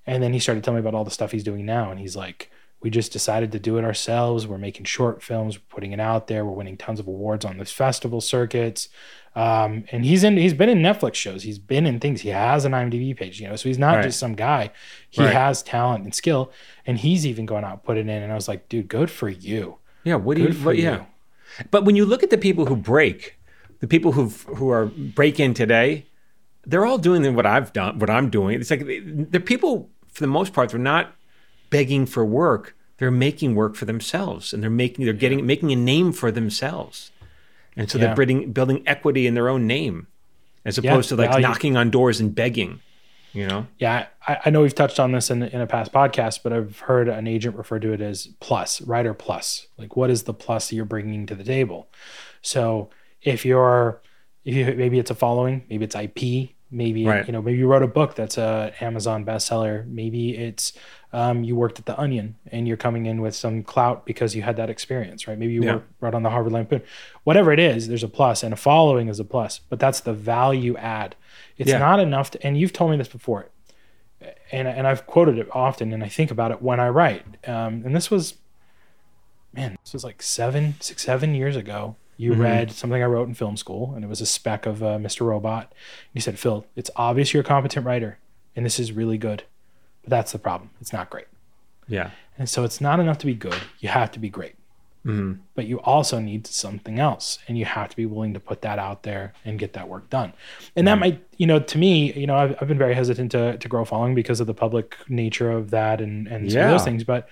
And 0.07 0.23
then 0.23 0.33
he 0.33 0.39
started 0.39 0.65
telling 0.65 0.77
me 0.77 0.81
about 0.81 0.97
all 0.97 1.05
the 1.05 1.11
stuff 1.11 1.33
he's 1.33 1.45
doing 1.45 1.65
now. 1.65 1.91
And 1.91 1.99
he's 1.99 2.17
like, 2.17 2.51
we 2.83 2.91
just 2.91 3.13
decided 3.13 3.53
to 3.53 3.59
do 3.59 3.77
it 3.79 3.85
ourselves. 3.85 4.47
We're 4.47 4.59
making 4.59 4.85
short 4.87 5.23
films, 5.23 5.59
we're 5.59 5.75
putting 5.75 5.93
it 5.93 6.01
out 6.01 6.27
there. 6.29 6.45
We're 6.45 6.53
winning 6.53 6.77
tons 6.77 6.99
of 7.01 7.07
awards 7.07 7.45
on 7.45 7.59
this 7.59 7.71
festival 7.73 8.21
circuits. 8.21 8.89
Um, 9.37 9.85
and 9.93 10.05
he's 10.05 10.25
in, 10.25 10.37
he's 10.37 10.55
been 10.55 10.69
in 10.69 10.79
Netflix 10.79 11.15
shows. 11.15 11.43
He's 11.45 11.59
been 11.59 11.87
in 11.87 12.01
things. 12.01 12.23
He 12.23 12.31
has 12.31 12.65
an 12.65 12.73
IMDb 12.73 13.17
page, 13.17 13.41
you 13.41 13.47
know, 13.49 13.55
so 13.57 13.69
he's 13.69 13.79
not 13.79 13.97
Right. 13.97 14.05
just 14.05 14.19
some 14.19 14.35
guy. 14.35 14.71
He 15.09 15.23
Right. 15.23 15.33
has 15.33 15.63
talent 15.63 16.03
and 16.05 16.13
skill, 16.15 16.51
and 16.87 16.99
he's 16.99 17.25
even 17.27 17.47
going 17.47 17.63
out 17.63 17.73
and 17.75 17.83
putting 17.85 18.09
it 18.09 18.13
in. 18.17 18.23
And 18.25 18.33
I 18.33 18.35
was 18.35 18.49
like, 18.49 18.69
dude, 18.69 18.89
good 18.89 19.11
for 19.11 19.29
you. 19.29 19.79
yeah 20.05 20.15
what 20.17 20.37
do 20.39 20.45
Good 20.47 20.57
for 20.57 20.67
what, 20.67 20.79
yeah 20.79 21.05
but 21.71 21.85
when 21.85 21.95
you 21.97 22.07
look 22.07 22.23
at 22.23 22.31
the 22.31 22.39
people 22.39 22.65
who 22.67 22.75
break 22.77 23.37
the 23.81 23.87
people 23.87 24.13
who 24.13 24.29
who 24.57 24.71
are 24.71 24.87
break 24.87 25.39
in 25.39 25.53
today 25.53 26.07
they're 26.65 26.87
all 26.87 26.97
doing 26.97 27.35
what 27.35 27.45
i've 27.45 27.71
done 27.75 27.99
what 27.99 28.09
i'm 28.09 28.31
doing 28.31 28.59
it's 28.61 28.71
like 28.71 28.83
they're 28.87 29.41
people 29.41 29.91
for 30.09 30.21
the 30.21 30.27
most 30.39 30.53
part 30.55 30.71
they're 30.71 30.79
not 30.81 31.13
begging 31.71 32.07
for 32.07 32.25
work 32.25 32.77
they're 32.99 33.11
making 33.11 33.55
work 33.55 33.75
for 33.77 33.87
themselves 33.87 34.53
and 34.53 34.63
they're 34.63 34.69
making 34.71 35.05
they're 35.05 35.15
getting 35.15 35.47
making 35.47 35.73
a 35.73 35.77
name 35.77 36.13
for 36.13 36.31
themselves 36.31 37.11
and 37.77 37.91
so 37.91 37.97
Yeah. 37.99 38.07
they're 38.07 38.15
building 38.17 38.53
building 38.53 38.83
equity 38.87 39.27
in 39.27 39.35
their 39.35 39.49
own 39.49 39.67
name 39.67 40.07
as 40.65 40.77
Yeah, 40.79 40.91
opposed 40.93 41.09
to 41.11 41.17
like 41.17 41.31
value. 41.31 41.47
knocking 41.47 41.77
on 41.77 41.91
doors 41.91 42.21
and 42.21 42.35
begging 42.35 42.81
you 43.33 43.47
know 43.47 43.67
Yeah, 43.79 44.07
I, 44.27 44.39
I 44.47 44.51
know 44.51 44.61
we've 44.63 44.75
touched 44.75 44.99
on 45.01 45.13
this 45.13 45.31
in, 45.31 45.43
in 45.45 45.61
a 45.61 45.67
past 45.67 45.93
podcast, 45.93 46.41
but 46.43 46.53
I've 46.53 46.81
heard 46.81 47.09
an 47.09 47.27
agent 47.29 47.57
refer 47.57 47.79
to 47.79 47.93
it 47.93 48.01
as 48.01 48.27
plus, 48.41 48.81
writer 48.81 49.15
plus. 49.15 49.69
Like, 49.79 49.95
what 49.95 50.11
is 50.11 50.25
the 50.25 50.35
plus 50.35 50.73
you're 50.73 50.85
bringing 50.85 51.27
to 51.27 51.37
the 51.37 51.45
table? 51.45 51.89
So, 52.43 52.91
if 53.23 53.45
you're, 53.45 54.03
if 54.45 54.53
you, 54.57 54.65
maybe 54.75 54.99
it's 54.99 55.13
a 55.13 55.15
following, 55.15 55.65
maybe 55.71 55.85
it's 55.85 55.95
IP, 55.95 56.51
maybe 56.71 57.05
Right. 57.05 57.27
you 57.27 57.33
know, 57.33 57.43
maybe 57.43 57.59
you 57.59 57.67
wrote 57.67 57.83
a 57.83 57.87
book 57.89 58.15
that's 58.15 58.39
a 58.39 58.73
Amazon 58.81 59.25
bestseller. 59.25 59.87
Maybe 59.87 60.37
it's 60.37 60.73
um, 61.13 61.43
you 61.43 61.57
worked 61.57 61.79
at 61.81 61.87
the 61.87 61.99
Onion 61.99 62.37
and 62.53 62.69
you're 62.69 62.77
coming 62.77 63.07
in 63.07 63.21
with 63.21 63.35
some 63.35 63.65
clout 63.65 64.07
because 64.07 64.37
you 64.37 64.43
had 64.43 64.57
that 64.57 64.71
experience, 64.71 65.27
right? 65.27 65.37
Maybe 65.37 65.53
you 65.55 65.65
Yeah. 65.65 65.75
worked 65.75 65.93
right 66.01 66.15
on 66.15 66.23
the 66.23 66.31
Harvard 66.31 66.53
Lampoon. 66.53 66.83
Whatever 67.25 67.53
it 67.53 67.59
is, 67.59 67.89
there's 67.89 68.05
a 68.05 68.09
plus, 68.09 68.43
and 68.45 68.53
a 68.55 68.57
following 68.57 69.09
is 69.09 69.19
a 69.19 69.25
plus. 69.25 69.59
But 69.69 69.81
that's 69.81 70.01
the 70.01 70.13
value 70.13 70.77
add. 70.77 71.17
It's 71.59 71.71
Yeah. 71.71 71.79
not 71.79 71.99
enough 71.99 72.31
to, 72.33 72.47
and 72.47 72.57
you've 72.57 72.73
told 72.73 72.91
me 72.93 72.97
this 72.97 73.09
before 73.09 73.49
and 74.53 74.69
and 74.69 74.87
I've 74.87 75.07
quoted 75.07 75.39
it 75.39 75.49
often, 75.53 75.93
and 75.95 76.05
I 76.05 76.09
think 76.09 76.31
about 76.31 76.51
it 76.51 76.61
when 76.61 76.79
I 76.79 76.89
write. 76.91 77.25
Um, 77.49 77.83
and 77.87 77.97
this 77.97 78.11
was, 78.11 78.35
man, 79.55 79.77
this 79.83 79.93
was 79.93 80.05
like 80.05 80.23
seven, 80.23 80.75
six, 80.81 81.03
seven 81.05 81.35
years 81.35 81.57
ago. 81.57 81.97
You 82.21 82.33
Mm-hmm. 82.33 82.43
read 82.43 82.73
something 82.73 83.03
I 83.03 83.07
wrote 83.07 83.29
in 83.29 83.35
film 83.35 83.57
school, 83.57 83.95
and 83.95 84.05
it 84.05 84.09
was 84.09 84.21
a 84.21 84.27
spec 84.27 84.67
of 84.67 84.83
uh, 84.83 84.99
Mr. 84.99 85.23
Robot. 85.27 85.65
And 85.71 86.13
you 86.15 86.21
said, 86.21 86.39
"Phil, 86.39 86.67
it's 86.77 86.91
obvious 86.97 87.33
you're 87.33 87.41
a 87.43 87.47
competent 87.47 87.87
writer, 87.87 88.19
and 88.55 88.67
this 88.67 88.79
is 88.79 88.93
really 88.93 89.17
good, 89.19 89.45
but 90.03 90.11
that's 90.11 90.33
the 90.33 90.39
problem. 90.39 90.71
It's 90.81 90.93
not 90.93 91.09
great." 91.11 91.27
yeah 91.89 92.11
And 92.39 92.49
so 92.49 92.63
it's 92.65 92.81
not 92.81 93.01
enough 93.01 93.19
to 93.19 93.27
be 93.27 93.35
good. 93.35 93.61
You 93.81 93.89
have 93.89 94.11
to 94.13 94.19
be 94.19 94.29
great. 94.29 94.55
But 95.55 95.65
you 95.65 95.81
also 95.81 96.21
need 96.21 96.47
something 96.47 96.99
else, 96.99 97.39
and 97.49 97.57
you 97.57 97.65
have 97.65 97.89
to 97.89 97.97
be 97.97 98.05
willing 98.05 98.35
to 98.35 98.41
put 98.41 98.61
that 98.61 98.79
out 98.79 99.03
there 99.03 99.33
and 99.47 99.59
get 99.59 99.73
that 99.73 99.89
work 99.89 100.11
done. 100.11 100.35
And 100.77 100.87
that 100.87 100.99
might, 100.99 101.25
you 101.39 101.47
know, 101.47 101.59
to 101.59 101.79
me, 101.79 102.13
you 102.13 102.27
know, 102.27 102.37
I've, 102.37 102.55
I've 102.61 102.69
been 102.69 102.77
very 102.87 102.95
hesitant 102.95 103.33
to, 103.33 103.57
to 103.57 103.67
grow 103.69 103.85
following 103.87 104.15
because 104.15 104.41
of 104.41 104.47
the 104.47 104.53
public 104.55 104.97
nature 105.09 105.51
of 105.51 105.71
that 105.71 106.03
and, 106.03 106.29
and 106.29 106.53
some 106.53 106.61
of 106.67 106.71
those 106.73 106.85
things. 106.85 107.03
But, 107.03 107.29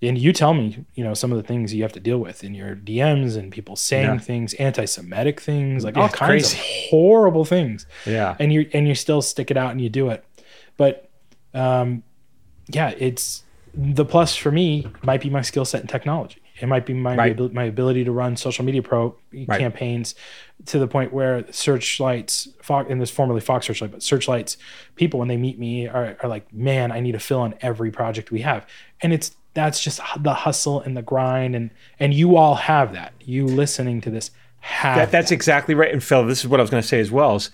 and 0.00 0.16
you 0.16 0.32
tell 0.32 0.54
me, 0.54 0.84
you 0.94 1.02
know, 1.02 1.12
some 1.14 1.32
of 1.32 1.36
the 1.38 1.42
things 1.42 1.74
you 1.74 1.82
have 1.82 1.92
to 1.92 2.00
deal 2.00 2.18
with 2.18 2.44
in 2.44 2.54
your 2.54 2.76
DMs 2.76 3.36
and 3.36 3.50
people 3.50 3.74
saying 3.74 4.04
Yeah. 4.04 4.18
things, 4.18 4.54
anti 4.54 4.84
Semitic 4.84 5.40
things, 5.40 5.84
like 5.84 5.96
Yeah, 5.96 6.02
all 6.02 6.08
kinds 6.08 6.54
crazy. 6.54 6.58
of 6.58 6.64
horrible 6.90 7.44
things 7.44 7.86
yeah 8.06 8.36
and 8.38 8.52
you 8.52 8.68
and 8.72 8.86
you 8.88 8.94
still 8.94 9.20
stick 9.22 9.50
it 9.50 9.56
out 9.56 9.70
and 9.72 9.80
you 9.80 9.88
do 9.88 10.08
it 10.10 10.24
but 10.76 11.08
um 11.54 12.02
yeah 12.68 12.90
it's 12.98 13.42
the 13.74 14.04
plus 14.04 14.34
for 14.36 14.50
me 14.50 14.86
might 15.02 15.20
be 15.20 15.28
my 15.30 15.42
skill 15.42 15.64
set 15.64 15.80
in 15.80 15.86
technology 15.86 16.40
it 16.60 16.66
might 16.66 16.84
be 16.86 16.92
my 16.94 17.14
Right. 17.14 17.32
abil- 17.32 17.50
my 17.52 17.64
ability 17.64 18.04
to 18.04 18.12
run 18.12 18.36
social 18.36 18.64
media 18.64 18.82
pro 18.82 19.14
campaigns 19.58 20.14
to 20.66 20.78
the 20.78 20.88
point 20.88 21.12
where 21.12 21.44
searchlights 21.52 22.48
Fox 22.62 22.90
and 22.90 23.00
this 23.00 23.10
formerly 23.10 23.40
Fox 23.40 23.66
Searchlight 23.66 23.90
but 23.92 24.02
searchlights 24.02 24.56
people 24.96 25.18
when 25.18 25.28
they 25.28 25.36
meet 25.36 25.58
me 25.58 25.86
are, 25.86 26.16
are 26.22 26.28
like 26.28 26.52
man 26.52 26.90
I 26.92 27.00
need 27.00 27.12
to 27.12 27.18
fill 27.20 27.40
on 27.40 27.54
every 27.60 27.90
project 27.90 28.30
we 28.30 28.40
have 28.40 28.66
and 29.02 29.12
it's 29.12 29.32
that's 29.54 29.80
just 29.82 30.00
the 30.20 30.34
hustle 30.34 30.80
and 30.80 30.96
the 30.96 31.02
grind 31.02 31.54
and 31.56 31.70
and 31.98 32.14
you 32.14 32.36
all 32.36 32.54
have 32.54 32.92
that 32.92 33.12
you 33.24 33.46
listening 33.46 34.00
to 34.00 34.10
this 34.10 34.30
have 34.60 34.96
That, 34.96 35.10
that's 35.10 35.30
exactly 35.30 35.74
right. 35.74 35.92
And 35.92 36.02
Phil, 36.02 36.26
this 36.26 36.40
is 36.40 36.48
what 36.48 36.60
I 36.60 36.62
was 36.62 36.70
going 36.70 36.82
to 36.82 36.88
say 36.88 37.00
as 37.00 37.10
well. 37.10 37.36
Is 37.36 37.50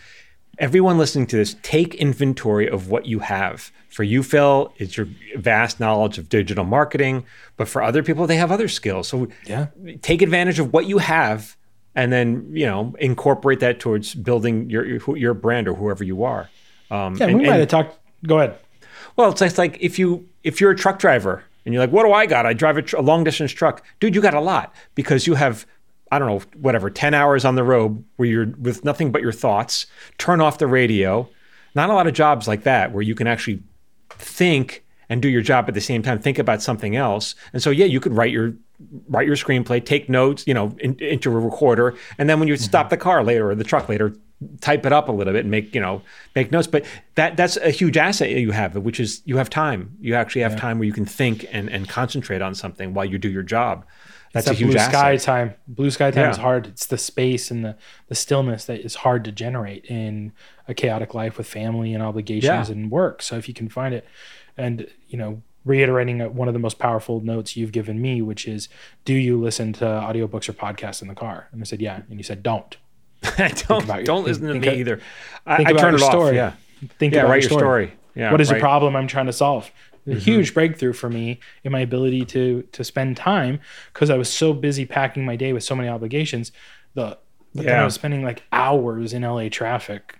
everyone 0.58 0.98
listening 0.98 1.26
to 1.28 1.36
this, 1.36 1.56
take 1.62 1.94
inventory 1.94 2.68
of 2.68 2.88
what 2.88 3.06
you 3.06 3.18
have. 3.20 3.70
For 3.90 4.02
you, 4.02 4.22
Phil, 4.22 4.72
it's 4.78 4.96
your 4.96 5.06
vast 5.36 5.78
knowledge 5.78 6.18
of 6.18 6.28
digital 6.28 6.64
marketing. 6.64 7.24
But 7.56 7.68
for 7.68 7.82
other 7.82 8.02
people, 8.02 8.26
they 8.26 8.36
have 8.36 8.50
other 8.50 8.68
skills. 8.68 9.08
So 9.08 9.28
yeah 9.46 9.66
take 10.02 10.22
advantage 10.22 10.58
of 10.58 10.72
what 10.72 10.86
you 10.86 10.98
have, 10.98 11.56
and 11.94 12.12
then 12.12 12.48
you 12.52 12.66
know 12.66 12.94
incorporate 12.98 13.60
that 13.60 13.80
towards 13.80 14.14
building 14.14 14.68
your 14.70 14.84
your, 15.16 15.34
brand 15.34 15.68
or 15.68 15.74
whoever 15.74 16.02
you 16.02 16.24
are. 16.24 16.48
Um, 16.90 17.16
yeah 17.16 17.26
and- 17.26 17.36
we 17.38 17.42
might 17.44 17.52
and- 17.52 17.60
have 17.60 17.68
talked 17.68 17.98
go 18.26 18.38
ahead 18.38 18.58
well, 19.16 19.30
it's 19.30 19.58
like 19.58 19.78
if 19.80 19.98
you 19.98 20.28
if 20.42 20.60
you're 20.60 20.72
a 20.72 20.76
truck 20.76 20.98
driver 20.98 21.44
and 21.64 21.72
you're 21.72 21.82
like, 21.82 21.92
what 21.92 22.04
do 22.04 22.12
I 22.12 22.26
got? 22.26 22.46
I 22.46 22.52
drive 22.52 22.76
a, 22.76 22.82
tr- 22.82 22.96
a 22.96 23.02
long 23.02 23.24
distance 23.24 23.52
truck, 23.52 23.84
dude. 24.00 24.14
You 24.14 24.20
got 24.20 24.34
a 24.34 24.40
lot 24.40 24.74
because 24.94 25.26
you 25.26 25.34
have 25.34 25.66
I 26.12 26.18
don't 26.18 26.28
know 26.28 26.42
whatever 26.60 26.90
ten 26.90 27.14
hours 27.14 27.44
on 27.44 27.54
the 27.54 27.64
road 27.64 28.04
where 28.16 28.28
you're 28.28 28.46
with 28.58 28.84
nothing 28.84 29.10
but 29.10 29.22
your 29.22 29.32
thoughts. 29.32 29.86
Turn 30.18 30.40
off 30.40 30.58
the 30.58 30.66
radio. 30.66 31.28
Not 31.74 31.90
a 31.90 31.94
lot 31.94 32.06
of 32.06 32.14
jobs 32.14 32.46
like 32.46 32.62
that 32.62 32.92
where 32.92 33.02
you 33.02 33.14
can 33.14 33.26
actually 33.26 33.62
think 34.10 34.84
and 35.08 35.20
do 35.20 35.28
your 35.28 35.42
job 35.42 35.66
at 35.68 35.74
the 35.74 35.80
same 35.80 36.02
time. 36.02 36.20
Think 36.20 36.38
about 36.38 36.62
something 36.62 36.96
else. 36.96 37.34
And 37.52 37.62
so 37.62 37.70
yeah, 37.70 37.86
you 37.86 38.00
could 38.00 38.12
write 38.12 38.30
your 38.30 38.54
write 39.08 39.26
your 39.26 39.36
screenplay, 39.36 39.84
take 39.84 40.08
notes, 40.08 40.44
you 40.46 40.54
know, 40.54 40.76
in, 40.80 40.98
into 41.00 41.30
a 41.30 41.38
recorder, 41.38 41.96
and 42.18 42.28
then 42.28 42.38
when 42.38 42.48
you 42.48 42.54
mm-hmm. 42.54 42.64
stop 42.64 42.90
the 42.90 42.96
car 42.96 43.24
later 43.24 43.50
or 43.50 43.54
the 43.54 43.64
truck 43.64 43.88
later, 43.88 44.14
type 44.60 44.84
it 44.86 44.92
up 44.92 45.08
a 45.08 45.12
little 45.12 45.32
bit 45.32 45.40
and 45.40 45.50
make 45.50 45.74
you 45.74 45.80
know 45.80 46.02
make 46.34 46.50
notes. 46.52 46.66
But 46.66 46.84
that 47.16 47.36
that's 47.36 47.56
a 47.58 47.70
huge 47.70 47.96
asset 47.96 48.30
you 48.30 48.50
have, 48.52 48.76
which 48.76 49.00
is 49.00 49.22
you 49.24 49.36
have 49.36 49.50
time. 49.50 49.96
You 50.00 50.14
actually 50.14 50.42
have 50.42 50.56
time 50.56 50.78
where 50.78 50.86
you 50.86 50.92
can 50.92 51.06
think 51.06 51.46
and 51.52 51.68
and 51.70 51.88
concentrate 51.88 52.42
on 52.42 52.54
something 52.54 52.94
while 52.94 53.04
you 53.04 53.18
do 53.18 53.28
your 53.30 53.42
job. 53.42 53.84
That's 54.32 54.48
It's 54.48 54.50
a 54.50 54.54
that 54.54 54.58
huge 54.64 54.70
blue 54.72 54.80
asset. 54.80 54.92
sky 54.92 55.16
time. 55.18 55.54
Blue 55.68 55.90
sky 55.92 56.10
time 56.10 56.24
Yeah. 56.24 56.30
is 56.32 56.36
hard. 56.38 56.66
It's 56.66 56.86
the 56.86 56.98
space 56.98 57.52
and 57.52 57.64
the, 57.64 57.76
the 58.08 58.16
stillness 58.16 58.64
that 58.64 58.80
is 58.80 58.96
hard 58.96 59.24
to 59.26 59.30
generate 59.32 59.84
in 59.84 60.32
a 60.66 60.74
chaotic 60.74 61.14
life 61.14 61.38
with 61.38 61.46
family 61.46 61.94
and 61.94 62.02
obligations 62.02 62.68
Yeah. 62.68 62.74
and 62.74 62.90
work. 62.90 63.22
So 63.22 63.36
if 63.36 63.46
you 63.46 63.54
can 63.54 63.68
find 63.68 63.94
it, 63.94 64.04
and 64.56 64.88
you 65.06 65.16
know, 65.18 65.40
reiterating 65.64 66.18
one 66.34 66.48
of 66.48 66.52
the 66.54 66.58
most 66.60 66.80
powerful 66.80 67.20
notes 67.20 67.56
you've 67.56 67.70
given 67.72 68.02
me, 68.02 68.20
which 68.22 68.48
is, 68.48 68.68
do 69.04 69.14
you 69.14 69.40
listen 69.40 69.72
to 69.74 69.84
audiobooks 69.84 70.48
or 70.48 70.52
podcasts 70.52 71.00
in 71.00 71.06
the 71.06 71.14
car? 71.14 71.46
And 71.52 71.60
I 71.60 71.64
said, 71.64 71.80
yeah. 71.80 72.00
And 72.10 72.18
you 72.18 72.24
said, 72.24 72.42
don't. 72.42 72.76
don't 73.68 73.84
about 73.84 74.04
don't 74.04 74.24
think- 74.24 74.26
listen 74.26 74.46
to 74.46 74.52
think 74.52 74.64
me 74.64 74.80
either. 74.80 75.00
I, 75.46 75.56
think 75.58 75.68
I 75.68 75.72
turn 75.74 75.94
it 75.94 76.02
off. 76.02 76.10
story. 76.10 76.36
Yeah, 76.36 76.52
Think 76.98 77.12
yeah. 77.14 77.20
about 77.20 77.30
Write 77.30 77.42
your 77.42 77.50
your 77.52 77.60
story. 77.60 77.92
Yeah. 78.14 78.30
what 78.30 78.40
is 78.40 78.50
right. 78.50 78.56
the 78.56 78.60
problem 78.60 78.94
I'm 78.96 79.06
trying 79.06 79.26
to 79.26 79.32
solve? 79.32 79.70
A 80.06 80.10
Mm-hmm. 80.10 80.18
huge 80.18 80.52
breakthrough 80.52 80.92
for 80.92 81.08
me 81.08 81.40
in 81.64 81.72
my 81.72 81.80
ability 81.80 82.26
to 82.26 82.62
to 82.72 82.84
spend 82.84 83.16
time 83.16 83.58
because 83.92 84.10
I 84.10 84.16
was 84.18 84.30
so 84.30 84.52
busy 84.52 84.84
packing 84.84 85.24
my 85.24 85.34
day 85.36 85.52
with 85.54 85.64
so 85.64 85.74
many 85.74 85.88
obligations. 85.88 86.52
The 86.94 87.16
Yeah. 87.54 87.80
I 87.80 87.84
was 87.84 87.94
spending 87.94 88.22
like 88.22 88.42
hours 88.52 89.14
in 89.14 89.22
LA 89.22 89.48
traffic 89.48 90.18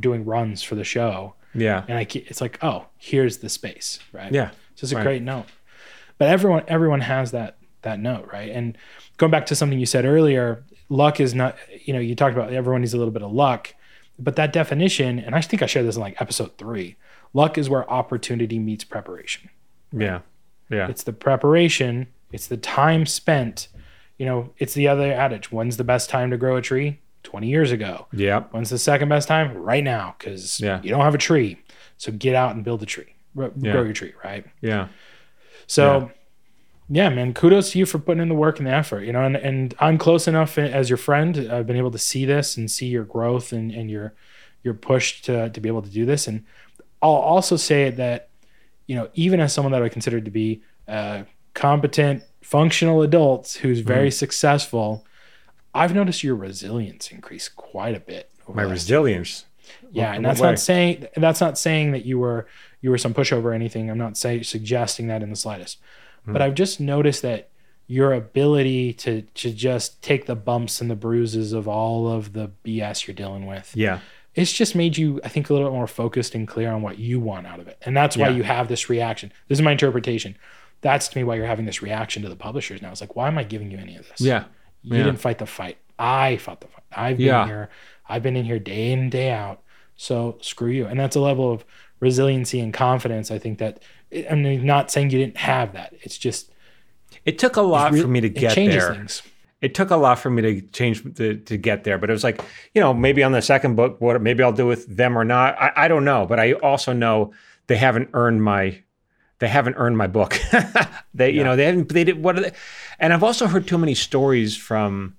doing 0.00 0.24
runs 0.24 0.62
for 0.62 0.74
the 0.74 0.82
show, 0.84 1.34
Yeah. 1.54 1.84
and 1.88 1.96
I 1.96 2.06
it's 2.12 2.40
like 2.40 2.58
oh 2.62 2.86
here's 2.98 3.38
the 3.38 3.48
space 3.48 4.00
right 4.12 4.32
Yeah. 4.32 4.50
so 4.74 4.84
it's 4.84 4.92
a 4.92 4.96
Right. 4.96 5.04
great 5.04 5.22
note. 5.22 5.46
But 6.18 6.28
everyone 6.28 6.64
everyone 6.66 7.00
has 7.02 7.30
that 7.30 7.56
that 7.82 8.00
note 8.00 8.28
right 8.32 8.50
and 8.50 8.76
going 9.16 9.30
back 9.30 9.46
to 9.46 9.54
something 9.54 9.78
you 9.78 9.86
said 9.86 10.04
earlier, 10.04 10.64
luck 10.90 11.18
is 11.20 11.34
not 11.34 11.56
you 11.84 11.94
know 11.94 12.00
you 12.00 12.14
talked 12.14 12.36
about 12.36 12.52
everyone 12.52 12.82
needs 12.82 12.92
a 12.92 12.98
little 12.98 13.12
bit 13.12 13.22
of 13.22 13.32
luck, 13.32 13.74
but 14.18 14.36
that 14.36 14.52
definition 14.52 15.18
and 15.18 15.34
I 15.34 15.40
think 15.40 15.62
I 15.62 15.66
shared 15.66 15.86
this 15.86 15.96
in 15.96 16.02
like 16.02 16.20
episode 16.20 16.58
three. 16.58 16.96
Luck 17.32 17.56
is 17.56 17.70
where 17.70 17.88
opportunity 17.90 18.58
meets 18.58 18.84
preparation. 18.84 19.48
Yeah. 19.92 20.20
Yeah. 20.68 20.88
It's 20.88 21.04
the 21.04 21.12
preparation. 21.12 22.08
It's 22.32 22.46
the 22.48 22.56
time 22.56 23.06
spent. 23.06 23.68
You 24.18 24.26
know, 24.26 24.50
it's 24.58 24.74
the 24.74 24.86
other 24.88 25.12
adage. 25.12 25.50
When's 25.50 25.76
the 25.78 25.84
best 25.84 26.10
time 26.10 26.30
to 26.30 26.36
grow 26.36 26.56
a 26.56 26.62
tree? 26.62 27.00
20 27.22 27.48
years 27.48 27.70
ago. 27.72 28.06
Yeah. 28.12 28.40
When's 28.50 28.70
the 28.70 28.78
second 28.78 29.08
best 29.08 29.28
time? 29.28 29.54
Right 29.56 29.84
now, 29.84 30.14
because 30.18 30.60
Yeah. 30.60 30.80
you 30.82 30.90
don't 30.90 31.00
have 31.02 31.14
a 31.14 31.18
tree. 31.18 31.58
So 31.98 32.10
get 32.12 32.34
out 32.34 32.54
and 32.54 32.64
build 32.64 32.82
a 32.82 32.86
tree. 32.86 33.14
Grow 33.36 33.52
Yeah. 33.56 33.72
grow 33.72 33.82
your 33.82 33.92
tree, 33.92 34.12
right? 34.24 34.44
Yeah. 34.60 34.88
So, 35.66 35.98
yeah. 36.00 36.08
Man, 37.08 37.32
kudos 37.32 37.70
to 37.70 37.78
you 37.78 37.86
for 37.86 38.00
putting 38.00 38.20
in 38.20 38.28
the 38.28 38.34
work 38.34 38.58
and 38.58 38.66
the 38.66 38.72
effort. 38.72 39.04
You 39.04 39.12
know, 39.12 39.22
and, 39.22 39.36
and 39.36 39.74
I'm 39.78 39.96
close 39.96 40.26
enough 40.26 40.58
as 40.58 40.90
your 40.90 40.96
friend. 40.96 41.48
I've 41.50 41.66
been 41.66 41.76
able 41.76 41.92
to 41.92 41.98
see 41.98 42.24
this 42.24 42.56
and 42.56 42.68
see 42.68 42.86
your 42.86 43.04
growth 43.04 43.52
and, 43.52 43.70
and 43.70 43.88
your 43.88 44.12
your 44.64 44.74
push 44.74 45.22
to 45.22 45.48
to 45.50 45.60
be 45.60 45.68
able 45.68 45.82
to 45.82 45.88
do 45.88 46.04
this. 46.04 46.26
And 46.26 46.44
I'll 47.00 47.12
also 47.12 47.56
say 47.56 47.90
that, 47.90 48.28
you 48.88 48.96
know, 48.96 49.08
even 49.14 49.38
as 49.38 49.52
someone 49.52 49.70
that 49.72 49.82
I 49.82 49.88
consider 49.88 50.20
to 50.20 50.30
be 50.30 50.62
a 50.88 51.24
competent, 51.54 52.24
functional 52.42 53.02
adults 53.02 53.54
who's 53.54 53.78
mm-hmm. 53.78 53.88
very 53.88 54.10
successful, 54.10 55.06
I've 55.72 55.94
noticed 55.94 56.24
your 56.24 56.34
resilience 56.34 57.12
increase 57.12 57.48
quite 57.48 57.94
a 57.94 58.00
bit. 58.00 58.30
over 58.48 58.56
My 58.56 58.64
resilience. 58.64 59.44
yeah, 59.92 60.08
What- 60.08 60.16
and 60.16 60.24
that's 60.24 60.40
not 60.40 60.58
saying 60.58 61.06
that's 61.16 61.40
not 61.40 61.56
saying 61.56 61.92
that 61.92 62.04
you 62.04 62.18
were 62.18 62.48
you 62.80 62.90
were 62.90 62.98
some 62.98 63.14
pushover 63.14 63.44
or 63.44 63.52
anything. 63.52 63.90
I'm 63.90 63.98
not 63.98 64.16
say, 64.16 64.42
suggesting 64.42 65.06
that 65.06 65.22
in 65.22 65.30
the 65.30 65.36
slightest. 65.36 65.78
Hmm. 66.24 66.32
But 66.32 66.42
I've 66.42 66.54
just 66.54 66.80
noticed 66.80 67.22
that 67.22 67.48
your 67.86 68.12
ability 68.12 68.92
to 68.92 69.22
to 69.22 69.50
just 69.52 70.00
take 70.02 70.26
the 70.26 70.36
bumps 70.36 70.80
and 70.80 70.90
the 70.90 70.94
bruises 70.96 71.52
of 71.52 71.66
all 71.66 72.08
of 72.08 72.32
the 72.32 72.50
BS 72.64 73.06
you're 73.06 73.14
dealing 73.14 73.46
with. 73.46 73.72
Yeah. 73.74 73.98
It's 74.36 74.52
just 74.52 74.76
made 74.76 74.96
you, 74.96 75.20
I 75.24 75.28
think, 75.28 75.50
a 75.50 75.52
little 75.52 75.68
bit 75.68 75.74
more 75.74 75.88
focused 75.88 76.36
and 76.36 76.46
clear 76.46 76.70
on 76.70 76.82
what 76.82 76.98
you 77.00 77.18
want 77.18 77.48
out 77.48 77.58
of 77.58 77.66
it. 77.66 77.78
And 77.84 77.96
that's 77.96 78.16
why 78.16 78.28
Yeah. 78.28 78.36
you 78.36 78.42
have 78.44 78.68
this 78.68 78.88
reaction. 78.88 79.32
This 79.48 79.58
is 79.58 79.62
my 79.62 79.72
interpretation. 79.72 80.36
That's 80.82 81.08
to 81.08 81.18
me 81.18 81.24
why 81.24 81.34
you're 81.34 81.46
having 81.46 81.66
this 81.66 81.82
reaction 81.82 82.22
to 82.22 82.28
the 82.28 82.36
publishers 82.36 82.80
now. 82.80 82.90
It's 82.92 83.00
like, 83.00 83.16
why 83.16 83.26
am 83.26 83.36
I 83.38 83.42
giving 83.42 83.72
you 83.72 83.78
any 83.78 83.96
of 83.96 84.08
this? 84.08 84.20
Yeah. 84.20 84.44
You 84.82 84.96
Yeah. 84.98 85.04
didn't 85.04 85.18
fight 85.20 85.38
the 85.38 85.46
fight. 85.46 85.78
I 85.98 86.36
fought 86.36 86.60
the 86.60 86.68
fight. 86.68 86.84
I've 86.92 87.16
been 87.18 87.26
Yeah. 87.26 87.44
here. 87.46 87.70
I've 88.08 88.22
been 88.22 88.36
in 88.36 88.44
here 88.44 88.60
day 88.60 88.92
in, 88.92 89.10
day 89.10 89.30
out. 89.32 89.62
So 89.96 90.38
screw 90.40 90.70
you. 90.70 90.86
And 90.86 90.98
that's 90.98 91.16
a 91.16 91.20
level 91.20 91.52
of 91.52 91.64
resiliency 91.98 92.60
and 92.60 92.72
confidence. 92.72 93.30
I 93.32 93.38
think 93.38 93.58
that, 93.58 93.82
I 94.30 94.34
mean, 94.34 94.66
not 94.66 94.90
saying 94.90 95.10
you 95.10 95.18
didn't 95.18 95.36
have 95.38 95.72
that. 95.74 95.94
It's 96.02 96.18
just, 96.18 96.50
It 97.24 97.38
took 97.38 97.56
a 97.56 97.62
lot 97.62 97.92
re- 97.92 98.00
for 98.00 98.08
me 98.08 98.20
to 98.20 98.26
it 98.26 98.34
get 98.34 98.54
changes 98.54 98.82
there. 98.84 98.94
things. 98.94 99.22
It 99.60 99.74
took 99.74 99.90
a 99.90 99.96
lot 99.96 100.18
for 100.18 100.30
me 100.30 100.40
to 100.42 100.60
change 100.62 101.02
to, 101.16 101.36
to 101.36 101.56
get 101.58 101.84
there, 101.84 101.98
but 101.98 102.08
it 102.08 102.14
was 102.14 102.24
like, 102.24 102.42
you 102.74 102.80
know, 102.80 102.94
maybe 102.94 103.22
on 103.22 103.32
the 103.32 103.42
second 103.42 103.76
book, 103.76 104.00
what 104.00 104.20
maybe 104.22 104.42
I'll 104.42 104.52
do 104.52 104.66
with 104.66 104.86
them 104.96 105.18
or 105.18 105.24
not. 105.24 105.60
I, 105.60 105.72
I 105.76 105.88
don't 105.88 106.04
know, 106.04 106.24
but 106.26 106.40
I 106.40 106.54
also 106.54 106.94
know 106.94 107.34
they 107.66 107.76
haven't 107.76 108.08
earned 108.14 108.42
my 108.42 108.82
they 109.38 109.48
haven't 109.48 109.74
earned 109.78 109.96
my 109.96 110.06
book. 110.06 110.38
they, 111.14 111.30
you 111.30 111.42
know, 111.42 111.56
they 111.56 111.64
haven't. 111.64 111.88
They 111.88 112.04
did 112.04 112.22
what? 112.22 112.38
Are 112.38 112.42
they, 112.42 112.52
and 112.98 113.12
I've 113.12 113.22
also 113.22 113.46
heard 113.46 113.66
too 113.66 113.78
many 113.78 113.94
stories 113.94 114.56
from 114.56 115.16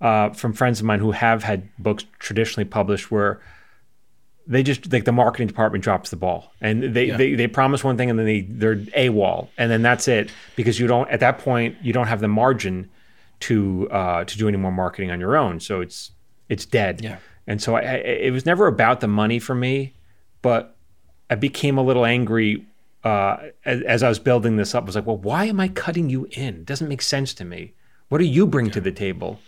uh, 0.00 0.30
from 0.30 0.52
friends 0.52 0.78
of 0.80 0.86
mine 0.86 1.00
who 1.00 1.10
have 1.12 1.42
had 1.42 1.68
books 1.78 2.04
traditionally 2.18 2.66
published 2.66 3.10
where 3.10 3.40
they 4.46 4.62
just 4.62 4.92
like 4.92 5.04
the 5.04 5.12
marketing 5.12 5.46
department 5.48 5.82
drops 5.82 6.10
the 6.10 6.16
ball 6.16 6.52
and 6.60 6.82
they, 6.94 7.06
Yeah. 7.06 7.16
they 7.16 7.34
they 7.34 7.46
promise 7.48 7.82
one 7.82 7.96
thing 7.96 8.10
and 8.10 8.18
then 8.18 8.26
they 8.26 8.40
they're 8.42 8.80
a 8.94 9.08
wall 9.08 9.50
and 9.58 9.70
then 9.70 9.82
that's 9.82 10.06
it 10.08 10.30
because 10.54 10.78
you 10.78 10.86
don't 10.86 11.08
at 11.10 11.20
that 11.20 11.38
point 11.38 11.76
you 11.82 11.92
don't 11.92 12.06
have 12.06 12.20
the 12.20 12.28
margin 12.28 12.88
to 13.40 13.88
uh, 13.90 14.24
to 14.24 14.38
do 14.38 14.48
any 14.48 14.56
more 14.56 14.72
marketing 14.72 15.10
on 15.10 15.20
your 15.20 15.36
own 15.36 15.60
so 15.60 15.80
it's 15.80 16.12
it's 16.48 16.64
dead 16.64 17.00
Yeah. 17.02 17.18
and 17.46 17.60
so 17.60 17.74
I, 17.76 17.80
I, 17.80 17.94
it 18.28 18.32
was 18.32 18.46
never 18.46 18.66
about 18.66 19.00
the 19.00 19.08
money 19.08 19.38
for 19.38 19.54
me 19.54 19.94
but 20.42 20.76
I 21.28 21.34
became 21.34 21.76
a 21.76 21.82
little 21.82 22.06
angry 22.06 22.64
uh, 23.02 23.36
as, 23.64 23.82
as 23.82 24.02
I 24.04 24.08
was 24.08 24.18
building 24.20 24.56
this 24.56 24.74
up. 24.76 24.84
I 24.84 24.86
was 24.86 24.94
like, 24.96 25.06
well, 25.06 25.16
why 25.18 25.44
am 25.46 25.58
I 25.60 25.66
cutting 25.68 26.08
you 26.10 26.26
in? 26.32 26.54
It 26.58 26.66
doesn't 26.66 26.88
make 26.88 27.02
sense 27.02 27.34
to 27.34 27.44
me. 27.44 27.72
What 28.08 28.18
do 28.18 28.24
you 28.24 28.46
bring 28.46 28.70
to 28.70 28.80
the 28.80 28.92
table? 28.92 29.40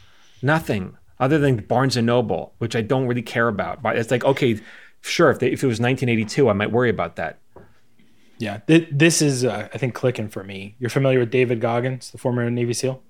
Nothing 0.42 0.96
other 1.20 1.38
than 1.38 1.56
Barnes 1.58 1.96
and 1.96 2.06
Noble, 2.06 2.52
which 2.58 2.74
I 2.76 2.80
don't 2.82 3.06
really 3.06 3.22
care 3.22 3.46
about. 3.48 3.82
But 3.82 3.96
it's 3.96 4.11
like, 4.11 4.24
okay, 4.24 4.61
sure, 5.02 5.30
if, 5.30 5.38
they, 5.38 5.48
if 5.48 5.62
it 5.62 5.66
was 5.66 5.80
1982, 5.80 6.48
I 6.48 6.52
might 6.52 6.72
worry 6.72 6.90
about 6.90 7.16
that. 7.16 7.38
Yeah. 8.38 8.58
Th- 8.66 8.88
this 8.90 9.20
is, 9.20 9.44
uh, 9.44 9.68
I 9.72 9.78
think, 9.78 9.94
clicking 9.94 10.28
for 10.28 10.44
me. 10.44 10.76
You're 10.78 10.90
familiar 10.90 11.18
with 11.18 11.30
David 11.30 11.61
Goggins, 11.61 12.11
the 12.11 12.18
former 12.18 12.48
Navy 12.50 12.72
SEAL? 12.72 13.02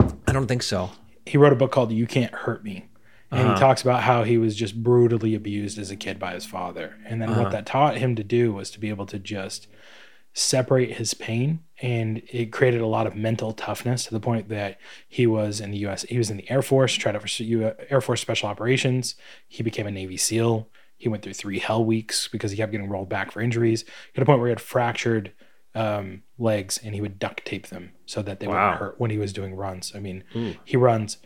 I 0.00 0.32
don't 0.32 0.46
think 0.46 0.62
so. 0.62 0.90
He 1.24 1.38
wrote 1.38 1.52
a 1.52 1.56
book 1.56 1.72
called 1.72 1.92
You 1.92 2.06
Can't 2.06 2.34
Hurt 2.34 2.64
Me. 2.64 2.88
And 3.30 3.40
he 3.40 3.46
uh-huh. 3.46 3.58
talks 3.58 3.82
about 3.82 4.02
how 4.02 4.22
he 4.22 4.38
was 4.38 4.54
just 4.54 4.82
brutally 4.82 5.34
abused 5.34 5.78
as 5.78 5.90
a 5.90 5.96
kid 5.96 6.18
by 6.18 6.34
his 6.34 6.46
father. 6.46 6.96
And 7.04 7.20
then 7.20 7.30
what 7.30 7.38
uh-huh. 7.38 7.48
that 7.50 7.66
taught 7.66 7.96
him 7.96 8.14
to 8.16 8.24
do 8.24 8.52
was 8.52 8.70
to 8.70 8.80
be 8.80 8.88
able 8.88 9.06
to 9.06 9.18
just 9.18 9.66
separate 10.32 10.92
his 10.92 11.12
pain. 11.12 11.60
And 11.82 12.22
it 12.30 12.52
created 12.52 12.80
a 12.80 12.86
lot 12.86 13.06
of 13.06 13.16
mental 13.16 13.52
toughness 13.52 14.04
to 14.04 14.14
the 14.14 14.20
point 14.20 14.48
that 14.48 14.78
he 15.08 15.26
was 15.26 15.60
in 15.60 15.72
the 15.72 15.78
US, 15.86 16.02
he 16.02 16.18
was 16.18 16.30
in 16.30 16.36
the 16.36 16.48
Air 16.50 16.62
Force, 16.62 16.94
tried 16.94 17.16
out 17.16 17.28
for 17.28 17.42
uh, 17.42 17.72
Air 17.90 18.00
Force 18.00 18.20
Special 18.20 18.48
Operations. 18.48 19.16
He 19.48 19.62
became 19.62 19.86
a 19.86 19.90
Navy 19.90 20.16
SEAL. 20.16 20.68
He 20.98 21.08
went 21.08 21.22
through 21.22 21.34
three 21.34 21.58
hell 21.58 21.84
weeks 21.84 22.28
because 22.28 22.50
he 22.50 22.56
kept 22.56 22.72
getting 22.72 22.88
rolled 22.88 23.08
back 23.08 23.30
for 23.30 23.40
injuries. 23.40 23.84
Got 24.14 24.22
a 24.22 24.26
point 24.26 24.38
where 24.40 24.48
he 24.48 24.52
had 24.52 24.60
fractured 24.60 25.32
um, 25.74 26.22
legs 26.38 26.78
and 26.82 26.94
he 26.94 27.00
would 27.02 27.18
duct 27.18 27.44
tape 27.44 27.66
them 27.68 27.92
so 28.06 28.22
that 28.22 28.40
they 28.40 28.46
Wow. 28.46 28.54
wouldn't 28.64 28.80
hurt 28.80 29.00
when 29.00 29.10
he 29.10 29.18
was 29.18 29.32
doing 29.32 29.54
runs. 29.54 29.92
I 29.94 29.98
mean, 30.00 30.24
he 30.64 30.76
runs, 30.76 31.18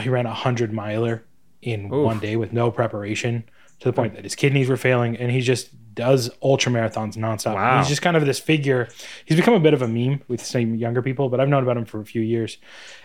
he 0.00 0.08
ran 0.10 0.26
a 0.26 0.34
hundred 0.34 0.72
miler 0.72 1.24
in 1.62 1.86
Oof. 1.86 2.04
one 2.04 2.18
day 2.18 2.36
with 2.36 2.52
no 2.52 2.70
preparation 2.70 3.44
to 3.80 3.88
the 3.88 3.92
point 3.94 4.14
that 4.14 4.24
his 4.24 4.34
kidneys 4.34 4.68
were 4.68 4.76
failing 4.76 5.16
and 5.16 5.30
he 5.30 5.40
just 5.40 5.70
does 5.94 6.30
ultra 6.42 6.70
marathons 6.70 7.16
nonstop. 7.16 7.54
Wow. 7.54 7.78
He's 7.78 7.88
just 7.88 8.02
kind 8.02 8.16
of 8.18 8.26
this 8.26 8.38
figure. 8.38 8.88
He's 9.24 9.36
become 9.38 9.54
a 9.54 9.60
bit 9.60 9.72
of 9.74 9.80
a 9.82 9.88
meme 9.88 10.22
with 10.28 10.44
some 10.44 10.74
younger 10.74 11.00
people, 11.00 11.30
but 11.30 11.40
I've 11.40 11.48
known 11.48 11.62
about 11.62 11.76
him 11.78 11.86
for 11.86 12.00
a 12.00 12.04
few 12.04 12.20
years. 12.20 12.58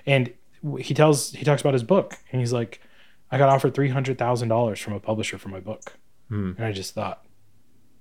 And 0.06 0.34
he 0.80 0.94
tells, 0.94 1.32
he 1.32 1.46
talks 1.46 1.62
about 1.62 1.74
his 1.74 1.84
book 1.84 2.18
and 2.32 2.42
he's 2.42 2.52
like, 2.54 2.82
I 3.32 3.38
got 3.38 3.50
offered 3.50 3.74
$300,000 3.74 4.82
from 4.82 4.94
a 4.94 5.00
publisher 5.00 5.38
for 5.38 5.50
my 5.50 5.60
book. 5.60 5.94
Hmm. 6.30 6.52
And 6.58 6.66
I 6.66 6.72
just 6.72 6.94
thought, 6.94 7.26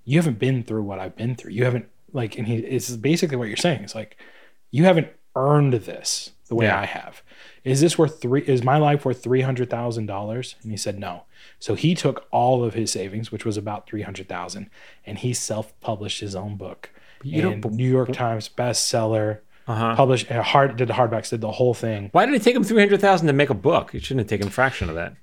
you 0.05 0.19
haven't 0.19 0.39
been 0.39 0.63
through 0.63 0.83
what 0.83 0.99
I've 0.99 1.17
been 1.17 1.35
through. 1.35 1.53
You 1.53 1.65
haven't 1.65 1.89
like, 2.13 2.37
and 2.39 2.47
he 2.47 2.57
it's 2.57 2.91
basically 2.91 3.37
what 3.37 3.49
you're 3.49 3.57
saying. 3.57 3.83
It's 3.83 3.95
like, 3.95 4.17
you 4.71 4.85
haven't 4.85 5.09
earned 5.37 5.73
this 5.75 6.31
the 6.49 6.55
way 6.55 6.67
Yeah. 6.67 6.81
I 6.81 6.85
have. 6.87 7.23
Is 7.65 7.81
this 7.81 7.97
worth 7.99 8.21
three? 8.21 8.43
Is 8.43 8.63
my 8.63 8.77
life 8.77 9.05
worth 9.05 9.23
three 9.23 9.41
hundred 9.41 9.71
thousand 9.71 10.07
dollars? 10.07 10.57
And 10.63 10.71
he 10.71 10.77
said 10.77 10.99
no. 10.99 11.25
So 11.59 11.75
he 11.75 11.95
took 11.95 12.27
all 12.31 12.63
of 12.63 12.75
his 12.75 12.93
savings, 12.93 13.33
which 13.33 13.45
was 13.45 13.57
about 13.57 13.87
three 13.87 14.03
hundred 14.03 14.29
thousand, 14.29 14.69
and 15.07 15.19
he 15.19 15.33
self-published 15.33 16.21
his 16.21 16.35
own 16.37 16.57
book. 16.57 16.91
You 17.23 17.55
New 17.57 17.91
York 17.91 18.13
Times 18.13 18.51
bestseller. 18.55 19.41
Uh-huh. 19.67 19.97
Published 19.97 20.31
uh, 20.31 20.43
hard 20.43 20.77
did 20.77 20.89
the 20.89 20.95
hardbacks, 20.95 21.31
did 21.31 21.41
the 21.41 21.51
whole 21.53 21.75
thing. 21.75 22.11
Why 22.13 22.27
did 22.27 22.35
it 22.35 22.43
take 22.43 22.55
him 22.55 22.65
300000 22.65 23.27
to 23.27 23.33
make 23.33 23.51
a 23.51 23.55
book? 23.55 23.95
It 23.95 24.05
shouldn't 24.05 24.21
have 24.21 24.29
taken 24.29 24.49
a 24.49 24.51
fraction 24.51 24.89
of 24.89 24.95
that. 24.97 25.15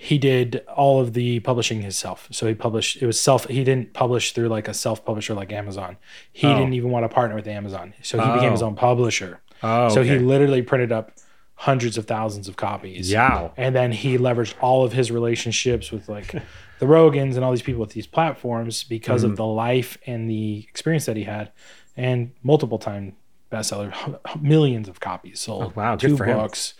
he 0.00 0.16
did 0.18 0.64
all 0.76 1.00
of 1.00 1.12
the 1.12 1.40
publishing 1.40 1.82
himself. 1.82 2.28
So 2.30 2.46
he 2.46 2.54
published 2.54 3.02
it 3.02 3.06
was 3.06 3.18
self 3.18 3.46
he 3.46 3.64
didn't 3.64 3.94
publish 3.94 4.30
through 4.32 4.48
like 4.48 4.68
a 4.68 4.74
self 4.74 5.04
publisher 5.04 5.34
like 5.34 5.50
Amazon. 5.52 5.96
He 6.32 6.46
Oh. 6.46 6.54
didn't 6.56 6.74
even 6.74 6.90
want 6.90 7.02
to 7.04 7.08
partner 7.08 7.34
with 7.34 7.48
Amazon. 7.48 7.94
So 8.02 8.20
he 8.24 8.32
became 8.34 8.52
his 8.52 8.62
Oh. 8.62 8.66
own 8.66 8.76
publisher. 8.76 9.40
Oh, 9.64 9.88
So 9.88 10.04
he 10.04 10.18
literally 10.20 10.62
printed 10.62 10.92
up 10.92 11.10
hundreds 11.56 11.98
of 11.98 12.06
thousands 12.06 12.46
of 12.46 12.54
copies. 12.56 13.10
Yow. 13.10 13.52
And 13.56 13.74
then 13.74 13.90
he 13.90 14.16
leveraged 14.16 14.54
all 14.60 14.84
of 14.84 14.92
his 14.92 15.10
relationships 15.10 15.90
with 15.90 16.08
like 16.08 16.30
the 16.78 16.86
Rogans 16.86 17.34
and 17.34 17.44
all 17.44 17.50
these 17.50 17.62
people 17.62 17.80
with 17.80 17.90
these 17.90 18.06
platforms 18.06 18.84
because 18.84 19.22
Mm-hmm. 19.22 19.32
of 19.32 19.36
the 19.36 19.46
life 19.46 19.98
and 20.06 20.30
the 20.30 20.64
experience 20.68 21.06
that 21.06 21.16
he 21.16 21.24
had. 21.24 21.50
And 21.96 22.30
multiple 22.44 22.78
time 22.78 23.16
bestseller, 23.50 23.92
millions 24.40 24.88
of 24.88 25.00
copies 25.00 25.40
sold. 25.40 25.64
Oh, 25.64 25.72
wow, 25.76 25.96
good 25.96 26.10
two 26.10 26.16
for 26.16 26.24
him. 26.24 26.36
books. 26.38 26.74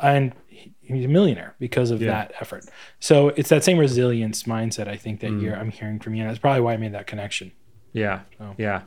And 0.00 0.32
he's 0.80 1.04
a 1.04 1.08
millionaire 1.08 1.54
because 1.58 1.90
of 1.90 2.00
Yeah. 2.02 2.08
that 2.10 2.32
effort. 2.40 2.64
So 3.00 3.28
it's 3.28 3.48
that 3.50 3.62
same 3.64 3.78
resilience 3.78 4.44
mindset 4.44 4.88
I 4.88 4.96
think 4.96 5.20
that 5.20 5.30
Mm. 5.30 5.42
you're 5.42 5.56
I'm 5.56 5.70
hearing 5.70 5.98
from 6.00 6.14
you. 6.14 6.22
And 6.22 6.30
that's 6.30 6.38
probably 6.38 6.60
why 6.62 6.72
I 6.74 6.76
made 6.76 6.92
that 6.92 7.06
connection. 7.06 7.52
Yeah, 7.92 8.20
Oh. 8.40 8.54
yeah. 8.58 8.82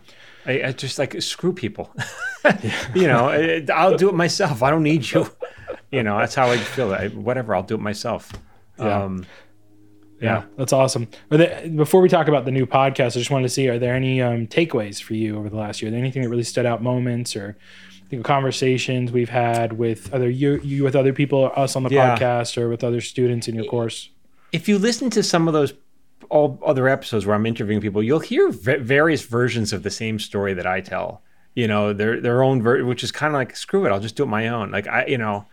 I, 0.46 0.64
I 0.64 0.72
just 0.74 1.00
like 1.00 1.22
screw 1.22 1.54
people. 1.54 1.94
you 2.94 3.08
know, 3.08 3.30
I- 3.30 3.66
I'll 3.74 3.96
do 3.98 4.10
it 4.10 4.16
myself. 4.16 4.62
I 4.64 4.70
don't 4.70 4.84
need 4.84 5.10
you. 5.12 5.30
You 5.92 6.04
know, 6.04 6.18
that's 6.18 6.36
how 6.36 6.48
I 6.50 6.58
feel. 6.58 6.94
I, 6.94 7.08
whatever, 7.10 7.56
I'll 7.56 7.64
do 7.64 7.76
it 7.76 7.82
myself. 7.82 8.32
Yeah. 8.78 9.04
Um, 9.04 9.26
Yeah, 10.22 10.44
that's 10.58 10.74
awesome. 10.74 11.08
Before 11.30 12.02
we 12.02 12.10
talk 12.10 12.28
about 12.28 12.46
the 12.46 12.52
new 12.52 12.66
podcast, 12.66 13.08
I 13.16 13.20
just 13.20 13.30
wanted 13.32 13.44
to 13.44 13.54
see: 13.54 13.68
are 13.70 13.78
there 13.80 13.94
any 13.94 14.22
um, 14.22 14.48
takeaways 14.48 15.02
for 15.02 15.14
you 15.14 15.38
over 15.38 15.50
the 15.50 15.58
last 15.58 15.82
year? 15.82 15.90
Are 15.90 15.92
there 15.92 16.00
anything 16.00 16.24
that 16.24 16.30
really 16.30 16.44
stood 16.44 16.66
out, 16.66 16.82
moments 16.82 17.36
or 17.36 17.56
you 18.10 18.18
know, 18.18 18.24
conversations 18.24 19.12
we've 19.12 19.30
had 19.30 19.74
with 19.74 20.14
other 20.14 20.30
you, 20.30 20.60
you 20.64 20.84
with 20.84 20.96
other 20.96 21.14
people, 21.14 21.52
us 21.56 21.76
on 21.76 21.84
the 21.84 21.90
Yeah. 21.90 22.18
podcast, 22.18 22.58
or 22.58 22.70
with 22.70 22.84
other 22.84 23.02
students 23.02 23.48
in 23.48 23.56
your 23.56 23.66
course? 23.66 24.10
if 24.54 24.70
you 24.70 24.78
listen 24.80 25.10
to 25.10 25.22
some 25.22 25.48
of 25.50 25.54
those 25.54 25.74
all 26.30 26.58
other 26.66 26.88
episodes 26.88 27.26
where 27.26 27.36
I'm 27.36 27.46
interviewing 27.46 27.82
people, 27.82 28.02
you'll 28.02 28.20
hear 28.20 28.50
v- 28.50 28.78
various 28.78 29.22
versions 29.26 29.74
of 29.74 29.84
the 29.84 29.90
same 29.92 30.20
story 30.20 30.54
that 30.54 30.66
I 30.66 30.80
tell. 30.82 31.22
You 31.54 31.68
know, 31.68 31.92
their 31.94 32.20
their 32.22 32.42
own 32.44 32.62
ver- 32.62 32.84
which 32.86 33.04
is 33.04 33.12
kind 33.12 33.34
of 33.34 33.40
like 33.40 33.56
screw 33.56 33.86
it, 33.86 33.92
I'll 33.92 34.00
just 34.00 34.16
do 34.16 34.24
it 34.24 34.28
my 34.28 34.48
own. 34.48 34.72
Like 34.72 34.88
I, 34.88 35.06
you 35.06 35.18
know, 35.18 35.46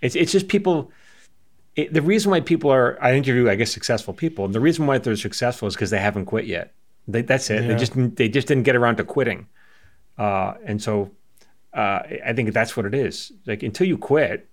it's 0.00 0.14
it's 0.14 0.30
just 0.32 0.48
people. 0.48 0.92
It, 1.74 1.92
the 1.92 2.02
reason 2.02 2.30
why 2.30 2.40
people 2.40 2.70
are 2.70 2.98
I 3.02 3.14
interview 3.14 3.48
I 3.48 3.54
guess 3.54 3.72
successful 3.72 4.12
people, 4.14 4.44
and 4.44 4.54
the 4.54 4.60
reason 4.60 4.86
why 4.86 4.98
they're 4.98 5.16
successful 5.16 5.68
is 5.68 5.74
because 5.74 5.90
they 5.90 5.98
haven't 5.98 6.26
quit 6.26 6.46
yet. 6.46 6.74
They, 7.08 7.22
that's 7.22 7.50
it. 7.50 7.66
They 7.66 7.74
just 7.74 7.92
they 8.16 8.28
just 8.28 8.46
didn't 8.46 8.64
get 8.64 8.76
around 8.76 8.96
to 8.96 9.04
quitting. 9.04 9.46
Uh, 10.18 10.54
and 10.64 10.82
so 10.82 11.10
uh, 11.72 12.00
I 12.24 12.32
think 12.34 12.52
that's 12.52 12.76
what 12.76 12.86
it 12.86 12.94
is. 12.94 13.32
Like 13.46 13.62
until 13.62 13.86
you 13.86 13.96
quit, 13.98 14.48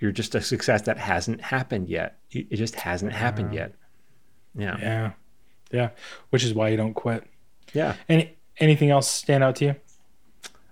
you're 0.00 0.12
just 0.12 0.34
a 0.34 0.40
success 0.40 0.82
that 0.82 0.96
hasn't 0.96 1.40
happened 1.40 1.88
yet. 1.88 2.18
It 2.30 2.46
it 2.50 2.56
just 2.56 2.76
hasn't 2.76 3.12
happened 3.12 3.52
yet. 3.52 3.74
Yeah. 4.54 4.78
Yeah. 4.78 5.10
Yeah. 5.72 5.90
Which 6.30 6.44
is 6.44 6.54
why 6.54 6.68
you 6.68 6.76
don't 6.76 6.94
quit. 6.94 7.24
Yeah. 7.72 7.96
Any 8.08 8.36
anything 8.58 8.90
else 8.90 9.08
stand 9.08 9.42
out 9.42 9.56
to 9.56 9.64
you? 9.64 9.76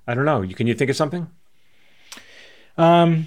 I 0.07 0.14
don't 0.14 0.24
know. 0.24 0.43
You 0.43 0.55
can 0.55 0.66
you 0.66 0.74
think 0.74 0.91
of 0.91 0.97
something? 0.97 1.28
Um, 2.78 3.26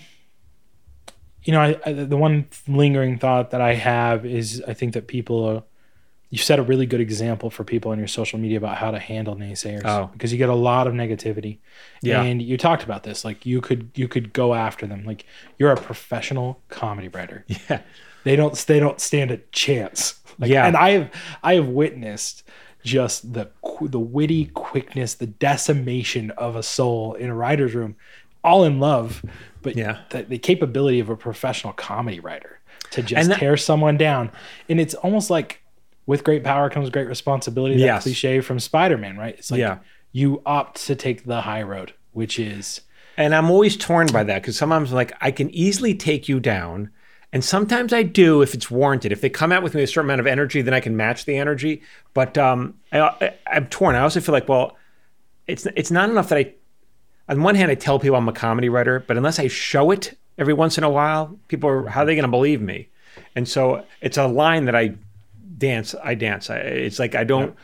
you 1.45 1.53
know, 1.53 1.61
I, 1.61 1.79
I, 1.85 1.93
the 1.93 2.17
one 2.17 2.47
lingering 2.67 3.17
thought 3.19 3.51
that 3.51 3.61
I 3.61 3.73
have 3.75 4.25
is 4.25 4.61
I 4.67 4.73
think 4.73 4.93
that 4.93 5.07
people, 5.07 5.45
uh, 5.57 5.61
you 6.31 6.39
set 6.39 6.59
a 6.59 6.63
really 6.63 6.85
good 6.85 6.99
example 6.99 7.49
for 7.49 7.63
people 7.63 7.91
on 7.91 7.99
your 7.99 8.07
social 8.09 8.37
media 8.39 8.57
about 8.57 8.77
how 8.77 8.91
to 8.91 8.99
handle 8.99 9.35
naysayers 9.35 9.83
Oh. 9.85 10.09
because 10.11 10.31
you 10.33 10.37
get 10.37 10.49
a 10.49 10.55
lot 10.55 10.87
of 10.87 10.93
negativity. 10.93 11.59
Yeah. 12.01 12.23
And 12.23 12.41
you 12.41 12.57
talked 12.57 12.83
about 12.83 13.03
this, 13.03 13.23
like 13.23 13.45
you 13.45 13.61
could 13.61 13.91
you 13.95 14.07
could 14.09 14.33
go 14.33 14.53
after 14.53 14.85
them. 14.87 15.05
Like 15.05 15.25
you're 15.57 15.71
a 15.71 15.77
professional 15.77 16.61
comedy 16.67 17.07
writer. 17.07 17.45
Yeah. 17.69 17.81
They 18.25 18.35
don't 18.35 18.55
they 18.65 18.79
don't 18.79 18.99
stand 18.99 19.29
a 19.31 19.37
chance. 19.51 20.19
Like, 20.39 20.49
Yeah. 20.49 20.65
And 20.65 20.75
I 20.75 20.89
have 20.89 21.11
I 21.43 21.53
have 21.53 21.67
witnessed 21.67 22.43
just 22.83 23.33
the 23.33 23.51
the 23.81 23.99
witty 23.99 24.45
quickness, 24.47 25.13
the 25.13 25.27
decimation 25.27 26.31
of 26.31 26.55
a 26.55 26.63
soul 26.63 27.13
in 27.13 27.29
a 27.29 27.35
writer's 27.35 27.73
room, 27.75 27.95
all 28.45 28.63
in 28.63 28.79
love, 28.79 29.23
but 29.61 29.75
Yeah. 29.75 29.97
the, 30.11 30.23
the 30.23 30.37
capability 30.37 30.99
of 30.99 31.09
a 31.09 31.15
professional 31.17 31.73
comedy 31.73 32.19
writer 32.19 32.59
to 32.91 33.01
just 33.01 33.29
that- 33.29 33.39
tear 33.39 33.57
someone 33.57 33.97
down, 33.97 34.31
and 34.69 34.79
it's 34.79 34.93
almost 34.93 35.29
like 35.29 35.61
with 36.05 36.23
great 36.23 36.43
power 36.43 36.69
comes 36.69 36.89
great 36.91 37.07
responsibility. 37.07 37.75
That 37.77 37.81
Yes. 37.85 38.03
cliche 38.03 38.39
from 38.41 38.59
Spider 38.59 38.97
Man, 38.97 39.17
right? 39.17 39.35
It's 39.37 39.49
like 39.51 39.59
Yeah. 39.59 39.77
you 40.11 40.41
opt 40.45 40.85
to 40.85 40.95
take 40.95 41.25
the 41.25 41.41
high 41.41 41.63
road, 41.63 41.93
which 42.13 42.37
is 42.39 42.81
And 43.17 43.33
I'm 43.33 43.49
always 43.49 43.77
torn 43.77 44.07
by 44.07 44.23
that 44.25 44.41
because 44.41 44.57
sometimes 44.57 44.91
I'm 44.91 44.95
like 44.95 45.13
I 45.21 45.31
can 45.31 45.49
easily 45.51 45.93
take 45.95 46.27
you 46.29 46.39
down. 46.41 46.89
And 47.33 47.43
sometimes 47.43 47.91
I 47.93 48.03
do 48.03 48.41
if 48.41 48.53
it's 48.53 48.69
warranted. 48.69 49.11
If 49.13 49.21
they 49.21 49.29
come 49.29 49.51
out 49.53 49.63
with 49.63 49.73
me 49.73 49.83
a 49.83 49.87
certain 49.87 50.07
amount 50.09 50.19
of 50.21 50.27
energy, 50.27 50.61
then 50.61 50.73
I 50.73 50.79
can 50.81 50.95
match 50.97 51.23
the 51.25 51.37
energy. 51.37 51.81
But 52.13 52.37
um, 52.37 52.75
I, 52.91 52.99
I, 52.99 53.33
I'm 53.47 53.67
torn. 53.67 53.95
I 53.95 54.01
also 54.01 54.19
feel 54.21 54.33
like, 54.33 54.47
well, 54.49 54.77
it's 55.47 55.65
it's 55.75 55.91
not 55.91 56.09
enough 56.09 56.29
that 56.29 56.37
I. 56.37 56.53
On 57.27 57.41
one 57.41 57.55
hand, 57.55 57.71
I 57.71 57.75
tell 57.75 57.99
people 57.99 58.15
I'm 58.17 58.29
a 58.29 58.33
comedy 58.33 58.69
writer, 58.69 58.99
but 59.07 59.17
unless 59.17 59.39
I 59.39 59.47
show 59.47 59.91
it 59.91 60.17
every 60.37 60.53
once 60.53 60.77
in 60.77 60.83
a 60.83 60.89
while, 60.89 61.37
people 61.47 61.69
are 61.69 61.87
how 61.87 62.01
are 62.03 62.05
they 62.05 62.15
going 62.15 62.23
to 62.23 62.29
believe 62.29 62.61
me? 62.61 62.89
And 63.35 63.47
so 63.47 63.83
it's 64.01 64.17
a 64.17 64.27
line 64.27 64.65
that 64.65 64.75
I 64.75 64.95
dance. 65.57 65.95
I 66.03 66.15
dance. 66.15 66.49
I, 66.49 66.57
it's 66.57 66.99
like 66.99 67.15
I 67.15 67.23
don't. 67.23 67.55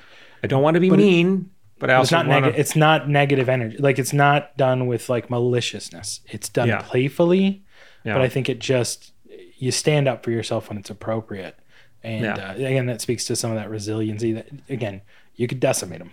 I 0.43 0.47
don't 0.47 0.63
want 0.63 0.73
to 0.75 0.79
be 0.79 0.89
mean, 0.89 1.51
but 1.77 1.89
I 1.91 1.99
it's 2.01 2.11
also 2.11 2.23
not 2.23 2.27
want 2.27 2.45
neg- 2.45 2.55
it's 2.59 2.75
not 2.75 3.07
negative 3.07 3.47
energy. 3.49 3.77
Like 3.77 3.99
it's 3.99 4.13
not 4.13 4.57
done 4.57 4.87
with 4.87 5.07
like 5.09 5.29
maliciousness. 5.29 6.21
It's 6.29 6.49
done 6.49 6.67
Yeah. 6.69 6.81
playfully, 6.81 7.61
Yeah. 8.03 8.13
but 8.15 8.21
I 8.23 8.29
think 8.29 8.49
it 8.49 8.59
just 8.59 9.13
you 9.57 9.69
stand 9.71 10.07
up 10.07 10.23
for 10.23 10.31
yourself 10.31 10.69
when 10.69 10.77
it's 10.79 10.89
appropriate. 10.89 11.55
And 12.03 12.23
Yeah. 12.25 12.49
uh, 12.51 12.53
again, 12.55 12.87
that 12.87 13.01
speaks 13.01 13.25
to 13.25 13.35
some 13.35 13.51
of 13.51 13.57
that 13.57 13.69
resiliency. 13.69 14.33
That 14.33 14.47
again, 14.69 15.01
you 15.35 15.47
could 15.47 15.59
decimate 15.59 15.99
them. 15.99 16.11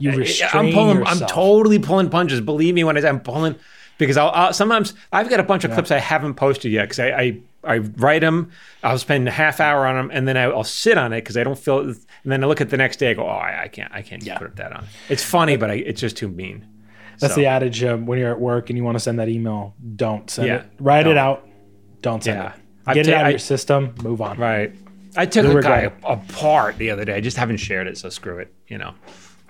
You 0.00 0.12
I'm 0.12 0.18
restrain 0.18 0.72
pulling. 0.72 0.98
yourself. 0.98 1.22
I'm 1.22 1.28
totally 1.28 1.78
pulling 1.78 2.10
punches. 2.10 2.40
Believe 2.40 2.74
me 2.74 2.84
when 2.84 2.96
I 2.96 3.00
say 3.00 3.08
I'm 3.08 3.20
pulling, 3.20 3.56
because 3.98 4.16
I'll, 4.16 4.30
I'll 4.30 4.52
sometimes 4.52 4.94
I've 5.12 5.28
got 5.28 5.40
a 5.40 5.44
bunch 5.44 5.64
of 5.64 5.72
clips 5.72 5.90
I 5.90 5.98
haven't 5.98 6.34
posted 6.34 6.72
yet 6.72 6.84
because 6.84 7.00
I, 7.00 7.08
I 7.10 7.40
I 7.66 7.78
write 7.78 8.20
them. 8.20 8.50
I'll 8.82 8.98
spend 8.98 9.26
a 9.26 9.30
half 9.30 9.58
hour 9.60 9.86
on 9.86 9.96
them, 9.96 10.10
and 10.12 10.28
then 10.28 10.36
I, 10.36 10.42
I'll 10.44 10.64
sit 10.64 10.98
on 10.98 11.12
it 11.12 11.22
because 11.22 11.36
I 11.36 11.44
don't 11.44 11.58
feel. 11.58 11.78
And 11.80 11.96
then 12.24 12.44
I 12.44 12.46
look 12.46 12.60
at 12.60 12.70
the 12.70 12.76
next 12.76 12.96
day. 12.98 13.10
I 13.10 13.14
go, 13.14 13.24
oh, 13.24 13.28
I, 13.30 13.62
I 13.62 13.68
can't. 13.68 13.92
I 13.92 14.02
can't 14.02 14.22
Yeah. 14.22 14.38
put 14.38 14.56
that 14.56 14.72
on. 14.72 14.84
It's 15.08 15.22
funny, 15.24 15.56
but 15.56 15.70
I, 15.70 15.74
it's 15.74 16.00
just 16.00 16.16
too 16.16 16.28
mean. 16.28 16.66
That's 17.20 17.34
So, 17.34 17.40
the 17.40 17.46
adage 17.46 17.82
um, 17.84 18.06
when 18.06 18.18
you're 18.18 18.32
at 18.32 18.40
work 18.40 18.70
and 18.70 18.76
you 18.76 18.82
want 18.84 18.96
to 18.96 19.00
send 19.00 19.18
that 19.20 19.28
email. 19.28 19.74
Don't 19.96 20.28
send 20.28 20.48
Yeah, 20.48 20.54
it. 20.56 20.66
Write 20.80 21.06
it 21.06 21.10
don't. 21.14 21.18
out. 21.18 21.48
Don't 22.02 22.22
send 22.24 22.38
Yeah. 22.38 22.52
it. 22.90 22.94
Get 22.94 23.06
it 23.08 23.12
ta- 23.12 23.18
out 23.18 23.26
of 23.26 23.30
your 23.32 23.38
system. 23.38 23.94
Move 24.02 24.20
on. 24.20 24.36
right. 24.38 24.74
I 25.16 25.24
took 25.26 25.44
You'll 25.46 25.58
a 25.58 25.62
guy 25.62 25.92
apart 26.02 26.76
the 26.76 26.90
other 26.90 27.04
day. 27.04 27.14
I 27.14 27.20
just 27.20 27.36
haven't 27.36 27.58
shared 27.58 27.86
it, 27.86 27.96
so 27.96 28.08
screw 28.08 28.38
it. 28.38 28.52
You 28.66 28.78
know. 28.78 28.94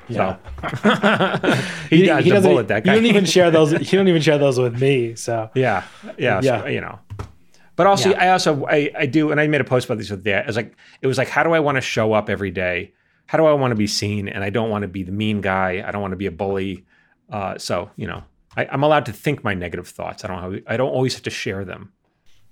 Yeah. 0.08 0.36
So 0.62 1.60
he, 1.90 2.06
dodged 2.06 2.26
a 2.26 2.30
doesn't- 2.30 2.50
bullet. 2.50 2.68
That 2.68 2.84
guy. 2.84 2.94
You 2.94 3.00
don't 3.00 3.06
even 3.08 3.24
share 3.24 3.50
those. 3.50 3.72
You 3.92 3.98
don't 3.98 4.08
even 4.08 4.22
share 4.22 4.38
those 4.38 4.58
with 4.58 4.80
me. 4.80 5.14
So 5.16 5.50
Yeah, 5.54 5.84
yeah, 6.18 6.40
Yeah. 6.42 6.62
so, 6.62 6.66
you 6.68 6.80
know. 6.80 6.98
But 7.76 7.86
also, 7.86 8.10
Yeah. 8.10 8.24
I 8.24 8.28
also 8.30 8.66
I, 8.66 8.90
I 8.96 9.06
do, 9.06 9.30
and 9.32 9.40
I 9.40 9.46
made 9.48 9.60
a 9.60 9.64
post 9.64 9.86
about 9.86 9.98
this 9.98 10.10
with 10.10 10.22
the. 10.24 10.34
I 10.42 10.46
was 10.46 10.56
like, 10.56 10.76
it 11.02 11.06
was 11.06 11.18
like, 11.18 11.28
how 11.28 11.42
do 11.42 11.52
I 11.52 11.60
want 11.60 11.76
to 11.76 11.80
show 11.80 12.12
up 12.12 12.28
every 12.30 12.50
day? 12.50 12.92
How 13.26 13.38
do 13.38 13.46
I 13.46 13.52
want 13.54 13.72
to 13.72 13.76
be 13.76 13.86
seen? 13.86 14.28
And 14.28 14.44
I 14.44 14.50
don't 14.50 14.70
want 14.70 14.82
to 14.82 14.88
be 14.88 15.02
the 15.02 15.12
mean 15.12 15.40
guy. 15.40 15.82
I 15.86 15.90
don't 15.90 16.00
want 16.02 16.12
to 16.12 16.16
be 16.16 16.26
a 16.26 16.30
bully. 16.30 16.84
Uh, 17.30 17.58
so 17.58 17.90
you 17.96 18.06
know, 18.06 18.22
I, 18.56 18.66
I'm 18.66 18.82
allowed 18.82 19.06
to 19.06 19.12
think 19.12 19.42
my 19.42 19.54
negative 19.54 19.88
thoughts. 19.88 20.24
I 20.24 20.28
don't. 20.28 20.40
Have, 20.42 20.62
I 20.66 20.76
don't 20.76 20.90
always 20.90 21.14
have 21.14 21.22
to 21.24 21.30
share 21.30 21.64
them. 21.64 21.92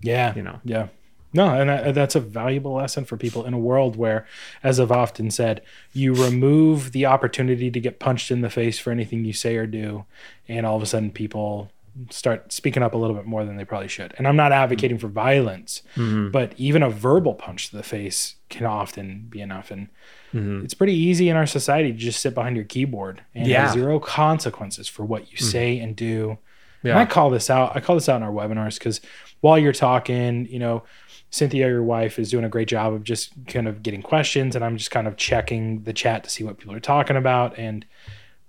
Yeah. 0.00 0.34
You 0.34 0.42
know. 0.42 0.58
Yeah. 0.64 0.88
No, 1.32 1.48
and 1.48 1.68
that, 1.70 1.94
that's 1.94 2.14
a 2.14 2.20
valuable 2.20 2.74
lesson 2.74 3.04
for 3.04 3.16
people 3.16 3.44
in 3.46 3.54
a 3.54 3.58
world 3.58 3.96
where, 3.96 4.26
as 4.62 4.78
I've 4.78 4.92
often 4.92 5.30
said, 5.30 5.62
you 5.92 6.12
remove 6.14 6.92
the 6.92 7.06
opportunity 7.06 7.70
to 7.70 7.80
get 7.80 7.98
punched 7.98 8.30
in 8.30 8.40
the 8.42 8.50
face 8.50 8.78
for 8.78 8.90
anything 8.90 9.24
you 9.24 9.32
say 9.32 9.56
or 9.56 9.66
do, 9.66 10.04
and 10.48 10.66
all 10.66 10.76
of 10.76 10.82
a 10.82 10.86
sudden 10.86 11.10
people 11.10 11.70
start 12.10 12.50
speaking 12.52 12.82
up 12.82 12.94
a 12.94 12.96
little 12.96 13.14
bit 13.14 13.26
more 13.26 13.44
than 13.44 13.56
they 13.58 13.64
probably 13.66 13.88
should. 13.88 14.14
And 14.16 14.26
I'm 14.26 14.36
not 14.36 14.50
advocating 14.52 14.98
for 14.98 15.08
violence, 15.08 15.82
Mm-hmm. 15.96 16.30
but 16.30 16.54
even 16.56 16.82
a 16.82 16.88
verbal 16.88 17.34
punch 17.34 17.68
to 17.70 17.76
the 17.76 17.82
face 17.82 18.36
can 18.48 18.64
often 18.66 19.26
be 19.28 19.40
enough. 19.40 19.70
And 19.70 19.88
Mm-hmm. 20.34 20.64
it's 20.64 20.72
pretty 20.72 20.94
easy 20.94 21.28
in 21.28 21.36
our 21.36 21.44
society 21.44 21.92
to 21.92 21.98
just 21.98 22.20
sit 22.22 22.34
behind 22.34 22.56
your 22.56 22.64
keyboard 22.64 23.20
and 23.34 23.46
Yeah. 23.46 23.66
have 23.66 23.74
zero 23.74 23.98
consequences 24.00 24.88
for 24.88 25.04
what 25.04 25.30
you 25.30 25.36
say 25.36 25.78
and 25.78 25.94
do. 25.94 26.38
Yeah. 26.82 26.92
And 26.92 27.00
I 27.00 27.04
call 27.04 27.28
this 27.28 27.50
out. 27.50 27.76
I 27.76 27.80
call 27.80 27.96
this 27.96 28.08
out 28.08 28.16
in 28.16 28.22
our 28.22 28.32
webinars 28.32 28.78
because 28.78 29.02
while 29.42 29.58
you're 29.58 29.74
talking, 29.74 30.46
you 30.46 30.58
know, 30.58 30.84
Cynthia, 31.32 31.66
your 31.66 31.82
wife, 31.82 32.18
is 32.18 32.30
doing 32.30 32.44
a 32.44 32.48
great 32.48 32.68
job 32.68 32.92
of 32.92 33.02
just 33.02 33.32
kind 33.48 33.66
of 33.66 33.82
getting 33.82 34.02
questions, 34.02 34.54
and 34.54 34.64
I'm 34.64 34.76
just 34.76 34.90
kind 34.92 35.08
of 35.08 35.16
checking 35.16 35.82
the 35.82 35.92
chat 35.92 36.22
to 36.24 36.30
see 36.30 36.44
what 36.44 36.58
people 36.58 36.74
are 36.74 36.78
talking 36.80 37.16
about. 37.16 37.58
And 37.58 37.84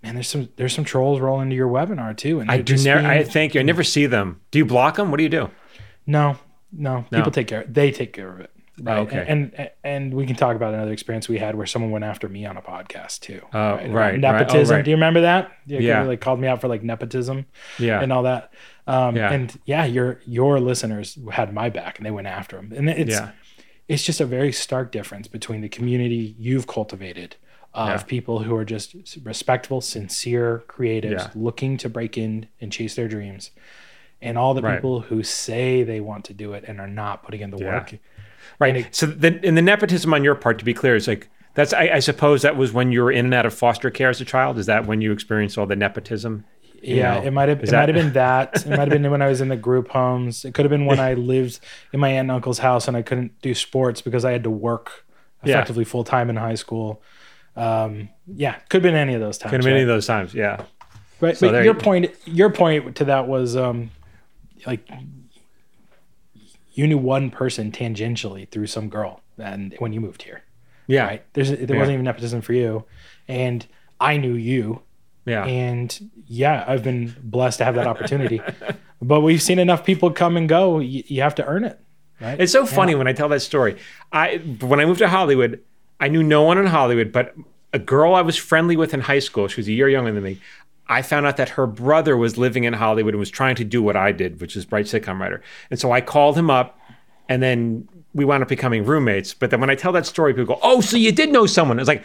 man, 0.04 0.14
there's 0.16 0.28
some 0.28 0.50
there's 0.58 0.74
some 0.76 0.84
trolls 0.84 1.20
rolling 1.22 1.44
into 1.44 1.56
your 1.56 1.70
webinar 1.70 2.16
too. 2.16 2.40
And 2.42 2.52
I 2.52 2.60
do 2.62 2.76
never. 2.78 3.00
being- 3.00 3.10
I 3.12 3.24
thank 3.24 3.56
you. 3.56 3.62
I 3.62 3.64
never 3.64 3.84
see 3.84 4.06
them. 4.06 4.42
Do 4.52 4.60
you 4.60 4.66
block 4.66 4.98
them? 4.98 5.10
What 5.12 5.18
do 5.18 5.24
you 5.24 5.30
do? 5.30 5.50
no, 6.06 6.38
no, 6.72 7.06
No. 7.10 7.18
people 7.20 7.32
take 7.32 7.48
care. 7.48 7.64
They 7.68 7.92
take 7.92 8.12
care 8.14 8.30
of 8.30 8.40
it. 8.42 8.50
Oh, 8.82 8.84
right? 8.86 8.98
okay. 9.02 9.26
And, 9.28 9.54
and 9.56 9.70
and 9.84 10.14
we 10.16 10.26
can 10.26 10.36
talk 10.36 10.56
about 10.56 10.74
another 10.74 10.92
experience 10.92 11.30
we 11.30 11.38
had 11.38 11.54
where 11.56 11.68
someone 11.68 11.92
went 11.92 12.04
after 12.04 12.28
me 12.28 12.46
on 12.48 12.58
a 12.58 12.62
podcast 12.62 13.20
too. 13.22 13.40
Oh, 13.54 13.60
Around 13.76 13.94
right, 13.94 13.94
right. 13.94 14.14
Oh, 14.16 14.18
Nepotism. 14.18 14.76
right. 14.76 14.84
Do 14.84 14.90
you 14.92 14.98
remember 14.98 15.22
that? 15.22 15.52
Yeah. 15.68 15.80
Yeah. 15.80 16.04
They 16.06 16.18
called 16.18 16.40
me 16.40 16.48
out 16.48 16.60
for 16.60 16.68
like 16.68 16.82
nepotism. 16.84 17.46
Yeah. 17.80 18.02
and 18.02 18.12
all 18.12 18.24
that. 18.24 18.52
Um, 18.88 19.16
Yeah. 19.16 19.32
And 19.32 19.60
yeah, 19.66 19.86
your 19.86 20.20
your 20.26 20.60
listeners 20.60 21.18
had 21.32 21.54
my 21.54 21.70
back 21.70 21.98
and 21.98 22.06
they 22.06 22.12
went 22.12 22.28
after 22.28 22.58
him. 22.58 22.74
And 22.76 22.90
it's 22.90 23.12
Yeah. 23.12 23.32
it's 23.88 24.04
just 24.04 24.20
a 24.22 24.26
very 24.26 24.52
stark 24.52 24.92
difference 24.92 25.28
between 25.28 25.62
the 25.62 25.70
community 25.70 26.36
you've 26.38 26.68
cultivated 26.68 27.36
of 27.74 27.88
Yeah. 27.90 28.04
people 28.04 28.44
who 28.44 28.56
are 28.56 28.66
just 28.66 28.96
respectful, 29.24 29.82
sincere 29.82 30.64
creatives 30.68 31.30
looking 31.36 31.78
to 31.78 31.90
break 31.90 32.18
in 32.18 32.48
and 32.62 32.72
chase 32.72 32.96
their 32.96 33.08
dreams, 33.08 33.52
and 34.22 34.38
all 34.38 34.54
the 34.54 34.62
Right. 34.62 34.76
people 34.76 35.02
who 35.02 35.24
say 35.24 35.84
they 35.84 36.00
want 36.00 36.26
to 36.26 36.34
do 36.34 36.54
it 36.54 36.64
and 36.68 36.80
are 36.80 36.88
not 36.88 37.24
putting 37.24 37.42
in 37.42 37.50
the 37.52 37.58
work. 37.66 37.96
Right. 38.60 38.94
so 38.94 39.06
the 39.08 39.40
in 39.46 39.56
the 39.56 39.62
nepotism 39.62 40.14
on 40.14 40.24
your 40.24 40.36
part, 40.36 40.60
to 40.60 40.66
be 40.66 40.74
clear, 40.74 40.96
is 40.96 41.08
like 41.08 41.30
that's. 41.56 41.72
I, 41.74 41.90
I 41.96 42.00
suppose 42.00 42.42
that 42.42 42.58
was 42.58 42.74
when 42.74 42.92
you 42.92 43.02
were 43.04 43.12
in 43.12 43.26
and 43.26 43.34
out 43.34 43.46
of 43.46 43.54
foster 43.54 43.90
care 43.90 44.10
as 44.10 44.20
a 44.22 44.26
child. 44.26 44.58
Is 44.58 44.66
that 44.66 44.86
when 44.86 45.02
you 45.02 45.12
experienced 45.12 45.58
all 45.58 45.66
the 45.66 45.76
nepotism? 45.76 46.44
Yeah, 46.84 47.20
know, 47.20 47.24
it 47.28 47.32
might 47.32 47.50
have 47.50 47.64
it 47.64 47.70
that- 47.70 47.76
might 47.88 47.90
have 47.90 47.96
been 48.06 48.14
that. 48.14 48.66
It 48.66 48.70
might 48.70 48.80
have 48.80 48.90
been 48.90 49.10
when 49.12 49.22
I 49.22 49.28
was 49.28 49.42
in 49.42 49.48
the 49.50 49.56
group 49.56 49.90
homes. 49.90 50.44
It 50.46 50.54
could 50.54 50.66
have 50.66 50.70
been 50.70 50.86
when 50.86 51.00
I 51.00 51.14
lived 51.34 51.60
in 51.94 52.00
my 52.00 52.10
aunt 52.10 52.22
and 52.26 52.32
uncle's 52.32 52.60
house 52.60 52.88
and 52.88 52.98
I 52.98 53.02
couldn't 53.02 53.42
do 53.42 53.54
sports 53.54 54.02
because 54.02 54.26
I 54.26 54.32
had 54.32 54.44
to 54.44 54.50
work 54.50 55.06
Yeah. 55.44 55.54
effectively 55.56 55.84
full 55.86 56.04
time 56.04 56.30
in 56.30 56.36
high 56.36 56.56
school. 56.56 57.02
Um, 57.56 58.10
yeah, 58.28 58.56
could 58.70 58.78
have 58.78 58.84
been 58.84 58.96
any 58.96 59.14
of 59.14 59.22
those 59.22 59.38
times. 59.38 59.52
Could 59.52 59.58
have 59.60 59.64
been 59.66 59.74
right? 59.74 59.82
any 59.82 59.84
of 59.84 59.88
those 59.96 60.08
times. 60.08 60.34
Yeah. 60.34 60.64
Right. 61.22 61.38
So 61.38 61.50
but 61.52 61.64
your 61.64 61.74
you- 61.76 61.80
point, 61.80 62.12
your 62.26 62.50
point 62.50 62.96
to 62.98 63.06
that 63.06 63.28
was, 63.28 63.56
um, 63.56 63.92
like, 64.66 64.88
you 66.74 66.88
knew 66.88 66.98
one 66.98 67.30
person 67.30 67.72
tangentially 67.72 68.50
through 68.50 68.68
some 68.68 68.90
girl, 68.90 69.22
and 69.38 69.76
when 69.80 69.94
you 69.94 70.02
moved 70.02 70.24
here, 70.24 70.42
Yeah. 70.88 71.06
right? 71.06 71.24
There's 71.34 71.50
there 71.52 71.60
Yeah. 71.62 71.78
wasn't 71.78 71.94
even 71.94 72.06
nepotism 72.06 72.42
for 72.42 72.54
you, 72.54 72.86
and 73.28 73.66
I 74.00 74.18
knew 74.18 74.34
you, 74.34 74.82
Yeah. 75.26 75.46
and 75.46 76.12
yeah, 76.28 76.66
I've 76.68 76.84
been 76.84 77.16
blessed 77.24 77.60
to 77.60 77.66
have 77.66 77.76
that 77.76 77.88
opportunity. 77.88 78.42
but 79.02 79.22
we've 79.22 79.42
seen 79.42 79.60
enough 79.60 79.86
people 79.86 80.12
come 80.12 80.36
and 80.36 80.50
go. 80.50 80.80
You, 80.80 81.04
you 81.08 81.22
have 81.22 81.36
to 81.36 81.46
earn 81.46 81.64
it, 81.64 81.80
right? 82.20 82.40
It's 82.40 82.52
so 82.52 82.66
funny 82.66 82.96
when 82.96 83.08
I 83.08 83.14
tell 83.14 83.30
that 83.30 83.42
story. 83.42 83.78
I 84.12 84.38
when 84.60 84.80
I 84.80 84.86
moved 84.86 85.00
to 85.00 85.08
Hollywood, 85.08 85.62
I 86.00 86.08
knew 86.08 86.24
no 86.24 86.44
one 86.44 86.58
in 86.58 86.66
Hollywood, 86.66 87.12
but 87.12 87.36
a 87.72 87.80
girl 87.80 88.14
I 88.14 88.22
was 88.22 88.38
friendly 88.38 88.76
with 88.76 88.94
in 88.94 89.02
high 89.02 89.20
school. 89.20 89.48
She 89.48 89.60
was 89.60 89.68
a 89.68 89.74
year 89.74 89.90
younger 89.90 90.12
than 90.12 90.24
me. 90.24 90.40
I 90.88 91.02
found 91.02 91.26
out 91.26 91.38
that 91.38 91.50
her 91.50 91.66
brother 91.66 92.18
was 92.18 92.38
living 92.38 92.66
in 92.66 92.74
Hollywood 92.74 93.14
and 93.14 93.20
was 93.20 93.30
trying 93.30 93.56
to 93.56 93.64
do 93.64 93.82
what 93.82 93.96
I 93.96 94.12
did, 94.12 94.42
which 94.42 94.56
is 94.56 94.70
write 94.72 94.86
sitcom 94.86 95.20
writer. 95.20 95.42
And 95.72 95.80
so 95.80 95.92
I 95.92 96.02
called 96.02 96.38
him 96.38 96.50
up, 96.50 96.78
and 97.30 97.42
then 97.42 97.88
we 98.14 98.26
wound 98.26 98.44
up 98.44 98.50
becoming 98.50 98.86
roommates. 98.86 99.34
But 99.34 99.50
then 99.50 99.60
when 99.62 99.70
I 99.70 99.76
tell 99.76 99.92
that 99.94 100.06
story, 100.06 100.34
people 100.34 100.56
go, 100.56 100.60
"Oh, 100.62 100.82
so 100.82 100.98
you 100.98 101.12
did 101.12 101.32
know 101.32 101.46
someone?" 101.46 101.80
It's 101.80 101.88
like 101.88 102.04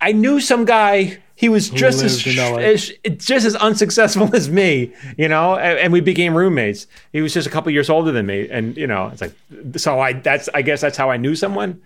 I 0.00 0.12
knew 0.12 0.40
some 0.40 0.64
guy. 0.64 1.18
He 1.34 1.48
was 1.48 1.70
just 1.70 2.02
as, 2.02 2.26
lived 2.26 2.38
in 2.38 2.52
LA. 2.52 2.58
as 2.60 2.92
just 3.18 3.46
as 3.46 3.54
unsuccessful 3.54 4.28
as 4.34 4.48
me, 4.50 4.92
you 5.16 5.28
know, 5.28 5.54
and, 5.56 5.78
and 5.78 5.92
we 5.92 6.00
became 6.00 6.36
roommates. 6.36 6.88
He 7.12 7.20
was 7.20 7.32
just 7.32 7.46
a 7.46 7.50
couple 7.50 7.70
years 7.70 7.88
older 7.88 8.10
than 8.10 8.26
me, 8.26 8.48
and 8.50 8.76
you 8.76 8.86
know, 8.88 9.08
it's 9.12 9.20
like 9.20 9.34
so. 9.76 10.00
I 10.00 10.14
that's 10.14 10.48
I 10.52 10.62
guess 10.62 10.80
that's 10.80 10.96
how 10.96 11.10
I 11.10 11.16
knew 11.16 11.36
someone. 11.36 11.80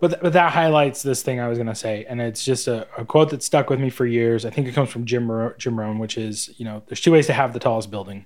But, 0.00 0.08
th- 0.08 0.22
but 0.22 0.32
that 0.34 0.52
highlights 0.52 1.02
this 1.02 1.22
thing 1.24 1.40
I 1.40 1.48
was 1.48 1.58
going 1.58 1.66
to 1.66 1.74
say, 1.74 2.06
and 2.08 2.20
it's 2.20 2.44
just 2.44 2.68
a, 2.68 2.86
a 2.96 3.04
quote 3.04 3.30
that 3.30 3.42
stuck 3.42 3.68
with 3.68 3.80
me 3.80 3.90
for 3.90 4.06
years. 4.06 4.44
I 4.46 4.50
think 4.50 4.68
it 4.68 4.72
comes 4.72 4.90
from 4.90 5.04
Jim 5.06 5.28
Ro- 5.30 5.54
Jim 5.58 5.78
Rohn, 5.78 5.98
which 5.98 6.16
is 6.16 6.54
you 6.56 6.64
know, 6.64 6.82
there's 6.86 7.00
two 7.00 7.10
ways 7.12 7.26
to 7.26 7.32
have 7.32 7.52
the 7.52 7.58
tallest 7.58 7.90
building. 7.90 8.24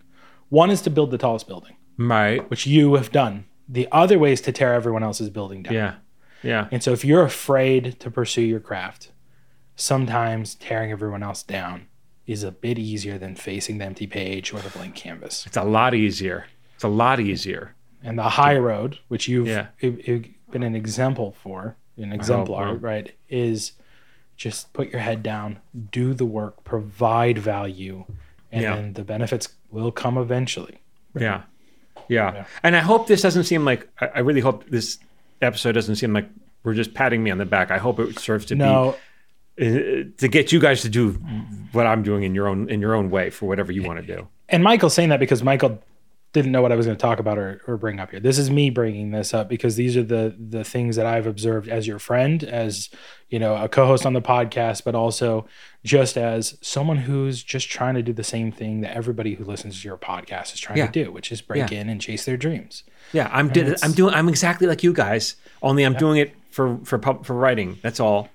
One 0.51 0.68
is 0.70 0.83
to 0.83 0.91
build 0.91 1.11
the 1.11 1.18
tallest 1.18 1.49
building, 1.49 1.77
Right. 1.97 2.49
which 2.51 2.66
you 2.66 2.95
have 2.97 3.11
done. 3.11 3.47
The 3.68 3.89
other 3.91 4.18
way 4.18 4.33
is 4.33 4.43
to 4.43 4.53
tear 4.53 4.75
everyone 4.75 5.03
else's 5.03 5.31
building 5.31 5.62
down. 5.62 5.73
Yeah. 5.73 5.95
Yeah. 6.43 6.68
And 6.70 6.83
so 6.83 6.93
if 6.93 7.05
you're 7.07 7.23
afraid 7.23 7.99
to 8.01 8.11
pursue 8.11 8.43
your 8.43 8.61
craft, 8.61 9.11
sometimes 9.83 10.55
tearing 10.55 10.93
everyone 10.93 11.22
else 11.24 11.43
down 11.43 11.87
is 12.26 12.45
a 12.45 12.53
bit 12.53 12.78
easier 12.78 13.18
than 13.18 13.35
facing 13.35 13.78
the 13.78 13.85
empty 13.85 14.07
page 14.07 14.53
or 14.53 14.61
the 14.61 14.70
blank 14.70 14.95
canvas. 14.95 15.45
It's 15.47 15.57
a 15.57 15.64
lot 15.64 15.93
easier. 15.93 16.47
It's 16.76 16.85
a 16.85 16.89
lot 16.89 17.18
easier. 17.18 17.74
And 18.03 18.16
the 18.18 18.22
high 18.28 18.57
road, 18.57 18.99
which 19.09 19.26
you've 19.28 19.49
Yeah. 19.49 19.66
i- 19.83 19.99
i- 20.09 20.30
been 20.53 20.62
an 20.62 20.76
example 20.76 21.33
for, 21.43 21.76
an 21.97 22.12
oh, 22.12 22.14
exemplar, 22.14 22.66
well. 22.66 22.74
right, 22.76 23.12
is 23.28 23.72
just 24.37 24.72
put 24.72 24.91
your 24.91 25.01
head 25.01 25.22
down, 25.22 25.59
do 25.91 26.14
the 26.14 26.24
work, 26.24 26.62
provide 26.64 27.39
value, 27.39 28.05
and 28.53 28.62
Yeah. 28.62 28.76
then 28.76 28.93
the 28.93 29.05
benefits 29.05 29.49
will 29.70 29.91
come 29.91 30.16
eventually. 30.16 30.78
Yeah. 31.18 31.43
yeah. 32.09 32.33
Yeah. 32.35 32.45
And 32.62 32.76
I 32.76 32.80
hope 32.80 33.09
this 33.09 33.22
doesn't 33.22 33.45
seem 33.45 33.64
like, 33.64 33.89
I, 34.01 34.20
really 34.20 34.41
hope 34.41 34.68
this 34.70 34.99
episode 35.41 35.72
doesn't 35.72 35.97
seem 35.97 36.12
like 36.12 36.28
we're 36.62 36.74
just 36.74 36.95
patting 36.95 37.22
me 37.24 37.30
on 37.33 37.39
the 37.39 37.45
back. 37.47 37.70
I 37.72 37.78
hope 37.78 37.99
it 37.99 38.18
serves 38.18 38.45
to 38.47 38.55
No, 38.55 38.93
be, 38.93 38.99
Uh, 39.62 40.04
to 40.18 40.28
get 40.28 40.50
you 40.52 40.58
guys 40.58 40.82
to 40.82 40.88
do 40.88 41.12
what 41.72 41.86
I'm 41.86 42.02
doing 42.02 42.24
in 42.24 42.34
your 42.34 42.48
own, 42.48 42.68
in 42.68 42.80
your 42.80 42.94
own 42.94 43.10
way 43.10 43.30
for 43.30 43.46
whatever 43.46 43.70
you 43.72 43.82
want 43.84 44.00
to 44.04 44.16
do. 44.16 44.28
and 44.48 44.62
Michael's 44.64 44.94
saying 44.94 45.10
that 45.10 45.20
because 45.20 45.42
Michael 45.42 45.80
didn't 46.32 46.50
know 46.50 46.62
what 46.62 46.72
I 46.72 46.76
was 46.76 46.86
going 46.86 46.96
to 46.96 47.00
talk 47.00 47.18
about 47.18 47.36
or, 47.36 47.60
or 47.66 47.76
bring 47.76 48.00
up 48.00 48.10
here. 48.10 48.18
This 48.18 48.38
is 48.38 48.50
me 48.50 48.70
bringing 48.70 49.10
this 49.10 49.34
up 49.34 49.50
because 49.50 49.76
these 49.76 49.96
are 49.98 50.02
the 50.02 50.34
the 50.38 50.64
things 50.64 50.96
that 50.96 51.04
I've 51.04 51.26
observed 51.26 51.68
as 51.68 51.86
your 51.86 51.98
friend, 51.98 52.42
as 52.42 52.88
you 53.28 53.38
know, 53.38 53.54
a 53.54 53.68
co-host 53.68 54.06
on 54.06 54.14
the 54.14 54.22
podcast, 54.22 54.82
but 54.82 54.94
also 54.94 55.46
just 55.84 56.16
as 56.16 56.56
someone 56.62 56.96
who's 56.96 57.42
just 57.42 57.68
trying 57.70 57.94
to 57.96 58.02
do 58.02 58.12
the 58.14 58.24
same 58.24 58.50
thing 58.50 58.80
that 58.80 58.96
everybody 58.96 59.34
who 59.34 59.44
listens 59.44 59.80
to 59.82 59.88
your 59.88 59.98
podcast 59.98 60.54
is 60.54 60.60
trying 60.60 60.78
Yeah. 60.78 60.86
to 60.86 61.04
do, 61.04 61.12
which 61.12 61.30
is 61.30 61.42
break 61.42 61.70
Yeah. 61.70 61.80
in 61.80 61.88
and 61.90 62.00
chase 62.00 62.24
their 62.24 62.36
dreams. 62.38 62.82
Yeah. 63.12 63.28
I'm, 63.30 63.50
I'm 63.82 63.92
doing, 63.92 64.14
I'm 64.14 64.28
exactly 64.30 64.66
like 64.66 64.82
you 64.82 64.92
guys, 64.94 65.36
only 65.62 65.82
I'm 65.84 65.94
doing 65.94 66.16
it 66.18 66.32
for, 66.50 66.78
for, 66.84 66.98
pub, 66.98 67.26
for 67.26 67.34
writing. 67.34 67.78
That's 67.82 68.00
all, 68.00 68.28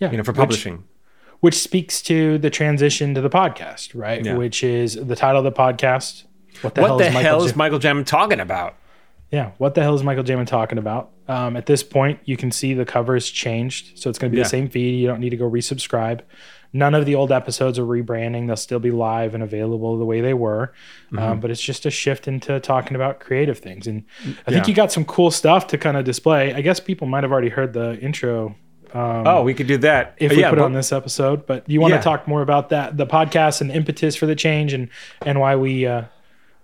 Yeah, 0.00 0.10
you 0.10 0.16
know, 0.16 0.24
for 0.24 0.32
publishing. 0.32 0.84
which 1.40 1.54
speaks 1.58 2.00
to 2.02 2.38
the 2.38 2.50
transition 2.50 3.14
to 3.14 3.20
the 3.20 3.30
podcast, 3.30 3.94
right? 3.94 4.24
Yeah. 4.24 4.34
Which 4.36 4.62
is 4.64 4.94
the 4.94 5.16
title 5.16 5.38
of 5.38 5.44
the 5.44 5.52
podcast. 5.52 6.24
What 6.62 6.74
the 6.74 6.80
what 6.82 6.88
hell 6.88 6.98
the 6.98 7.06
is 7.06 7.14
Michael 7.14 7.22
hell 7.30 7.40
J- 7.40 7.46
is 7.46 7.56
Michael 7.56 7.78
Jam 7.78 8.04
talking 8.04 8.40
about? 8.40 8.76
Yeah, 9.30 9.50
what 9.58 9.74
the 9.74 9.82
hell 9.82 9.94
is 9.94 10.02
Michael 10.02 10.24
Jamin 10.24 10.46
talking 10.46 10.78
about? 10.78 11.10
Um, 11.28 11.54
at 11.56 11.66
this 11.66 11.82
point, 11.82 12.18
you 12.24 12.36
can 12.38 12.50
see 12.50 12.72
the 12.72 12.86
cover 12.86 13.12
covers 13.12 13.28
changed, 13.30 13.98
so 13.98 14.08
it's 14.08 14.18
going 14.18 14.30
to 14.30 14.34
be 14.34 14.38
Yeah. 14.38 14.44
the 14.44 14.48
same 14.48 14.68
feed. 14.70 14.98
You 15.00 15.06
don't 15.06 15.20
need 15.20 15.30
to 15.30 15.36
go 15.36 15.48
resubscribe. 15.50 16.20
None 16.72 16.94
of 16.94 17.04
the 17.06 17.14
old 17.14 17.30
episodes 17.30 17.78
are 17.78 17.84
rebranding; 17.84 18.46
they'll 18.46 18.56
still 18.56 18.78
be 18.80 18.90
live 18.90 19.34
and 19.34 19.42
available 19.42 19.98
the 19.98 20.04
way 20.06 20.22
they 20.22 20.32
were. 20.34 20.72
Mm-hmm. 21.12 21.18
Um, 21.18 21.40
but 21.40 21.50
it's 21.50 21.60
just 21.62 21.84
a 21.84 21.90
shift 21.90 22.26
into 22.26 22.58
talking 22.60 22.94
about 22.94 23.20
creative 23.20 23.58
things, 23.58 23.86
and 23.86 24.04
I 24.46 24.50
think 24.50 24.66
you 24.66 24.74
got 24.74 24.90
some 24.92 25.04
cool 25.04 25.30
stuff 25.30 25.66
to 25.68 25.78
kind 25.78 25.96
of 25.98 26.04
display. 26.04 26.54
I 26.54 26.62
guess 26.62 26.80
people 26.80 27.06
might 27.06 27.22
have 27.22 27.32
already 27.32 27.50
heard 27.50 27.74
the 27.74 27.98
intro 28.00 28.54
Oh, 28.94 29.42
we 29.42 29.54
could 29.54 29.66
do 29.66 29.76
that. 29.78 30.14
if 30.18 30.30
we 30.32 30.40
yeah, 30.40 30.50
put 30.50 30.58
it 30.58 30.62
but- 30.62 30.64
on 30.66 30.72
this 30.72 30.92
episode. 30.92 31.46
But 31.46 31.68
you 31.68 31.80
want 31.80 31.92
Yeah. 31.92 31.98
to 31.98 32.04
talk 32.04 32.26
more 32.28 32.42
about 32.42 32.68
that, 32.70 32.96
the 32.96 33.06
podcast, 33.06 33.60
and 33.60 33.70
the 33.70 33.74
impetus 33.74 34.16
for 34.16 34.26
the 34.26 34.34
change, 34.36 34.72
and 34.72 34.88
and 35.24 35.40
why 35.40 35.56
we 35.56 35.86
uh, 35.86 36.02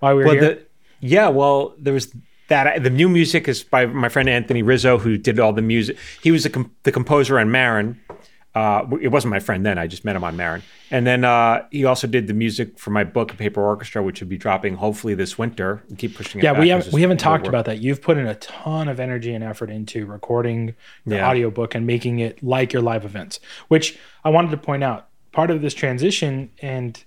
why 0.01 0.13
we're 0.15 0.25
Well, 0.25 0.33
here. 0.35 0.41
the, 0.43 0.63
yeah, 1.01 1.29
well, 1.29 1.75
there 1.79 1.93
was 1.95 2.15
that. 2.49 2.83
The 2.83 2.91
new 2.91 3.09
music 3.09 3.49
is 3.49 3.63
by 3.63 3.87
my 3.87 4.09
friend 4.09 4.29
Anthony 4.29 4.63
Rizzo, 4.63 4.99
who 4.99 5.17
did 5.17 5.39
all 5.41 5.53
the 5.53 5.63
music. 5.63 5.97
He 6.23 6.31
was 6.31 6.43
the, 6.45 6.51
com- 6.51 6.71
the 6.83 6.93
composer 6.93 7.39
on 7.39 7.51
Maron. 7.51 7.99
Uh, 8.55 8.87
it 9.03 9.09
wasn't 9.09 9.31
my 9.31 9.41
friend 9.41 9.67
then. 9.67 9.79
I 9.79 9.87
just 9.89 10.05
met 10.05 10.15
him 10.15 10.23
on 10.23 10.37
Maron. 10.37 10.63
And 10.91 11.05
then 11.07 11.25
uh, 11.25 11.67
he 11.73 11.85
also 11.85 12.07
did 12.07 12.29
the 12.29 12.35
music 12.35 12.79
for 12.79 12.91
my 12.91 13.03
book, 13.03 13.37
Paper 13.37 13.61
Orchestra, 13.61 14.01
which 14.03 14.21
would 14.21 14.29
be 14.29 14.37
dropping 14.39 14.77
hopefully 14.77 15.15
this 15.15 15.37
winter. 15.37 15.83
We 15.91 15.97
keep 15.97 16.15
pushing 16.17 16.41
it. 16.41 16.45
yeah, 16.45 16.59
we 16.59 16.69
haven't 16.69 16.93
we 16.93 17.01
haven't 17.03 17.19
talked 17.19 17.49
about 17.49 17.65
that. 17.65 17.79
You've 17.79 18.01
put 18.01 18.17
in 18.17 18.27
a 18.29 18.37
ton 18.37 18.89
of 18.89 19.01
energy 19.01 19.35
and 19.35 19.43
effort 19.43 19.71
into 19.71 20.07
recording 20.07 20.75
the 21.05 21.17
Yeah. 21.17 21.29
audiobook 21.29 21.75
and 21.75 21.85
making 21.87 22.21
it 22.21 22.43
like 22.45 22.73
your 22.73 22.83
live 22.83 23.05
events, 23.05 23.41
which 23.69 23.99
I 24.25 24.31
wanted 24.31 24.51
to 24.53 24.57
point 24.57 24.85
out. 24.85 25.09
Part 25.33 25.51
of 25.51 25.61
this 25.61 25.75
transition 25.75 26.51
and 26.63 27.03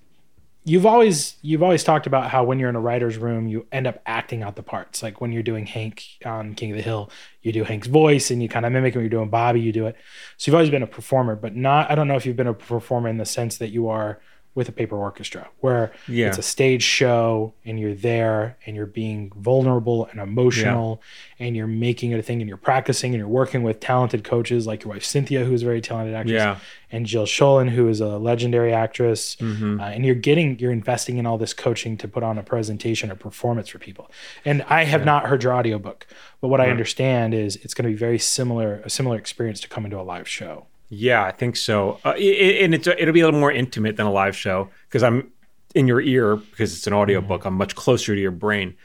you've 0.68 0.86
always 0.86 1.38
you've 1.42 1.64
always 1.64 1.82
talked 1.82 2.08
about 2.08 2.30
how 2.30 2.44
when 2.44 2.60
you're 2.60 2.70
in 2.70 2.76
a 2.76 2.80
writer's 2.80 3.18
room 3.18 3.48
you 3.48 3.66
end 3.72 3.88
up 3.88 4.02
acting 4.06 4.44
out 4.44 4.58
the 4.58 4.64
parts. 4.64 5.02
Like 5.02 5.22
when 5.22 5.32
you're 5.32 5.42
doing 5.42 5.66
hank 5.66 6.04
on 6.26 6.56
king 6.56 6.72
of 6.72 6.78
the 6.78 6.84
hill 6.84 7.10
you 7.42 7.54
do 7.54 7.64
hank's 7.64 7.88
voice 7.88 8.30
and 8.30 8.44
you 8.44 8.50
kind 8.50 8.66
of 8.66 8.74
mimic 8.74 8.94
when 8.94 9.04
you're 9.04 9.10
doing 9.10 9.30
bobby 9.30 9.62
you 9.62 9.72
do 9.72 9.88
it. 9.88 9.96
So 10.36 10.50
you've 10.50 10.56
always 10.56 10.70
been 10.70 10.84
a 10.84 10.88
performer 10.88 11.36
but 11.36 11.56
not 11.56 11.90
i 11.90 11.96
don't 11.96 12.08
know 12.08 12.18
if 12.18 12.26
you've 12.26 12.36
been 12.36 12.48
a 12.48 12.54
performer 12.54 13.08
in 13.08 13.18
the 13.18 13.26
sense 13.26 13.58
that 13.60 13.70
you 13.70 13.88
are 13.88 14.20
with 14.58 14.68
a 14.68 14.72
paper 14.72 14.98
orchestra 14.98 15.48
where 15.60 15.92
Yeah. 16.08 16.28
it's 16.30 16.40
a 16.40 16.42
stage 16.42 16.82
show 16.82 17.54
and 17.64 17.80
you're 17.80 17.94
there 17.94 18.58
and 18.66 18.76
you're 18.76 18.88
being 18.88 19.32
vulnerable 19.38 20.08
and 20.10 20.20
emotional 20.20 21.00
and 21.38 21.56
you're 21.56 21.68
making 21.68 22.10
it 22.12 22.18
a 22.20 22.24
thing 22.24 22.42
and 22.42 22.48
you're 22.50 22.58
practicing 22.58 23.14
and 23.14 23.20
you're 23.20 23.28
working 23.28 23.62
with 23.62 23.80
talented 23.80 24.24
coaches 24.24 24.66
like 24.66 24.84
your 24.84 24.92
wife 24.94 25.06
cynthia 25.06 25.46
who's 25.46 25.62
a 25.62 25.66
very 25.66 25.80
talented 25.80 26.16
actress 26.16 26.34
Yeah. 26.42 26.58
and 26.92 27.06
Jill 27.06 27.26
Sholin, 27.28 27.70
who 27.70 27.88
is 27.88 28.02
a 28.02 28.18
legendary 28.18 28.74
actress, 28.74 29.36
Mm-hmm. 29.36 29.80
uh, 29.80 29.84
and 29.90 30.04
you're 30.06 30.16
getting 30.16 30.58
you're 30.58 30.72
investing 30.72 31.18
in 31.20 31.28
all 31.28 31.38
this 31.38 31.54
coaching 31.54 31.96
to 31.98 32.08
put 32.08 32.24
on 32.24 32.40
a 32.40 32.44
presentation 32.44 33.12
or 33.12 33.16
performance 33.16 33.68
for 33.70 33.78
people. 33.78 34.10
And 34.44 34.64
I 34.64 34.86
have 34.86 35.06
not 35.06 35.28
heard 35.28 35.44
your 35.44 35.54
audiobook, 35.54 36.08
but 36.42 36.48
what 36.48 36.60
I 36.60 36.72
understand 36.72 37.36
is 37.36 37.58
it's 37.58 37.76
going 37.76 37.84
to 37.88 37.92
be 37.92 37.98
very 38.08 38.18
similar 38.18 38.82
a 38.84 38.90
similar 38.90 39.18
experience 39.18 39.60
to 39.62 39.68
coming 39.68 39.92
to 39.92 40.00
a 40.00 40.08
live 40.16 40.28
show. 40.28 40.66
Yeah, 40.90 41.24
I 41.24 41.32
think 41.32 41.56
so. 41.58 42.00
Uh, 42.06 42.10
i- 42.12 42.14
i- 42.16 42.58
and 42.64 42.74
it's 42.74 42.88
it'll 42.88 43.14
be 43.14 43.20
a 43.22 43.26
little 43.26 43.40
more 43.40 43.52
intimate 43.52 43.98
than 43.98 44.06
a 44.06 44.12
live 44.12 44.36
show 44.36 44.70
because 44.88 45.04
I'm 45.04 45.32
in 45.76 45.88
your 45.88 46.00
ear 46.02 46.38
because 46.38 46.74
it's 46.76 46.88
an 46.88 46.94
audiobook. 46.94 47.46
I'm 47.46 47.56
much 47.56 47.76
closer 47.76 48.16
to 48.16 48.22
your 48.22 48.32
brain. 48.32 48.76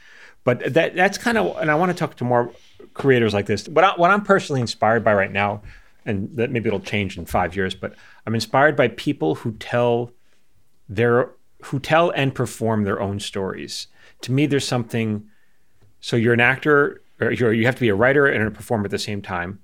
But 0.43 0.73
that 0.73 0.95
that's 0.95 1.17
kind 1.17 1.37
of 1.37 1.57
and 1.57 1.71
I 1.71 1.75
want 1.75 1.91
to 1.91 1.97
talk 1.97 2.15
to 2.17 2.23
more 2.25 2.51
creators 2.93 3.33
like 3.33 3.45
this. 3.45 3.67
What 3.69 3.85
I, 3.85 3.91
what 3.95 4.11
I'm 4.11 4.23
personally 4.23 4.59
inspired 4.61 5.03
by 5.03 5.13
right 5.13 5.31
now, 5.31 5.61
and 6.05 6.29
that 6.35 6.51
maybe 6.51 6.67
it'll 6.67 6.81
change 6.81 7.17
in 7.17 7.25
five 7.25 7.55
years, 7.55 7.73
but 7.73 7.95
I'm 8.27 8.35
inspired 8.35 8.75
by 8.75 8.89
people 8.89 9.35
who 9.35 9.53
tell 9.53 10.11
their 10.89 11.29
who 11.63 11.79
tell 11.79 12.09
and 12.11 12.35
perform 12.35 12.83
their 12.83 12.99
own 12.99 13.21
stories. 13.21 13.87
To 14.21 14.31
me, 14.33 14.45
there's 14.45 14.67
something. 14.67 15.25
So 16.01 16.17
you're 16.17 16.33
an 16.33 16.41
actor, 16.41 17.01
or 17.21 17.31
you're, 17.31 17.53
you 17.53 17.65
have 17.65 17.75
to 17.75 17.81
be 17.81 17.87
a 17.87 17.95
writer 17.95 18.25
and 18.27 18.45
a 18.45 18.51
performer 18.51 18.83
at 18.83 18.91
the 18.91 18.99
same 18.99 19.21
time. 19.21 19.59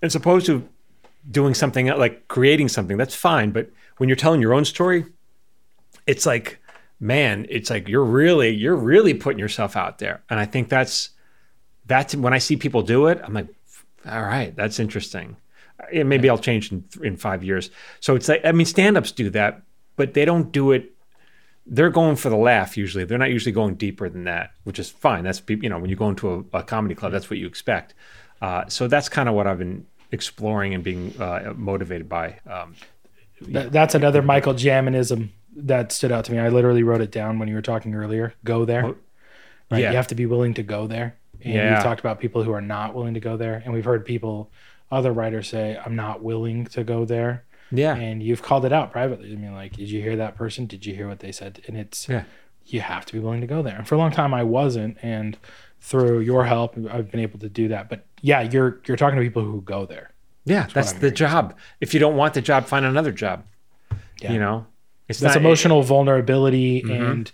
And 0.00 0.10
supposed 0.10 0.46
to 0.46 0.66
doing 1.30 1.54
something 1.54 1.86
like 1.86 2.28
creating 2.28 2.68
something 2.68 2.96
that's 2.96 3.14
fine. 3.14 3.50
But 3.50 3.70
when 3.96 4.08
you're 4.08 4.16
telling 4.16 4.40
your 4.40 4.54
own 4.54 4.64
story 4.64 5.04
it's 6.06 6.26
like 6.26 6.60
man 7.00 7.46
it's 7.48 7.70
like 7.70 7.88
you're 7.88 8.04
really 8.04 8.50
you're 8.50 8.76
really 8.76 9.14
putting 9.14 9.38
yourself 9.38 9.76
out 9.76 9.98
there. 9.98 10.22
And 10.30 10.38
i 10.38 10.44
think 10.44 10.68
that's 10.68 11.10
that's 11.86 12.14
when 12.14 12.32
i 12.32 12.38
see 12.38 12.56
people 12.56 12.82
do 12.82 13.06
it 13.06 13.20
i'm 13.22 13.34
like 13.34 13.48
all 14.06 14.22
right 14.22 14.54
that's 14.54 14.78
interesting. 14.78 15.36
Maybe 15.92 16.28
i'll 16.30 16.38
change 16.38 16.72
in, 16.72 16.84
in 17.02 17.16
five 17.16 17.42
years. 17.44 17.70
So 18.00 18.14
it's 18.14 18.28
like 18.28 18.44
i 18.44 18.52
mean 18.52 18.66
stand-ups 18.66 19.12
do 19.12 19.30
that 19.30 19.62
but 19.96 20.14
they 20.14 20.24
don't 20.24 20.52
do 20.52 20.72
it 20.72 20.90
they're 21.66 21.90
going 21.90 22.16
for 22.16 22.28
the 22.28 22.36
laugh 22.36 22.76
usually. 22.76 23.04
They're 23.04 23.16
not 23.16 23.30
usually 23.30 23.52
going 23.52 23.76
deeper 23.76 24.08
than 24.08 24.24
that 24.24 24.52
which 24.64 24.78
is 24.78 24.90
fine. 24.90 25.24
That's 25.24 25.42
you 25.48 25.68
know 25.68 25.78
when 25.78 25.90
you 25.90 25.96
go 25.96 26.08
into 26.08 26.46
a, 26.52 26.58
a 26.58 26.62
comedy 26.62 26.94
club 26.94 27.12
that's 27.12 27.30
what 27.30 27.38
you 27.38 27.46
expect. 27.46 27.94
Uh, 28.42 28.68
so 28.68 28.88
that's 28.88 29.08
kind 29.08 29.28
of 29.28 29.34
what 29.34 29.46
i've 29.46 29.58
been 29.58 29.86
exploring 30.14 30.72
and 30.72 30.82
being 30.82 31.12
uh, 31.20 31.52
motivated 31.56 32.08
by 32.08 32.38
um, 32.50 32.74
Th- 33.44 33.68
that's 33.70 33.94
another 33.94 34.22
Michael 34.22 34.54
Jaminism 34.54 35.28
that 35.56 35.92
stood 35.92 36.10
out 36.12 36.24
to 36.26 36.32
me. 36.32 36.38
I 36.38 36.48
literally 36.48 36.82
wrote 36.82 37.00
it 37.02 37.10
down 37.10 37.38
when 37.38 37.48
you 37.48 37.54
were 37.54 37.62
talking 37.62 37.94
earlier. 37.94 38.32
Go 38.44 38.64
there. 38.64 38.84
Right? 38.84 38.96
yeah. 39.82 39.90
You 39.90 39.96
have 39.96 40.06
to 40.08 40.14
be 40.14 40.24
willing 40.26 40.54
to 40.54 40.62
go 40.62 40.86
there. 40.86 41.16
And 41.42 41.52
Yeah. 41.54 41.74
we've 41.74 41.82
talked 41.82 42.00
about 42.00 42.20
people 42.20 42.42
who 42.44 42.52
are 42.52 42.60
not 42.62 42.94
willing 42.94 43.14
to 43.14 43.20
go 43.20 43.36
there. 43.36 43.60
And 43.64 43.74
we've 43.74 43.84
heard 43.84 44.04
people, 44.06 44.50
other 44.90 45.12
writers 45.12 45.48
say, 45.48 45.78
I'm 45.84 45.96
not 45.96 46.22
willing 46.22 46.64
to 46.66 46.84
go 46.84 47.04
there. 47.04 47.44
yeah 47.70 47.96
and 47.96 48.22
you've 48.22 48.42
called 48.42 48.64
it 48.64 48.72
out 48.72 48.92
privately. 48.92 49.32
I 49.32 49.36
mean, 49.36 49.52
like, 49.54 49.72
did 49.76 49.90
you 49.90 50.00
hear 50.00 50.16
that 50.16 50.36
person? 50.36 50.66
Did 50.66 50.86
you 50.86 50.94
hear 50.94 51.08
what 51.08 51.18
they 51.20 51.32
said? 51.32 51.60
And 51.66 51.76
it's 51.76 52.08
Yeah. 52.08 52.24
you 52.66 52.80
have 52.80 53.04
to 53.06 53.12
be 53.12 53.18
willing 53.18 53.40
to 53.40 53.46
go 53.48 53.62
there. 53.62 53.76
And 53.76 53.86
for 53.88 53.94
a 53.96 53.98
long 53.98 54.12
time, 54.12 54.32
I 54.32 54.42
wasn't, 54.44 54.96
and 55.02 55.36
through 55.88 56.20
your 56.20 56.44
help, 56.44 56.70
I've 56.90 57.10
been 57.10 57.20
able 57.20 57.38
to 57.40 57.48
do 57.48 57.68
that. 57.68 57.88
But 57.90 58.06
yeah, 58.22 58.40
you're 58.42 58.80
you're 58.86 58.96
talking 58.96 59.18
to 59.18 59.22
people 59.24 59.44
who 59.44 59.60
go 59.62 59.84
there. 59.86 60.08
yeah 60.46 60.66
that's 60.74 60.92
I'm 60.92 61.00
the 61.00 61.10
job 61.10 61.44
if 61.84 61.88
you 61.94 62.00
don't 62.04 62.16
want 62.20 62.34
the 62.34 62.42
job 62.50 62.60
find 62.66 62.84
another 62.84 63.12
job 63.24 63.38
Yeah. 64.22 64.32
you 64.34 64.38
know 64.44 64.66
it's 65.08 65.20
That's 65.20 65.34
not- 65.36 65.40
emotional 65.44 65.80
vulnerability 65.82 66.82
Mm-hmm. 66.82 67.04
and 67.10 67.32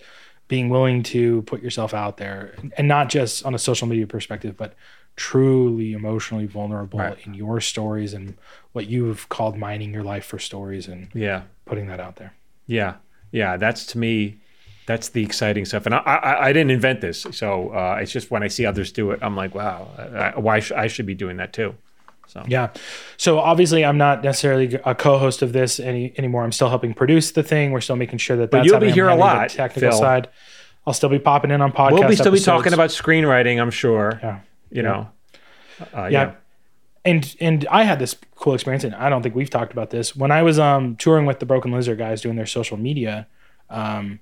being 0.54 0.68
willing 0.68 1.02
to 1.14 1.42
put 1.50 1.62
yourself 1.62 1.94
out 1.94 2.16
there, 2.16 2.40
and 2.76 2.86
not 2.88 3.08
just 3.08 3.44
on 3.46 3.54
a 3.54 3.58
social 3.58 3.86
media 3.92 4.06
perspective, 4.16 4.56
but 4.56 4.74
truly 5.14 5.92
emotionally 5.92 6.46
vulnerable 6.46 6.98
Right. 6.98 7.16
in 7.24 7.34
your 7.34 7.60
stories 7.60 8.12
and 8.14 8.34
what 8.72 8.88
you've 8.88 9.28
called 9.28 9.56
mining 9.56 9.94
your 9.94 10.02
life 10.02 10.24
for 10.24 10.38
stories 10.40 10.88
and 10.88 11.08
Yeah. 11.14 11.42
putting 11.66 11.86
that 11.86 12.00
out 12.00 12.16
there. 12.16 12.32
Yeah, 12.66 12.94
yeah, 13.30 13.56
that's 13.58 13.86
to 13.92 13.98
me, 13.98 14.39
that's 14.90 15.08
the 15.10 15.22
exciting 15.22 15.64
stuff. 15.64 15.86
And 15.86 15.94
I, 15.94 15.98
I, 15.98 16.44
I 16.48 16.52
didn't 16.52 16.72
invent 16.72 17.00
this, 17.00 17.24
so 17.30 17.70
uh, 17.70 17.98
it's 18.02 18.10
just 18.10 18.30
when 18.32 18.42
I 18.42 18.48
see 18.48 18.66
others 18.66 18.90
do 18.90 19.12
it, 19.12 19.20
I'm 19.22 19.36
like, 19.36 19.54
wow, 19.54 19.88
I, 19.96 20.38
why 20.46 20.58
sh- 20.60 20.72
I 20.72 20.88
should 20.88 21.06
be 21.06 21.14
doing 21.14 21.36
that 21.36 21.52
too. 21.52 21.74
So 22.26 22.42
Yeah. 22.48 22.70
So 23.16 23.38
obviously, 23.38 23.84
I'm 23.84 23.98
not 23.98 24.22
necessarily 24.24 24.66
a 24.84 24.94
co-host 24.94 25.42
of 25.42 25.52
this 25.52 25.78
any 25.80 26.12
anymore. 26.18 26.42
I'm 26.44 26.52
still 26.52 26.68
helping 26.68 26.92
produce 26.94 27.30
the 27.32 27.42
thing. 27.42 27.70
We're 27.72 27.80
still 27.80 27.96
making 27.96 28.18
sure 28.18 28.36
that 28.36 28.50
But 28.50 28.58
that's 28.58 28.66
you'll 28.70 28.80
be 28.80 28.90
here 28.90 29.08
I'm 29.10 29.18
a 29.18 29.20
lot, 29.20 29.50
Technical 29.50 29.90
Phil. 29.90 29.98
side. 29.98 30.28
I'll 30.86 30.94
still 30.94 31.08
be 31.08 31.18
popping 31.20 31.50
in 31.52 31.60
on 31.60 31.70
podcasts. 31.72 31.92
we'll 32.00 32.08
be 32.08 32.16
still 32.16 32.32
be 32.32 32.40
talking 32.40 32.72
about 32.72 32.90
screenwriting, 32.90 33.60
I'm 33.60 33.70
sure. 33.70 34.18
Yeah. 34.22 34.40
You 34.70 34.82
know, 34.82 35.08
uh, 35.94 36.04
Yeah. 36.04 36.08
yeah. 36.10 36.32
and 37.04 37.36
and 37.40 37.66
I 37.70 37.82
had 37.84 37.98
this 37.98 38.14
cool 38.36 38.54
experience, 38.54 38.84
and 38.84 38.94
I 38.94 39.08
don't 39.10 39.22
think 39.22 39.34
we've 39.34 39.50
talked 39.50 39.72
about 39.72 39.90
this 39.90 40.16
when 40.16 40.30
I 40.30 40.42
was 40.42 40.58
um 40.58 40.96
touring 40.96 41.26
with 41.26 41.38
the 41.38 41.46
Broken 41.46 41.70
Lizard 41.72 41.98
guys 41.98 42.20
doing 42.22 42.36
their 42.36 42.46
social 42.58 42.76
media, 42.76 43.26
um, 43.70 44.20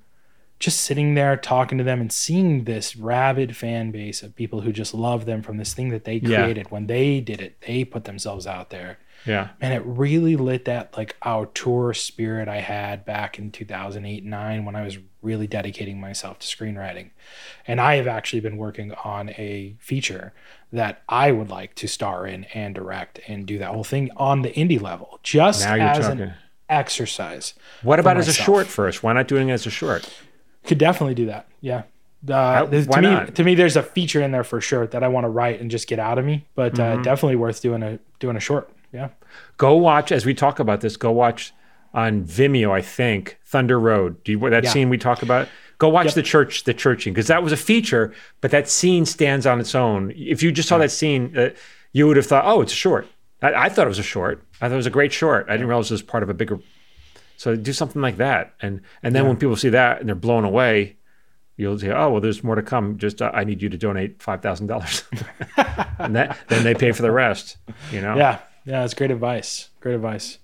just 0.58 0.80
sitting 0.80 1.14
there 1.14 1.36
talking 1.36 1.78
to 1.78 1.84
them 1.84 2.00
and 2.00 2.12
seeing 2.12 2.64
this 2.64 2.96
rabid 2.96 3.56
fan 3.56 3.90
base 3.90 4.22
of 4.22 4.34
people 4.34 4.62
who 4.62 4.72
just 4.72 4.92
love 4.94 5.24
them 5.24 5.42
from 5.42 5.56
this 5.56 5.72
thing 5.74 5.90
that 5.90 6.04
they 6.04 6.16
Yeah. 6.16 6.42
created 6.42 6.70
when 6.70 6.86
they 6.86 7.20
did 7.20 7.40
it, 7.40 7.60
they 7.66 7.84
put 7.84 8.04
themselves 8.04 8.46
out 8.46 8.70
there, 8.70 8.98
yeah, 9.24 9.48
and 9.60 9.72
it 9.72 9.82
really 9.84 10.34
lit 10.36 10.64
that 10.64 10.96
like 10.96 11.16
auteur 11.24 11.92
spirit 11.94 12.48
I 12.48 12.56
had 12.60 13.04
back 13.04 13.38
in 13.38 13.50
2008 13.52 14.24
9 14.24 14.64
when 14.64 14.74
I 14.74 14.82
was 14.82 14.98
really 15.22 15.46
dedicating 15.48 16.00
myself 16.00 16.38
to 16.38 16.46
screenwriting. 16.46 17.10
And 17.66 17.80
I 17.80 17.96
have 17.96 18.06
actually 18.06 18.38
been 18.40 18.56
working 18.56 18.92
on 19.04 19.30
a 19.30 19.74
feature 19.80 20.32
that 20.72 21.02
I 21.08 21.32
would 21.32 21.50
like 21.50 21.74
to 21.76 21.88
star 21.88 22.24
in 22.26 22.44
and 22.54 22.72
direct 22.74 23.18
and 23.26 23.44
do 23.46 23.58
that 23.58 23.70
whole 23.70 23.82
thing 23.84 24.10
on 24.16 24.42
the 24.42 24.50
indie 24.50 24.80
level, 24.80 25.18
just 25.24 25.66
as 25.66 25.98
talking. 26.06 26.20
an 26.20 26.34
exercise. 26.68 27.54
What 27.82 27.98
about 27.98 28.16
as 28.16 28.28
a 28.28 28.32
short 28.32 28.66
first? 28.66 29.02
Why 29.02 29.12
not 29.12 29.26
doing 29.28 29.48
it 29.48 29.52
as 29.52 29.66
a 29.66 29.70
short? 29.70 30.08
Could 30.68 30.78
definitely 30.78 31.14
do 31.14 31.26
that. 31.26 31.48
Yeah. 31.60 31.82
Uh, 32.28 32.66
to 32.66 33.00
me, 33.00 33.00
not? 33.02 33.34
to 33.36 33.44
me, 33.44 33.54
there's 33.54 33.76
a 33.76 33.82
feature 33.82 34.20
in 34.20 34.32
there 34.32 34.42
for 34.44 34.60
sure 34.60 34.86
that 34.88 35.04
I 35.04 35.08
want 35.08 35.24
to 35.24 35.28
write 35.28 35.60
and 35.60 35.70
just 35.70 35.86
get 35.86 35.98
out 36.00 36.18
of 36.18 36.24
me, 36.24 36.46
but 36.56 36.74
Mm-hmm. 36.74 37.00
uh, 37.00 37.02
definitely 37.02 37.36
worth 37.36 37.62
doing 37.62 37.82
a 37.82 37.98
doing 38.18 38.36
a 38.36 38.40
short. 38.40 38.70
Yeah. 38.92 39.08
Go 39.56 39.76
watch 39.76 40.10
as 40.10 40.26
we 40.26 40.34
talk 40.34 40.58
about 40.58 40.80
this. 40.80 40.96
Go 40.96 41.12
watch 41.12 41.52
on 41.94 42.24
Vimeo, 42.24 42.70
I 42.72 42.82
think 42.82 43.38
Thunder 43.44 43.78
Road. 43.78 44.22
Do 44.24 44.32
you 44.32 44.50
that 44.50 44.64
Yeah. 44.64 44.70
scene 44.70 44.88
we 44.88 44.98
talk 44.98 45.22
about? 45.22 45.48
Go 45.78 45.88
watch 45.88 46.06
Yep. 46.06 46.14
the 46.14 46.22
church, 46.24 46.64
the 46.64 46.74
churching, 46.74 47.12
because 47.12 47.28
that 47.28 47.42
was 47.42 47.52
a 47.52 47.56
feature, 47.56 48.12
but 48.40 48.50
that 48.50 48.68
scene 48.68 49.06
stands 49.06 49.46
on 49.46 49.60
its 49.60 49.74
own. 49.76 50.12
If 50.16 50.42
you 50.42 50.50
just 50.50 50.68
saw 50.68 50.78
that 50.78 50.90
scene, 50.90 51.36
uh, 51.38 51.50
you 51.92 52.08
would 52.08 52.16
have 52.16 52.26
thought, 52.26 52.44
"Oh, 52.46 52.60
it's 52.62 52.72
a 52.72 52.76
short." 52.76 53.06
I, 53.40 53.54
I 53.54 53.68
thought 53.68 53.86
it 53.86 53.88
was 53.88 54.00
a 54.00 54.02
short. 54.02 54.42
I 54.60 54.66
thought 54.66 54.74
it 54.74 54.76
was 54.76 54.86
a 54.86 54.90
great 54.90 55.12
short. 55.12 55.46
I 55.48 55.52
didn't 55.52 55.68
realize 55.68 55.90
it 55.90 55.94
was 55.94 56.02
part 56.02 56.24
of 56.24 56.28
a 56.30 56.34
bigger. 56.34 56.58
So 57.38 57.54
do 57.56 57.72
something 57.72 58.02
like 58.02 58.16
that, 58.18 58.52
and 58.60 58.80
and 59.02 59.14
then 59.14 59.26
when 59.26 59.36
people 59.36 59.54
see 59.56 59.68
that 59.70 60.00
and 60.00 60.08
they're 60.08 60.16
blown 60.16 60.44
away, 60.44 60.96
you'll 61.56 61.78
say, 61.78 61.90
"Oh, 61.90 62.10
well, 62.10 62.20
there's 62.20 62.42
more 62.42 62.56
to 62.56 62.62
come. 62.62 62.98
Just 62.98 63.22
uh, 63.22 63.30
I 63.32 63.44
need 63.44 63.62
you 63.62 63.68
to 63.68 63.78
donate 63.78 64.20
five 64.20 64.42
thousand 64.42 64.66
dollars," 64.66 65.04
and 66.00 66.16
that 66.16 66.36
then 66.48 66.64
they 66.64 66.74
pay 66.74 66.90
for 66.92 67.02
the 67.02 67.12
rest. 67.12 67.56
You 67.92 68.00
know? 68.00 68.16
Yeah, 68.16 68.40
yeah, 68.66 68.80
that's 68.80 68.92
great 68.94 69.12
advice. 69.12 69.70
Great 69.80 69.94
advice. 69.94 70.38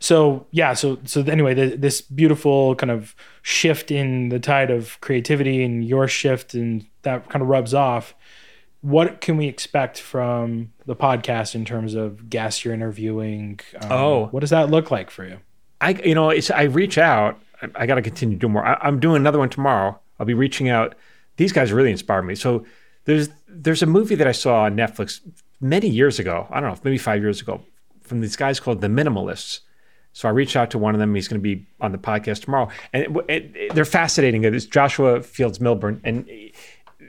So 0.00 0.46
yeah, 0.50 0.74
so 0.74 0.98
so 1.04 1.22
anyway, 1.22 1.54
th 1.54 1.80
this 1.80 2.00
beautiful 2.02 2.74
kind 2.74 2.90
of 2.90 3.14
shift 3.42 3.90
in 3.92 4.28
the 4.30 4.40
tide 4.40 4.72
of 4.72 5.00
creativity 5.00 5.62
and 5.64 5.84
your 5.84 6.08
shift, 6.08 6.54
and 6.54 6.84
that 7.02 7.28
kind 7.30 7.42
of 7.42 7.48
rubs 7.48 7.74
off. 7.74 8.12
What 8.80 9.20
can 9.22 9.36
we 9.38 9.46
expect 9.46 9.98
from 10.00 10.72
the 10.84 10.96
podcast 10.96 11.54
in 11.54 11.64
terms 11.64 11.94
of 11.94 12.28
guests 12.28 12.64
you're 12.64 12.74
interviewing? 12.74 13.60
Um, 13.80 13.92
Oh. 13.92 14.26
what 14.32 14.40
does 14.40 14.50
that 14.50 14.68
look 14.68 14.90
like 14.90 15.10
for 15.10 15.24
you? 15.24 15.38
I 15.88 15.90
you 16.04 16.14
know 16.14 16.30
it's 16.30 16.50
I 16.50 16.62
reach 16.64 16.98
out. 16.98 17.40
I, 17.62 17.68
I 17.82 17.86
got 17.86 17.96
to 17.96 18.02
continue 18.02 18.36
doing 18.36 18.52
more. 18.54 18.64
I, 18.66 18.78
I'm 18.82 18.98
doing 19.00 19.16
another 19.16 19.38
one 19.38 19.50
tomorrow. 19.50 19.98
I'll 20.18 20.26
be 20.26 20.34
reaching 20.34 20.68
out. 20.68 20.94
These 21.36 21.52
guys 21.52 21.72
really 21.72 21.90
inspire 21.90 22.22
me. 22.22 22.34
So 22.34 22.64
there's 23.04 23.28
there's 23.48 23.82
a 23.82 23.86
movie 23.86 24.14
that 24.16 24.26
I 24.26 24.32
saw 24.32 24.62
on 24.64 24.76
Netflix 24.76 25.20
many 25.60 25.88
years 25.88 26.18
ago. 26.18 26.46
I 26.50 26.60
don't 26.60 26.70
know, 26.74 26.80
maybe 26.84 26.98
five 26.98 27.20
years 27.22 27.40
ago, 27.40 27.60
from 28.02 28.20
these 28.20 28.36
guys 28.36 28.60
called 28.60 28.80
The 28.80 28.88
Minimalists. 28.88 29.60
So 30.12 30.28
I 30.28 30.30
reached 30.30 30.54
out 30.54 30.70
to 30.70 30.78
one 30.78 30.94
of 30.94 31.00
them. 31.00 31.12
He's 31.14 31.26
going 31.26 31.40
to 31.40 31.42
be 31.42 31.66
on 31.80 31.90
the 31.90 31.98
podcast 31.98 32.44
tomorrow, 32.44 32.68
and 32.92 33.02
it, 33.04 33.10
it, 33.28 33.56
it- 33.56 33.74
they're 33.74 33.84
fascinating. 33.84 34.44
It's 34.44 34.64
Joshua 34.66 35.22
Fields 35.22 35.60
Milburn, 35.60 36.00
and 36.04 36.28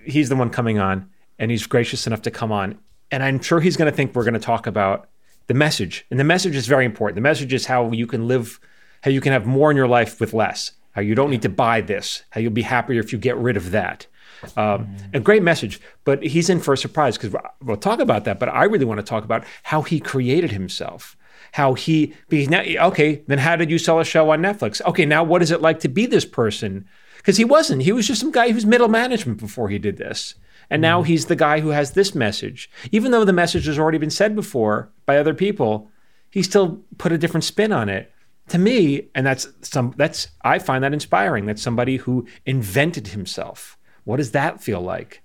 he's 0.05 0.29
the 0.29 0.35
one 0.35 0.49
coming 0.49 0.79
on, 0.79 1.07
and 1.37 1.51
he's 1.51 1.67
gracious 1.67 2.07
enough 2.07 2.23
to 2.23 2.31
come 2.31 2.51
on. 2.51 2.79
And 3.11 3.21
I'm 3.21 3.39
sure 3.41 3.59
he's 3.59 3.77
going 3.77 3.91
to 3.91 3.95
think 3.95 4.15
we're 4.15 4.23
going 4.23 4.33
to 4.33 4.39
talk 4.39 4.65
about 4.65 5.07
the 5.47 5.53
message, 5.53 6.05
and 6.09 6.19
the 6.19 6.23
message 6.23 6.55
is 6.55 6.67
very 6.67 6.85
important. 6.85 7.15
The 7.15 7.21
message 7.21 7.53
is 7.53 7.65
how 7.65 7.91
you 7.91 8.07
can 8.07 8.27
live, 8.27 8.59
how 9.03 9.11
you 9.11 9.21
can 9.21 9.31
have 9.31 9.45
more 9.45 9.71
in 9.71 9.77
your 9.77 9.87
life 9.87 10.19
with 10.19 10.33
less. 10.33 10.71
How 10.91 11.01
you 11.01 11.13
don't 11.13 11.29
need 11.29 11.41
to 11.41 11.49
buy 11.49 11.81
this. 11.81 12.23
How 12.29 12.39
you'll 12.39 12.53
be 12.53 12.61
happier 12.61 13.01
if 13.01 13.11
you 13.11 13.19
get 13.19 13.35
rid 13.37 13.57
of 13.57 13.71
that. 13.71 14.07
Um, 14.55 14.95
A 15.13 15.19
great 15.19 15.43
message, 15.43 15.79
but 16.03 16.23
he's 16.23 16.49
in 16.49 16.59
for 16.59 16.73
a 16.73 16.77
surprise 16.77 17.17
because 17.17 17.35
we'll 17.61 17.77
talk 17.77 17.99
about 17.99 18.25
that. 18.25 18.39
But 18.39 18.49
I 18.49 18.63
really 18.63 18.85
want 18.85 18.99
to 18.99 19.05
talk 19.05 19.23
about 19.23 19.43
how 19.63 19.81
he 19.81 19.99
created 19.99 20.51
himself. 20.51 21.17
How 21.53 21.73
he 21.73 22.13
because 22.27 22.49
now 22.49 22.61
okay, 22.87 23.23
then 23.27 23.39
how 23.39 23.55
did 23.55 23.69
you 23.69 23.77
sell 23.77 23.99
a 23.99 24.05
show 24.05 24.29
on 24.29 24.41
Netflix? 24.41 24.81
Okay, 24.85 25.05
now 25.05 25.23
what 25.23 25.41
is 25.41 25.51
it 25.51 25.61
like 25.61 25.79
to 25.81 25.87
be 25.87 26.05
this 26.05 26.25
person? 26.25 26.85
Because 27.17 27.37
he 27.37 27.45
wasn't. 27.45 27.83
He 27.83 27.91
was 27.91 28.07
just 28.07 28.19
some 28.19 28.31
guy 28.31 28.49
who 28.49 28.55
was 28.55 28.65
middle 28.65 28.87
management 28.89 29.39
before 29.39 29.69
he 29.69 29.79
did 29.79 29.97
this. 29.97 30.35
And 30.69 30.81
now 30.81 31.03
he's 31.03 31.25
the 31.25 31.35
guy 31.35 31.59
who 31.59 31.69
has 31.69 31.91
this 31.91 32.15
message. 32.15 32.69
Even 32.91 33.11
though 33.11 33.25
the 33.25 33.33
message 33.33 33.65
has 33.65 33.77
already 33.77 33.97
been 33.97 34.09
said 34.09 34.35
before 34.35 34.89
by 35.05 35.17
other 35.17 35.33
people, 35.33 35.89
he 36.29 36.41
still 36.41 36.81
put 36.97 37.11
a 37.11 37.17
different 37.17 37.43
spin 37.43 37.71
on 37.71 37.89
it. 37.89 38.11
To 38.49 38.57
me, 38.59 39.09
and 39.15 39.25
that's 39.25 39.47
some 39.61 39.93
that's 39.97 40.27
I 40.43 40.59
find 40.59 40.83
that 40.83 40.93
inspiring. 40.93 41.47
That's 41.47 41.61
somebody 41.61 41.97
who 41.97 42.27
invented 42.45 43.07
himself. 43.07 43.77
What 44.03 44.17
does 44.17 44.31
that 44.31 44.61
feel 44.61 44.81
like? 44.81 45.23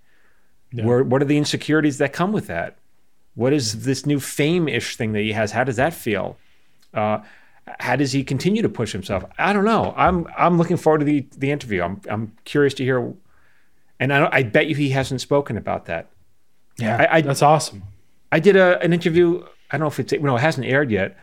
Where, 0.72 1.02
what 1.02 1.20
are 1.20 1.26
the 1.26 1.36
insecurities 1.36 1.98
that 1.98 2.12
come 2.12 2.32
with 2.32 2.46
that? 2.46 2.78
What 3.34 3.52
is 3.52 3.84
this 3.84 4.06
new 4.06 4.20
fame-ish 4.20 4.96
thing 4.96 5.12
that 5.12 5.20
he 5.20 5.32
has? 5.32 5.52
How 5.52 5.64
does 5.64 5.76
that 5.76 5.92
feel? 5.92 6.38
Uh, 6.94 7.18
how 7.78 7.96
does 7.96 8.12
he 8.12 8.24
continue 8.24 8.62
to 8.62 8.68
push 8.68 8.92
himself? 8.92 9.24
I 9.38 9.52
don't 9.52 9.64
know. 9.64 9.92
I'm 9.96 10.26
I'm 10.36 10.58
looking 10.58 10.76
forward 10.76 11.00
to 11.00 11.04
the 11.04 11.26
the 11.36 11.50
interview. 11.50 11.82
I'm 11.82 12.00
I'm 12.08 12.32
curious 12.44 12.74
to 12.74 12.84
hear, 12.84 13.12
and 14.00 14.12
I 14.12 14.18
don't, 14.18 14.34
I 14.34 14.42
bet 14.42 14.66
you 14.66 14.74
he 14.74 14.90
hasn't 14.90 15.20
spoken 15.20 15.56
about 15.56 15.84
that. 15.86 16.08
Yeah, 16.78 16.96
I- 17.08 17.16
I- 17.18 17.20
that's 17.20 17.42
awesome. 17.42 17.84
I 18.32 18.40
did 18.40 18.56
a, 18.56 18.80
an 18.82 18.92
interview. 18.92 19.44
I 19.70 19.76
don't 19.76 19.80
know 19.82 19.86
if 19.88 20.00
it's 20.00 20.12
no, 20.12 20.36
it 20.36 20.40
hasn't 20.40 20.66
aired 20.66 20.90
yet. 20.90 21.16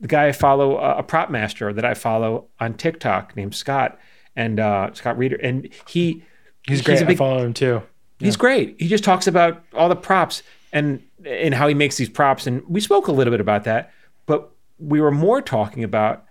The 0.00 0.08
guy 0.08 0.28
I 0.28 0.32
follow, 0.32 0.76
uh, 0.76 0.94
a 0.98 1.02
prop 1.02 1.28
master 1.30 1.72
that 1.72 1.84
I 1.84 1.94
follow 1.94 2.46
on 2.60 2.74
TikTok 2.74 3.36
named 3.36 3.54
Scott 3.54 3.98
and 4.36 4.58
uh, 4.58 4.92
Scott 4.94 5.18
Reader, 5.18 5.36
and 5.42 5.68
he 5.88 6.24
He's 6.66 6.80
great. 6.82 7.02
a 7.02 7.06
big- 7.06 7.16
I 7.16 7.18
follow 7.18 7.44
him 7.44 7.52
too. 7.54 7.82
He's 8.18 8.36
great. 8.36 8.76
He 8.80 8.86
just 8.86 9.02
talks 9.02 9.26
about 9.26 9.64
all 9.74 9.88
the 9.88 9.96
props 9.96 10.42
and 10.72 11.02
and 11.26 11.52
how 11.54 11.66
he 11.68 11.74
makes 11.74 11.96
these 11.96 12.08
props. 12.08 12.46
And 12.46 12.62
we 12.68 12.80
spoke 12.80 13.08
a 13.08 13.12
little 13.12 13.30
bit 13.32 13.40
about 13.40 13.64
that, 13.64 13.90
but 14.26 14.50
we 14.78 15.00
were 15.00 15.10
more 15.10 15.42
talking 15.42 15.82
about 15.84 16.24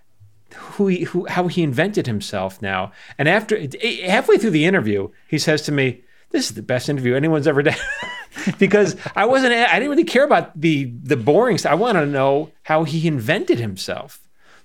who 0.54 0.86
he 0.88 1.04
who 1.04 1.26
how 1.26 1.48
he 1.48 1.62
invented 1.62 2.06
himself 2.06 2.60
now. 2.62 2.92
And 3.18 3.28
after 3.28 3.56
eh, 3.56 4.06
halfway 4.08 4.38
through 4.38 4.50
the 4.50 4.64
interview, 4.64 5.08
he 5.28 5.38
says 5.38 5.62
to 5.62 5.72
me, 5.72 6.02
"This 6.30 6.48
is 6.48 6.54
the 6.54 6.62
best 6.62 6.88
interview 6.88 7.14
anyone's 7.14 7.46
ever 7.46 7.62
done." 7.62 7.76
because 8.58 8.96
I 9.14 9.26
wasn't 9.26 9.52
I 9.52 9.74
didn't 9.74 9.90
really 9.90 10.04
care 10.04 10.24
about 10.24 10.58
the 10.60 10.92
the 11.02 11.16
boring 11.16 11.58
stuff. 11.58 11.72
I 11.72 11.76
want 11.76 11.98
to 11.98 12.06
know 12.06 12.50
how 12.64 12.84
he 12.84 13.06
invented 13.06 13.58
himself. 13.58 14.20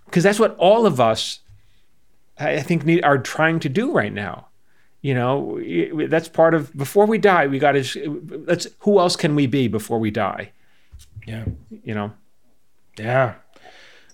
Because 0.06 0.24
that's 0.24 0.40
what 0.40 0.56
all 0.58 0.86
of 0.86 1.02
us 1.02 1.40
I 2.40 2.56
I 2.56 2.62
think 2.62 2.86
need, 2.86 3.04
are 3.04 3.18
trying 3.18 3.60
to 3.62 3.70
do 3.70 3.92
right 3.92 4.14
now. 4.14 4.48
You 5.02 5.14
know, 5.14 5.62
that's 6.08 6.28
part 6.28 6.54
of 6.54 6.76
before 6.76 7.06
we 7.06 7.18
die. 7.18 7.48
We 7.48 7.60
got 7.60 7.74
to 7.74 8.44
let's. 8.48 8.68
Who 8.80 9.00
else 9.00 9.16
can 9.16 9.36
we 9.36 9.48
be 9.48 9.68
before 9.68 10.00
we 10.00 10.12
die? 10.12 10.52
Yeah. 11.26 11.46
You 11.84 11.94
know. 11.94 12.14
Yeah. 12.98 13.36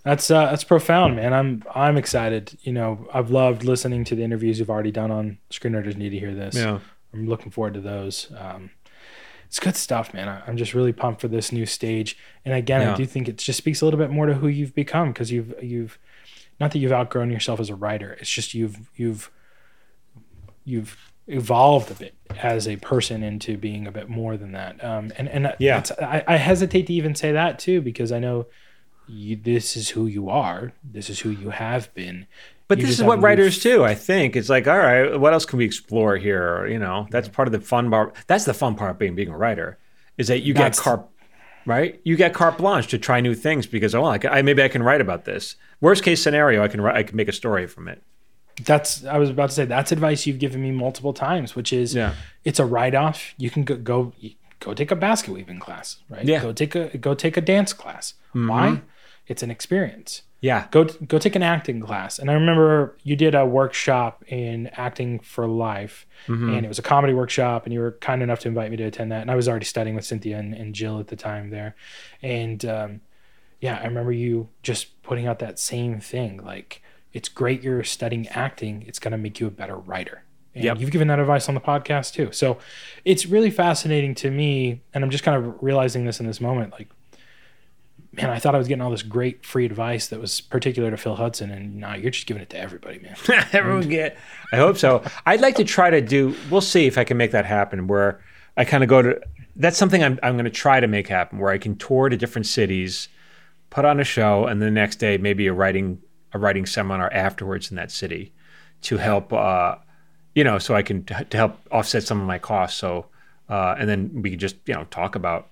That's 0.03 0.29
uh, 0.29 0.47
that's 0.47 0.63
profound, 0.65 1.15
man. 1.15 1.33
I'm 1.33 1.63
I'm 1.73 1.95
excited. 1.97 2.57
You 2.63 2.73
know, 2.73 3.07
I've 3.13 3.29
loved 3.31 3.63
listening 3.63 4.03
to 4.05 4.15
the 4.15 4.23
interviews 4.23 4.59
you've 4.59 4.69
already 4.69 4.91
done 4.91 5.11
on 5.11 5.37
Screenwriters 5.49 5.95
Need 5.95 6.09
to 6.09 6.19
Hear 6.19 6.33
This. 6.35 6.55
Yeah, 6.55 6.79
I'm 7.13 7.27
looking 7.27 7.51
forward 7.51 7.73
to 7.75 7.81
those. 7.81 8.31
Um, 8.37 8.71
it's 9.47 9.59
good 9.59 9.75
stuff, 9.77 10.13
man. 10.13 10.27
I, 10.27 10.41
I'm 10.45 10.57
just 10.57 10.73
really 10.73 10.91
pumped 10.93 11.21
for 11.21 11.27
this 11.29 11.51
new 11.51 11.65
stage. 11.65 12.17
And 12.43 12.53
again, 12.53 12.81
Yeah. 12.81 12.93
I 12.93 12.95
do 12.97 13.05
think 13.05 13.29
it 13.29 13.37
just 13.37 13.57
speaks 13.57 13.81
a 13.81 13.85
little 13.85 13.99
bit 13.99 14.09
more 14.09 14.25
to 14.25 14.33
who 14.33 14.47
you've 14.47 14.75
become 14.75 15.13
because 15.13 15.31
you've 15.31 15.53
you've 15.63 15.97
not 16.59 16.71
that 16.71 16.79
you've 16.79 16.91
outgrown 16.91 17.31
yourself 17.31 17.59
as 17.61 17.69
a 17.69 17.75
writer. 17.75 18.13
It's 18.19 18.29
just 18.29 18.53
you've 18.53 18.89
you've 18.95 19.31
you've 20.65 20.97
evolved 21.27 21.89
a 21.91 21.93
bit 21.93 22.15
as 22.41 22.67
a 22.67 22.75
person 22.77 23.23
into 23.23 23.57
being 23.57 23.87
a 23.87 23.91
bit 23.91 24.09
more 24.09 24.35
than 24.35 24.51
that. 24.51 24.83
Um, 24.83 25.11
and 25.17 25.29
and 25.29 25.55
Yeah. 25.59 25.83
I, 26.01 26.23
I 26.27 26.35
hesitate 26.37 26.87
to 26.87 26.93
even 26.93 27.15
say 27.15 27.31
that 27.31 27.59
too 27.59 27.81
because 27.81 28.11
I 28.11 28.19
know 28.19 28.47
you, 29.07 29.35
this 29.35 29.75
is 29.75 29.89
who 29.89 30.05
you 30.07 30.29
are. 30.29 30.73
This 30.83 31.09
is 31.09 31.19
who 31.21 31.29
you 31.29 31.49
have 31.49 31.93
been. 31.93 32.27
But 32.67 32.79
You 32.79 32.87
this 32.87 32.97
is 32.99 33.03
what 33.03 33.21
writers 33.21 33.59
do. 33.61 33.83
I 33.83 33.93
think 33.93 34.35
it's 34.35 34.49
like, 34.49 34.67
all 34.67 34.77
right, 34.77 35.19
what 35.19 35.33
else 35.33 35.45
can 35.45 35.57
we 35.59 35.65
explore 35.65 36.15
here? 36.17 36.65
You 36.67 36.79
know, 36.79 37.07
that's 37.11 37.27
part 37.27 37.47
of 37.47 37.51
the 37.51 37.59
fun 37.59 37.89
part. 37.91 38.15
That's 38.27 38.45
the 38.45 38.53
fun 38.53 38.75
part 38.75 38.91
of 38.91 38.97
being 38.99 39.15
being 39.15 39.29
a 39.29 39.37
writer. 39.37 39.77
is 40.17 40.27
that 40.27 40.39
you 40.41 40.53
get 40.53 40.59
That's- 40.59 40.79
carte 40.79 41.05
right 41.65 42.01
you 42.03 42.17
get 42.17 42.33
carte 42.33 42.57
blanche 42.57 42.87
to 42.87 42.97
try 42.97 43.21
new 43.21 43.33
things 43.33 43.65
because 43.65 43.95
oh 43.95 44.03
I, 44.03 44.17
can, 44.17 44.31
I 44.33 44.41
maybe 44.41 44.61
I 44.61 44.67
can 44.67 44.83
write 44.83 44.99
about 44.99 45.23
this 45.23 45.55
worst 45.79 46.03
case 46.03 46.21
scenario 46.21 46.61
I 46.61 46.67
can 46.67 46.81
write 46.81 46.97
I 46.97 47.03
can 47.03 47.15
make 47.15 47.29
a 47.29 47.31
story 47.31 47.67
from 47.67 47.87
it 47.87 48.03
That's 48.65 49.05
I 49.05 49.17
was 49.17 49.29
about 49.29 49.47
to 49.49 49.55
say 49.55 49.63
that's 49.65 49.91
advice 49.93 50.27
you've 50.27 50.39
given 50.39 50.61
me 50.61 50.71
multiple 50.71 51.13
times, 51.13 51.55
which 51.55 51.71
is 51.71 51.95
Yeah. 51.95 52.15
it's 52.43 52.59
a 52.59 52.65
write 52.65 52.95
off. 52.95 53.33
You 53.37 53.49
can 53.49 53.63
go, 53.63 53.77
go 53.77 54.11
go 54.59 54.73
take 54.73 54.91
a 54.91 54.95
basket 54.97 55.31
weaving 55.33 55.59
class, 55.59 55.97
right? 56.09 56.25
Yeah. 56.25 56.37
Mm-hmm. 56.39 56.47
Go 56.47 56.53
take 56.53 56.75
a 56.75 56.97
go 56.97 57.13
take 57.15 57.37
a 57.37 57.41
dance 57.41 57.71
class. 57.73 58.13
Why? 58.33 58.81
It's 59.27 59.43
an 59.43 59.51
experience. 59.51 60.23
yeah 60.41 60.67
Go 60.71 60.83
go 60.85 61.17
take 61.19 61.35
an 61.35 61.43
acting 61.43 61.79
class. 61.79 62.19
And 62.19 62.29
I 62.29 62.33
remember 62.33 62.97
you 63.03 63.15
did 63.15 63.33
a 63.35 63.45
workshop 63.45 64.23
in 64.27 64.67
acting 64.73 65.19
for 65.19 65.47
life, 65.47 66.05
Mm-hmm. 66.27 66.53
and 66.53 66.65
it 66.65 66.69
was 66.69 66.79
a 66.79 66.83
comedy 66.83 67.13
workshop, 67.13 67.65
and 67.65 67.73
you 67.73 67.79
were 67.81 67.91
kind 67.99 68.21
enough 68.23 68.39
to 68.39 68.47
invite 68.47 68.71
me 68.71 68.77
to 68.77 68.83
attend 68.85 69.11
that. 69.11 69.21
And 69.21 69.29
I 69.31 69.35
was 69.35 69.47
already 69.49 69.65
studying 69.65 69.95
with 69.95 70.05
Cynthia 70.05 70.37
and, 70.39 70.53
and 70.53 70.73
Jill 70.73 70.99
at 70.99 71.07
the 71.07 71.15
time 71.17 71.49
there, 71.49 71.75
and 72.21 72.63
um, 72.65 73.01
yeah, 73.59 73.79
I 73.81 73.85
remember 73.85 74.11
you 74.11 74.49
just 74.61 75.01
putting 75.03 75.25
out 75.27 75.39
that 75.39 75.59
same 75.59 75.99
thing. 75.99 76.37
Like, 76.43 76.81
it's 77.13 77.29
great 77.29 77.61
you're 77.63 77.83
studying 77.83 78.27
acting. 78.29 78.83
It's 78.87 78.99
going 78.99 79.11
to 79.13 79.17
make 79.17 79.39
you 79.39 79.47
a 79.47 79.51
better 79.51 79.75
writer. 79.77 80.23
And 80.55 80.63
Yep. 80.65 80.79
you've 80.79 80.91
given 80.91 81.07
that 81.07 81.19
advice 81.19 81.47
on 81.49 81.55
the 81.55 81.61
podcast 81.61 82.13
too. 82.13 82.31
So 82.31 82.57
it's 83.05 83.25
really 83.25 83.49
fascinating 83.51 84.15
to 84.15 84.29
me. 84.31 84.81
And 84.93 85.03
I'm 85.03 85.09
just 85.09 85.23
kind 85.23 85.37
of 85.37 85.55
realizing 85.63 86.05
this 86.05 86.19
in 86.19 86.25
this 86.27 86.39
moment. 86.41 86.71
Like, 86.73 86.89
man, 88.13 88.29
I 88.29 88.39
thought 88.39 88.53
I 88.53 88.59
was 88.59 88.67
getting 88.67 88.81
all 88.81 88.91
this 88.91 89.01
great 89.01 89.45
free 89.45 89.65
advice 89.65 90.07
that 90.07 90.19
was 90.19 90.39
particular 90.39 90.91
to 90.91 90.97
Phil 90.97 91.15
Hudson. 91.15 91.49
And 91.49 91.77
now 91.77 91.95
you're 91.95 92.11
just 92.11 92.27
giving 92.27 92.43
it 92.43 92.49
to 92.51 92.57
everybody, 92.57 92.99
man. 92.99 93.15
Everyone 93.51 93.89
get. 93.89 94.17
I 94.51 94.57
hope 94.57 94.77
so. 94.77 95.03
I'd 95.25 95.41
like 95.41 95.55
to 95.55 95.63
try 95.63 95.89
to 95.89 95.99
do. 95.99 96.35
We'll 96.49 96.61
see 96.61 96.85
if 96.85 96.97
I 96.97 97.03
can 97.03 97.17
make 97.17 97.31
that 97.31 97.45
happen. 97.45 97.87
Where 97.87 98.21
I 98.55 98.65
kind 98.65 98.83
of 98.83 98.89
go 98.89 99.01
to. 99.01 99.21
That's 99.55 99.77
something 99.77 100.03
I'm. 100.03 100.19
I'm 100.21 100.35
going 100.35 100.45
to 100.45 100.51
try 100.51 100.79
to 100.79 100.87
make 100.87 101.07
happen. 101.07 101.39
Where 101.39 101.51
I 101.51 101.57
can 101.57 101.75
tour 101.75 102.09
to 102.09 102.15
different 102.15 102.45
cities, 102.45 103.09
put 103.71 103.83
on 103.83 103.99
a 103.99 104.03
show, 104.03 104.45
and 104.45 104.61
the 104.61 104.71
next 104.71 104.97
day 104.97 105.17
maybe 105.17 105.47
a 105.47 105.53
writing 105.53 105.99
a 106.33 106.39
writing 106.39 106.65
seminar 106.65 107.11
afterwards 107.11 107.71
in 107.71 107.77
that 107.77 107.91
city, 107.91 108.33
to 108.83 108.97
help. 108.97 109.33
Uh, 109.33 109.75
you 110.35 110.43
know, 110.43 110.59
so 110.59 110.75
I 110.75 110.83
can 110.83 111.03
to 111.05 111.25
help 111.31 111.57
offset 111.71 112.03
some 112.03 112.21
of 112.21 112.27
my 112.27 112.37
costs. 112.37 112.77
So, 112.77 113.07
uh, 113.49 113.75
and 113.77 113.89
then 113.89 114.21
we 114.21 114.31
could 114.31 114.39
just 114.39 114.55
you 114.67 114.75
know 114.75 114.85
talk 114.85 115.15
about 115.15 115.49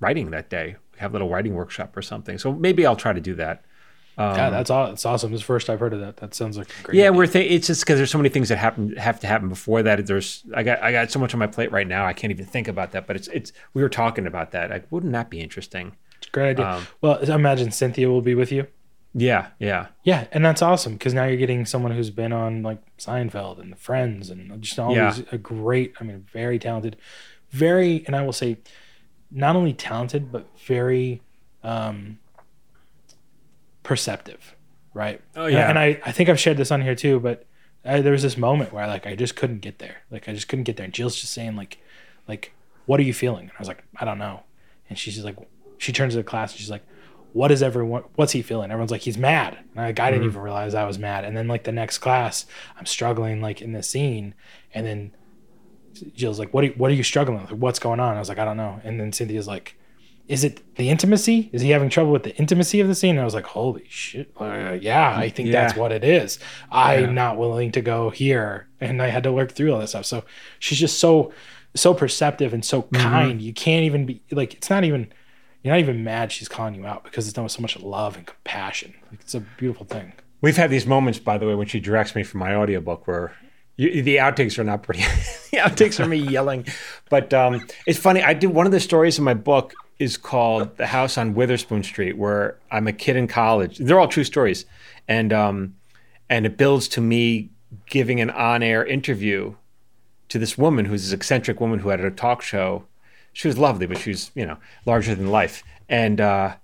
writing 0.00 0.30
that 0.30 0.48
day. 0.48 0.76
Have 1.02 1.10
a 1.12 1.14
little 1.14 1.28
writing 1.28 1.54
workshop 1.54 1.94
or 1.96 2.02
something. 2.02 2.38
So 2.38 2.52
maybe 2.52 2.86
I'll 2.86 2.96
try 2.96 3.12
to 3.12 3.20
do 3.20 3.34
that. 3.34 3.62
yeah, 4.18 4.50
that's 4.50 4.70
all. 4.70 4.86
That's 4.88 5.04
awesome. 5.06 5.32
It's 5.32 5.42
the 5.42 5.46
first 5.46 5.68
I've 5.70 5.80
heard 5.80 5.92
of 5.92 6.00
that. 6.00 6.16
That 6.18 6.34
sounds 6.34 6.56
like 6.58 6.68
a 6.80 6.82
great. 6.84 6.96
Yeah, 6.98 7.04
idea. 7.04 7.12
we're 7.12 7.26
th- 7.26 7.50
it's 7.50 7.66
just 7.66 7.82
because 7.82 7.98
there's 7.98 8.10
so 8.10 8.18
many 8.18 8.28
things 8.30 8.48
that 8.50 8.58
happen 8.58 8.96
have 8.96 9.20
to 9.20 9.26
happen 9.26 9.48
before 9.48 9.82
that. 9.82 10.06
There's 10.06 10.44
I 10.54 10.62
got 10.62 10.82
I 10.82 10.92
got 10.92 11.10
so 11.10 11.18
much 11.18 11.34
on 11.34 11.38
my 11.40 11.46
plate 11.46 11.72
right 11.72 11.86
now. 11.86 12.06
I 12.06 12.12
can't 12.12 12.30
even 12.30 12.46
think 12.46 12.68
about 12.68 12.92
that. 12.92 13.06
But 13.06 13.16
it's 13.16 13.28
it's 13.28 13.52
we 13.74 13.82
were 13.82 13.88
talking 13.88 14.26
about 14.26 14.50
that. 14.52 14.70
Like, 14.70 14.86
wouldn't 14.90 15.12
that 15.12 15.28
be 15.30 15.40
interesting? 15.40 15.96
It's 16.18 16.28
a 16.28 16.30
great 16.30 16.50
idea. 16.50 16.66
Um, 16.66 16.86
well, 17.00 17.18
I 17.30 17.34
imagine 17.34 17.70
Cynthia 17.72 18.08
will 18.08 18.22
be 18.22 18.34
with 18.34 18.52
you. 18.52 18.66
Yeah, 19.14 19.48
yeah, 19.58 19.88
Yeah, 20.04 20.26
and 20.32 20.42
that's 20.42 20.62
awesome 20.62 20.94
because 20.94 21.12
now 21.12 21.24
you're 21.26 21.36
getting 21.36 21.66
someone 21.66 21.92
who's 21.92 22.08
been 22.08 22.32
on 22.32 22.62
like 22.62 22.78
Seinfeld 22.96 23.60
and 23.60 23.70
The 23.70 23.76
Friends 23.76 24.30
and 24.30 24.62
just 24.62 24.78
all 24.78 24.94
Yeah. 24.94 25.12
these 25.12 25.24
a 25.30 25.36
great, 25.36 25.92
I 26.00 26.04
mean, 26.04 26.24
very 26.32 26.58
talented, 26.58 26.96
very, 27.50 28.04
and 28.06 28.16
I 28.16 28.22
will 28.22 28.32
say, 28.32 28.56
not 29.32 29.56
only 29.56 29.72
talented 29.72 30.30
but 30.30 30.46
very 30.66 31.22
um, 31.62 32.18
perceptive, 33.82 34.54
right? 34.94 35.20
Oh, 35.36 35.46
yeah. 35.46 35.68
and, 35.68 35.78
I 35.78 36.00
I 36.04 36.12
think 36.12 36.28
I've 36.28 36.40
shared 36.40 36.56
this 36.56 36.70
on 36.70 36.82
here 36.82 36.94
too, 36.94 37.20
but 37.20 37.46
I, 37.84 38.00
there 38.00 38.12
was 38.12 38.22
this 38.22 38.36
moment 38.36 38.72
where 38.72 38.86
like 38.86 39.06
I 39.06 39.16
just 39.16 39.36
couldn't 39.36 39.60
get 39.60 39.78
there, 39.78 40.02
like 40.10 40.28
I 40.28 40.32
just 40.32 40.48
couldn't 40.48 40.64
get 40.64 40.76
there. 40.76 40.84
And 40.84 40.94
Jill's 40.94 41.16
just 41.16 41.32
saying 41.32 41.56
like, 41.56 41.78
like, 42.28 42.52
what 42.86 43.00
are 43.00 43.04
you 43.04 43.14
feeling? 43.14 43.44
And 43.44 43.52
I 43.52 43.58
was 43.58 43.68
like, 43.68 43.84
I 43.96 44.04
don't 44.04 44.18
know. 44.18 44.42
And 44.88 44.98
she's 44.98 45.14
just 45.14 45.24
like, 45.24 45.36
she 45.78 45.92
turns 45.92 46.12
to 46.12 46.18
the 46.18 46.24
class 46.24 46.52
and 46.52 46.60
she's 46.60 46.70
like, 46.70 46.84
what 47.32 47.50
is 47.50 47.62
everyone 47.62 48.04
what's 48.14 48.32
he 48.32 48.42
feeling 48.42 48.70
everyone's 48.70 48.90
like 48.90 49.00
he's 49.00 49.16
mad 49.16 49.58
and 49.72 49.80
I, 49.80 49.86
like, 49.86 50.00
i 50.00 50.10
didn't 50.10 50.26
even 50.26 50.40
realize 50.40 50.74
i 50.74 50.84
was 50.84 50.98
mad 50.98 51.24
and 51.24 51.36
then 51.36 51.48
like 51.48 51.64
the 51.64 51.72
next 51.72 51.98
class 51.98 52.46
i'm 52.78 52.86
struggling 52.86 53.40
like 53.40 53.62
in 53.62 53.72
the 53.72 53.82
scene 53.82 54.34
and 54.74 54.86
then 54.86 55.12
jill's 56.14 56.38
like 56.38 56.52
what 56.54 56.64
are, 56.64 56.68
you- 56.68 56.74
what 56.76 56.90
are 56.90 56.94
you 56.94 57.02
struggling 57.02 57.40
with? 57.42 57.52
What's 57.52 57.78
going 57.78 58.00
on? 58.00 58.16
I 58.16 58.18
was 58.18 58.28
like 58.28 58.38
i 58.38 58.44
don't 58.44 58.56
know. 58.56 58.80
And 58.84 58.98
then 59.00 59.12
cynthia's 59.12 59.46
like 59.48 59.76
is 60.28 60.44
it 60.44 60.76
the 60.76 60.88
intimacy? 60.88 61.50
Is 61.52 61.62
he 61.62 61.70
having 61.70 61.90
trouble 61.90 62.12
with 62.12 62.22
the 62.22 62.34
intimacy 62.36 62.80
of 62.80 62.86
the 62.88 62.94
scene? 62.94 63.10
And 63.16 63.20
i 63.20 63.24
was 63.24 63.34
like 63.34 63.44
holy 63.44 63.84
shit 63.88 64.30
uh, 64.40 64.78
yeah 64.80 65.14
i 65.16 65.28
think 65.28 65.50
that's 65.50 65.76
what 65.76 65.92
it 65.92 66.04
is. 66.04 66.38
I'm 66.70 67.04
Yeah. 67.04 67.10
not 67.12 67.38
willing 67.38 67.72
to 67.72 67.80
go 67.80 68.10
here. 68.10 68.68
And 68.80 69.02
i 69.02 69.08
had 69.08 69.24
to 69.24 69.32
work 69.32 69.52
through 69.52 69.72
all 69.72 69.80
this 69.80 69.90
stuff. 69.90 70.06
So 70.06 70.24
she's 70.58 70.78
just 70.78 70.98
so 70.98 71.32
so 71.74 71.94
perceptive 71.94 72.52
and 72.52 72.64
so 72.64 72.82
kind. 72.92 73.40
You 73.40 73.52
can't 73.54 73.84
even 73.84 74.04
be 74.06 74.22
like 74.30 74.54
it's 74.54 74.70
not 74.70 74.84
even 74.84 75.12
you're 75.62 75.72
not 75.74 75.80
even 75.80 76.02
mad 76.04 76.30
she's 76.32 76.48
calling 76.48 76.74
you 76.74 76.84
out 76.86 77.02
because 77.04 77.26
it's 77.26 77.34
done 77.34 77.44
with 77.44 77.52
so 77.52 77.62
much 77.62 77.78
love 77.80 78.16
and 78.16 78.26
compassion. 78.26 78.94
Like, 79.10 79.20
it's 79.20 79.34
a 79.34 79.40
beautiful 79.40 79.86
thing. 79.86 80.12
We've 80.40 80.56
had 80.56 80.70
these 80.70 80.86
moments, 80.86 81.18
by 81.20 81.38
the 81.38 81.46
way, 81.46 81.54
when 81.54 81.68
she 81.68 81.78
directs 81.78 82.14
me 82.16 82.24
for 82.24 82.36
my 82.38 82.54
audiobook 82.54 83.06
where 83.06 83.32
you, 83.82 84.02
the 84.02 84.16
outtakes 84.16 84.58
are 84.58 84.64
not 84.64 84.82
pretty. 84.82 85.00
the 85.50 85.58
outtakes 85.58 85.98
are 85.98 86.06
me 86.06 86.16
yelling, 86.16 86.66
but 87.10 87.34
um, 87.34 87.66
it's 87.86 87.98
funny. 87.98 88.22
I 88.22 88.34
do 88.34 88.48
one 88.48 88.66
of 88.66 88.72
the 88.72 88.80
stories 88.80 89.18
in 89.18 89.24
my 89.24 89.34
book 89.34 89.74
is 89.98 90.16
called 90.16 90.76
"The 90.76 90.86
House 90.86 91.18
on 91.18 91.34
Witherspoon 91.34 91.82
Street," 91.82 92.16
where 92.16 92.58
I'm 92.70 92.86
a 92.86 92.92
kid 92.92 93.16
in 93.16 93.26
college. 93.26 93.78
They're 93.78 93.98
all 93.98 94.08
true 94.08 94.24
stories, 94.24 94.64
and 95.08 95.32
um, 95.32 95.74
and 96.30 96.46
it 96.46 96.56
builds 96.56 96.88
to 96.88 97.00
me 97.00 97.50
giving 97.86 98.20
an 98.20 98.30
on-air 98.30 98.84
interview 98.84 99.54
to 100.28 100.38
this 100.38 100.56
woman 100.56 100.84
who's 100.84 101.04
this 101.04 101.12
eccentric 101.12 101.60
woman 101.60 101.80
who 101.80 101.88
had 101.88 102.00
a 102.00 102.10
talk 102.10 102.42
show. 102.42 102.84
She 103.32 103.48
was 103.48 103.58
lovely, 103.58 103.86
but 103.86 103.98
she 103.98 104.10
was 104.10 104.30
you 104.34 104.46
know 104.46 104.58
larger 104.86 105.14
than 105.14 105.30
life, 105.30 105.62
and 105.88 106.20
uh, 106.20 106.54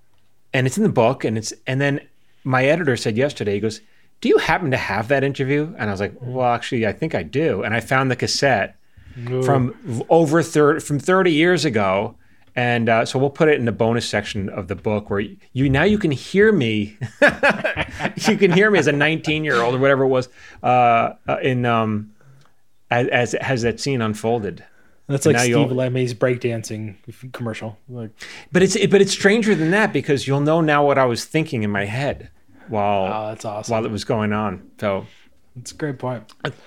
and 0.53 0.67
it's 0.67 0.77
in 0.77 0.85
the 0.85 0.89
book, 0.89 1.25
and 1.25 1.37
it's 1.37 1.53
and 1.67 1.81
then 1.81 2.01
my 2.45 2.65
editor 2.65 2.97
said 2.97 3.17
yesterday, 3.17 3.55
he 3.55 3.61
goes, 3.61 3.81
"Do 4.21 4.29
you 4.29 4.39
happen 4.39 4.71
to 4.71 4.77
have 4.77 5.09
that 5.09 5.25
interview?" 5.25 5.75
And 5.79 5.89
I 5.91 5.93
was 5.93 6.01
like, 6.01 6.15
"Well, 6.21 6.53
actually, 6.53 6.87
I 6.87 6.93
think 6.93 7.15
I 7.15 7.23
do." 7.23 7.63
And 7.63 7.75
I 7.75 7.81
found 7.81 8.11
the 8.11 8.17
cassette 8.17 8.77
from 9.43 10.07
over 10.09 10.43
thirty 10.43 10.81
from 10.81 10.99
thirty 10.99 11.33
years 11.33 11.65
ago. 11.65 12.15
And 12.57 12.89
uh, 12.89 13.05
so 13.05 13.21
we'll 13.21 13.31
put 13.31 13.49
it 13.49 13.57
in 13.61 13.67
the 13.67 13.73
bonus 13.73 14.09
section 14.09 14.49
of 14.49 14.67
the 14.67 14.75
book 14.75 15.11
where 15.11 15.21
you 15.53 15.71
now 15.71 15.85
you 15.85 15.97
can 15.97 16.11
hear 16.11 16.51
me. 16.51 16.99
you 18.27 18.37
can 18.37 18.51
hear 18.51 18.69
me 18.69 18.81
as 18.81 18.89
a 18.89 18.93
19 18.93 19.45
year 19.45 19.63
old 19.63 19.77
or 19.77 19.79
whatever 19.79 20.03
it 20.03 20.09
was 20.09 20.29
uh, 20.65 21.13
uh, 21.29 21.37
in 21.41 21.65
um, 21.65 22.13
as, 22.91 23.07
as 23.09 23.35
as 23.35 23.63
that 23.63 23.79
scene 23.79 24.03
unfolded. 24.03 24.65
That's 25.07 25.25
like 25.25 25.39
Steve 25.39 25.73
Lemme's 25.73 26.15
breakdancing 26.15 26.97
commercial. 27.33 27.79
Like, 27.89 28.11
But 28.53 28.63
it's 28.63 28.75
but 28.89 29.01
it's 29.01 29.13
stranger 29.13 29.55
than 29.55 29.71
that 29.71 29.93
because 29.93 30.27
you'll 30.27 30.41
know 30.41 30.61
now 30.61 30.85
what 30.85 30.99
I 30.99 31.07
was 31.07 31.25
thinking 31.25 31.63
in 31.63 31.71
my 31.71 31.85
head 31.87 32.29
while 32.69 33.13
oh, 33.13 33.29
that's 33.29 33.45
awesome. 33.45 33.73
while 33.73 33.85
it 33.85 33.91
was 33.91 34.05
going 34.05 34.33
on. 34.33 34.71
So 34.81 35.07
it's 35.59 35.73
a 35.73 35.75
great 35.75 35.99
point. 35.99 36.25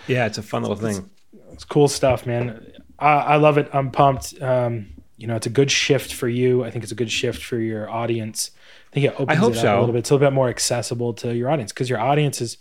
yeah, 0.08 0.26
it's 0.26 0.38
a 0.38 0.43
fun 0.43 0.64
little 0.64 0.78
thing. 0.78 1.10
It's 1.54 1.64
cool 1.64 1.88
stuff, 1.88 2.26
man. 2.26 2.72
I, 2.99 3.14
I 3.14 3.36
love 3.38 3.58
it. 3.58 3.70
I'm 3.74 3.91
pumped. 3.91 4.41
Um, 4.41 4.88
you 5.18 5.28
know, 5.28 5.36
it's 5.36 5.47
a 5.47 5.52
good 5.52 5.70
shift 5.70 6.14
for 6.14 6.28
you. 6.28 6.64
I 6.64 6.72
think 6.72 6.84
it's 6.84 6.91
a 6.91 6.95
good 6.95 7.12
shift 7.12 7.43
for 7.43 7.60
your 7.60 7.89
audience. 7.89 8.52
I 8.91 8.93
think 8.93 9.06
it 9.06 9.14
opens 9.20 9.39
hope 9.39 9.54
it 9.54 9.58
up 9.58 9.62
so. 9.62 9.78
a 9.78 9.80
little 9.80 9.93
bit. 9.93 9.99
It's 9.99 10.10
a 10.10 10.16
little 10.16 10.28
bit 10.28 10.34
more 10.34 10.49
accessible 10.49 11.14
to 11.16 11.36
your 11.36 11.49
audience 11.49 11.72
because 11.72 11.89
your 11.89 11.99
audience 11.99 12.41
is 12.41 12.58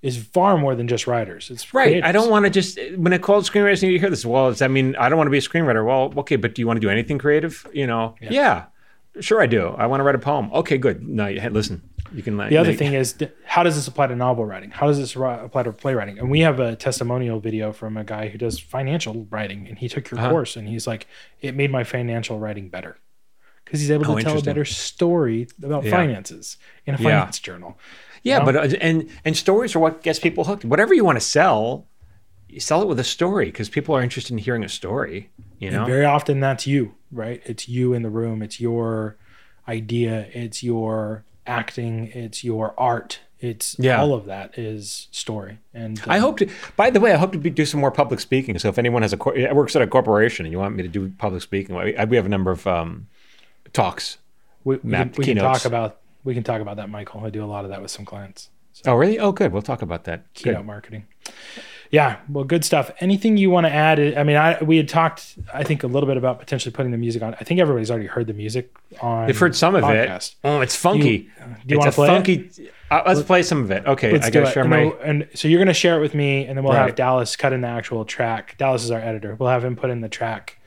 is 0.00 0.18
far 0.18 0.58
more 0.58 0.74
than 0.74 0.86
just 0.86 1.06
writers. 1.06 1.50
It's 1.50 1.72
Right. 1.72 2.04
I 2.04 2.12
don't 2.12 2.30
want 2.30 2.44
to 2.44 2.50
just 2.50 2.78
when 2.96 3.12
it 3.12 3.22
calls 3.22 3.48
screenwriters, 3.48 3.82
you 3.82 3.98
hear 3.98 4.10
this. 4.10 4.24
Well, 4.24 4.50
does 4.50 4.58
that 4.60 4.70
mean 4.70 4.94
I 4.96 5.08
don't 5.08 5.16
want 5.16 5.26
to 5.26 5.30
be 5.30 5.38
a 5.38 5.40
screenwriter? 5.40 5.84
Well, 5.84 6.12
okay, 6.18 6.36
but 6.36 6.54
do 6.54 6.62
you 6.62 6.66
want 6.66 6.76
to 6.76 6.80
do 6.80 6.90
anything 6.90 7.18
creative? 7.18 7.66
You 7.72 7.86
know? 7.86 8.14
Yeah. 8.20 8.66
Sure, 9.20 9.40
I 9.40 9.46
do. 9.46 9.68
I 9.68 9.86
want 9.86 10.00
to 10.00 10.04
write 10.04 10.14
a 10.14 10.18
poem. 10.18 10.52
Okay, 10.52 10.76
good. 10.76 11.06
No, 11.06 11.26
you, 11.26 11.40
hey, 11.40 11.48
listen. 11.48 11.82
You 12.12 12.22
can. 12.22 12.36
The 12.36 12.56
other 12.58 12.74
thing 12.74 12.92
is, 12.94 13.16
how 13.44 13.62
does 13.62 13.76
this 13.76 13.88
apply 13.88 14.08
to 14.08 14.16
novel 14.16 14.44
writing? 14.44 14.70
How 14.70 14.86
does 14.86 14.98
this 14.98 15.16
apply 15.16 15.62
to 15.64 15.72
playwriting? 15.72 16.18
And 16.18 16.30
we 16.30 16.40
have 16.40 16.60
a 16.60 16.76
testimonial 16.76 17.40
video 17.40 17.72
from 17.72 17.96
a 17.96 18.04
guy 18.04 18.28
who 18.28 18.38
does 18.38 18.58
financial 18.58 19.26
writing, 19.30 19.66
and 19.68 19.78
he 19.78 19.88
took 19.88 20.12
Uh-huh. 20.12 20.22
your 20.22 20.30
course, 20.30 20.56
and 20.56 20.68
he's 20.68 20.86
like, 20.86 21.06
it 21.40 21.54
made 21.54 21.70
my 21.70 21.82
financial 21.84 22.38
writing 22.38 22.68
better 22.68 22.98
because 23.64 23.80
he's 23.80 23.90
able 23.90 24.04
to 24.04 24.12
Oh, 24.12 24.18
tell 24.20 24.38
a 24.38 24.42
better 24.42 24.64
story 24.64 25.48
about 25.62 25.84
Yeah. 25.84 25.90
finances 25.90 26.58
in 26.86 26.94
a 26.94 26.98
Yeah. 26.98 27.04
finance 27.04 27.38
journal. 27.38 27.78
Yeah, 28.22 28.38
know? 28.40 28.44
but 28.46 28.56
uh, 28.56 28.76
and 28.80 29.08
and 29.24 29.36
stories 29.36 29.74
are 29.74 29.78
what 29.80 30.02
gets 30.02 30.18
people 30.18 30.44
hooked. 30.44 30.64
Whatever 30.64 30.94
you 30.94 31.04
want 31.04 31.16
to 31.16 31.24
sell, 31.24 31.86
you 32.48 32.60
sell 32.60 32.80
it 32.82 32.88
with 32.88 32.98
a 32.98 33.04
story 33.04 33.46
because 33.46 33.68
people 33.68 33.94
are 33.96 34.02
interested 34.02 34.32
in 34.32 34.38
hearing 34.38 34.62
a 34.64 34.68
story. 34.68 35.30
You 35.58 35.70
know. 35.70 35.78
And 35.78 35.86
very 35.86 36.04
often 36.04 36.40
that's 36.40 36.66
you, 36.66 36.94
right? 37.10 37.42
It's 37.44 37.68
you 37.68 37.92
in 37.94 38.02
the 38.02 38.10
room. 38.10 38.42
It's 38.42 38.60
your 38.60 39.16
idea. 39.68 40.26
It's 40.32 40.62
your 40.62 41.24
acting. 41.46 42.10
It's 42.14 42.44
your 42.44 42.74
art. 42.78 43.20
It's 43.40 43.76
Yeah. 43.78 44.00
all 44.00 44.14
of 44.14 44.24
that 44.26 44.58
is 44.58 45.08
story. 45.10 45.58
And 45.74 46.00
I 46.06 46.16
um, 46.16 46.22
hope 46.22 46.38
to. 46.38 46.48
By 46.76 46.90
the 46.90 47.00
way, 47.00 47.12
I 47.12 47.16
hope 47.16 47.32
to 47.32 47.38
be, 47.38 47.50
do 47.50 47.66
some 47.66 47.80
more 47.80 47.90
public 47.90 48.20
speaking. 48.20 48.58
So 48.58 48.68
if 48.68 48.78
anyone 48.78 49.02
has 49.02 49.12
a 49.12 49.16
cor- 49.16 49.34
works 49.54 49.76
at 49.76 49.82
a 49.82 49.86
corporation 49.86 50.46
and 50.46 50.52
you 50.52 50.58
want 50.58 50.74
me 50.76 50.82
to 50.82 50.88
do 50.88 51.10
public 51.18 51.42
speaking, 51.42 51.76
we, 51.76 51.94
we 52.08 52.16
have 52.16 52.26
a 52.26 52.30
number 52.30 52.50
of 52.50 52.66
um, 52.66 53.08
talks. 53.72 54.18
we, 54.64 54.76
we, 54.76 54.90
can, 54.90 55.12
we 55.18 55.24
can 55.24 55.36
talk 55.36 55.64
about 55.64 56.00
we 56.24 56.32
can 56.32 56.42
talk 56.42 56.62
about 56.62 56.76
that, 56.76 56.88
Michael. 56.88 57.24
I 57.24 57.30
do 57.30 57.44
a 57.44 57.46
lot 57.46 57.64
of 57.64 57.70
that 57.70 57.82
with 57.82 57.90
some 57.90 58.06
clients. 58.06 58.48
Oh, 58.86 58.94
really? 58.94 59.18
Oh, 59.18 59.30
good. 59.30 59.52
We'll 59.52 59.62
talk 59.62 59.82
about 59.82 60.04
that. 60.04 60.32
Good. 60.34 60.44
keynote 60.44 60.64
marketing. 60.64 61.06
Yeah, 61.94 62.16
well, 62.28 62.42
good 62.42 62.64
stuff. 62.64 62.90
Anything 62.98 63.36
you 63.36 63.50
want 63.50 63.66
to 63.66 63.72
add? 63.72 64.00
I 64.18 64.24
mean, 64.24 64.34
I 64.36 64.60
we 64.62 64.76
had 64.78 64.88
talked, 64.88 65.36
I 65.52 65.62
think, 65.62 65.84
a 65.84 65.86
little 65.86 66.08
bit 66.08 66.16
about 66.16 66.40
potentially 66.40 66.72
putting 66.72 66.90
the 66.90 66.98
music 66.98 67.22
on. 67.22 67.34
I 67.34 67.44
think 67.44 67.60
everybody's 67.60 67.88
already 67.88 68.08
heard 68.08 68.26
the 68.26 68.32
music 68.32 68.74
on. 69.00 69.26
They've 69.26 69.38
heard 69.38 69.54
some 69.54 69.76
of 69.76 69.84
podcast. 69.84 70.30
it. 70.32 70.36
Oh, 70.42 70.60
it's 70.60 70.74
funky. 70.74 71.18
Do 71.66 71.74
you 71.74 71.76
it's 71.76 71.78
wanna 71.78 71.90
a 71.90 71.92
play 71.92 72.06
it? 72.08 72.10
funky. 72.10 72.70
Uh, 72.90 73.02
let's 73.06 73.22
play 73.22 73.42
some 73.44 73.62
of 73.62 73.70
it. 73.70 73.86
Okay, 73.86 74.12
Let's 74.12 74.26
I 74.26 74.30
gotta 74.30 74.50
share 74.50 74.62
And, 74.64 74.70
my. 74.70 74.82
and 75.04 75.28
so 75.34 75.48
you're 75.48 75.58
going 75.58 75.68
to 75.68 75.72
share 75.74 75.96
it 75.96 76.00
with 76.00 76.14
me, 76.14 76.44
and 76.46 76.56
then 76.56 76.64
we'll 76.64 76.74
have 76.74 76.94
Dallas 76.94 77.34
cut 77.36 77.52
in 77.52 77.62
the 77.62 77.68
actual 77.68 78.04
track. 78.04 78.56
Dallas 78.58 78.84
is 78.84 78.90
our 78.90 79.00
editor. 79.00 79.34
We'll 79.38 79.48
have 79.48 79.64
him 79.64 79.74
put 79.74 79.90
in 79.90 80.00
the 80.00 80.08
track. 80.08 80.58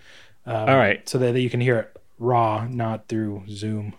Um, 0.45 0.69
All 0.69 0.75
right. 0.77 1.07
So 1.07 1.17
that, 1.19 1.33
that 1.33 1.39
you 1.41 1.49
can 1.49 1.61
hear 1.61 1.77
it 1.79 2.01
raw, 2.19 2.65
not 2.69 3.07
through 3.07 3.43
Zoom. 3.49 3.93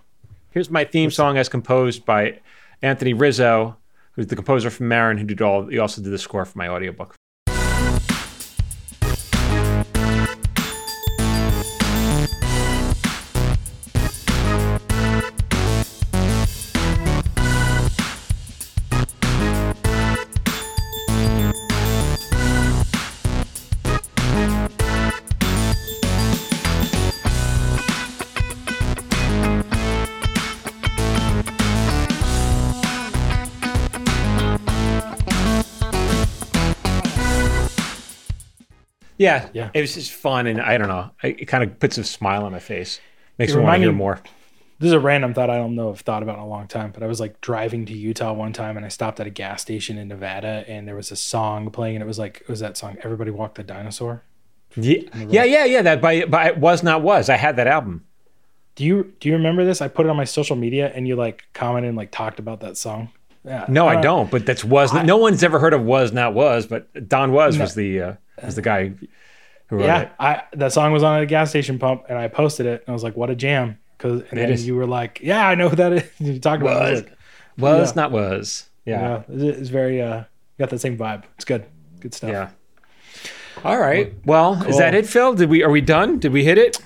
Here's 0.50 0.70
my 0.70 0.84
theme 0.84 1.10
song 1.10 1.38
as 1.38 1.48
composed 1.48 2.04
by 2.04 2.40
Anthony 2.82 3.12
Rizzo, 3.14 3.76
who's 4.18 4.26
the 4.26 4.36
composer 4.36 4.68
from 4.68 4.88
Maron, 4.88 5.16
who 5.16 5.24
did 5.24 5.40
all. 5.40 5.68
He 5.68 5.78
also 5.78 6.02
did 6.02 6.12
the 6.12 6.18
score 6.18 6.44
for 6.44 6.58
my 6.58 6.68
audiobook. 6.68 7.14
Yeah, 39.18 39.48
Yeah. 39.52 39.70
It 39.74 39.80
was 39.80 39.94
just 39.94 40.12
fun, 40.12 40.46
and 40.46 40.60
I 40.60 40.78
don't 40.78 40.88
know. 40.88 41.10
It 41.22 41.46
kind 41.46 41.62
of 41.64 41.78
puts 41.78 41.98
a 41.98 42.04
smile 42.04 42.44
on 42.44 42.52
my 42.52 42.58
face. 42.60 43.00
Makes 43.38 43.54
me 43.54 43.60
want 43.62 43.76
to 43.76 43.80
hear 43.82 43.92
more. 43.92 44.20
This 44.80 44.86
is 44.88 44.92
a 44.92 45.00
random 45.00 45.34
thought 45.34 45.50
I 45.50 45.56
don't 45.56 45.74
know 45.74 45.90
if 45.90 46.00
thought 46.00 46.22
about 46.22 46.36
in 46.36 46.42
a 46.44 46.46
long 46.46 46.68
time, 46.68 46.92
but 46.92 47.02
I 47.02 47.06
was 47.08 47.18
like 47.18 47.40
driving 47.40 47.84
to 47.86 47.92
Utah 47.92 48.32
one 48.32 48.52
time 48.52 48.76
and 48.76 48.86
I 48.86 48.90
stopped 48.90 49.18
at 49.18 49.26
a 49.26 49.30
gas 49.30 49.60
station 49.60 49.98
in 49.98 50.06
Nevada 50.06 50.64
and 50.68 50.86
there 50.86 50.94
was 50.94 51.10
a 51.10 51.16
song 51.16 51.70
playing 51.72 51.96
and 51.96 52.02
it 52.02 52.06
was 52.06 52.16
like 52.18 52.42
it 52.42 52.48
was 52.48 52.60
that 52.60 52.76
song 52.76 52.96
Everybody 53.02 53.32
Walk 53.32 53.54
the 53.56 53.64
Dinosaur. 53.64 54.22
Yeah, 54.76 55.00
yeah, 55.28 55.42
yeah, 55.42 55.64
yeah. 55.64 55.82
That 55.82 56.00
by 56.00 56.24
by 56.26 56.52
was 56.52 56.84
not 56.84 57.02
was. 57.02 57.28
I 57.28 57.36
had 57.36 57.56
that 57.56 57.66
album. 57.66 58.04
Do 58.76 58.84
you 58.84 59.12
do 59.18 59.28
you 59.28 59.34
remember 59.34 59.64
this? 59.64 59.82
I 59.82 59.88
put 59.88 60.06
it 60.06 60.10
on 60.10 60.16
my 60.16 60.24
social 60.24 60.54
media 60.54 60.92
and 60.94 61.08
you 61.08 61.16
like 61.16 61.44
commented 61.54 61.88
and 61.88 61.96
like 61.96 62.12
talked 62.12 62.38
about 62.38 62.60
that 62.60 62.76
song. 62.76 63.10
Yeah. 63.44 63.64
No, 63.68 63.88
I 63.88 63.96
Uh, 63.96 64.00
don't. 64.02 64.30
But 64.30 64.46
that's 64.46 64.64
was. 64.64 64.92
no 64.94 65.16
one's 65.16 65.42
ever 65.42 65.58
heard 65.58 65.74
of 65.74 65.82
was 65.82 66.12
not 66.12 66.34
was. 66.34 66.66
But 66.68 67.08
Don 67.08 67.32
Was 67.32 67.58
was 67.58 67.74
the 67.74 68.00
uh, 68.00 68.12
was 68.46 68.54
the 68.56 68.62
guy 68.62 68.92
who 69.68 69.76
wrote 69.76 69.84
Yeah, 69.84 70.00
it. 70.02 70.12
I 70.18 70.42
that 70.52 70.72
song 70.72 70.92
was 70.92 71.02
on 71.02 71.16
at 71.16 71.22
a 71.22 71.26
gas 71.26 71.50
station 71.50 71.78
pump 71.78 72.04
and 72.08 72.18
I 72.18 72.28
posted 72.28 72.66
it 72.66 72.82
and 72.86 72.88
I 72.90 72.92
was 72.92 73.02
like, 73.04 73.16
"What 73.16 73.30
a 73.30 73.34
jam!" 73.34 73.78
Because 73.96 74.22
and 74.30 74.38
then 74.38 74.58
you 74.58 74.74
were 74.76 74.86
like, 74.86 75.20
"Yeah, 75.22 75.46
I 75.46 75.54
know 75.54 75.68
who 75.68 75.76
that 75.76 75.92
is." 75.92 76.04
You 76.18 76.38
talked 76.38 76.62
about 76.62 76.86
it. 76.88 76.90
Was 76.90 77.02
like, 77.02 77.12
Was 77.58 77.90
Yeah. 77.90 77.94
not 78.02 78.10
was. 78.12 78.68
Yeah. 78.84 79.22
yeah, 79.28 79.46
it's 79.58 79.68
very 79.68 80.00
uh, 80.00 80.24
got 80.58 80.70
that 80.70 80.78
same 80.80 80.96
vibe. 80.96 81.24
It's 81.36 81.44
good, 81.44 81.66
good 82.00 82.14
stuff. 82.14 82.30
Yeah. 82.30 82.50
All 83.64 83.78
right. 83.78 84.14
Well, 84.24 84.62
is 84.68 84.78
that 84.78 84.94
it, 84.94 85.06
Phil? 85.06 85.34
Did 85.34 85.50
we 85.50 85.62
are 85.62 85.70
we 85.70 85.80
done? 85.80 86.18
Did 86.18 86.32
we 86.32 86.44
hit 86.44 86.58
it? 86.58 86.78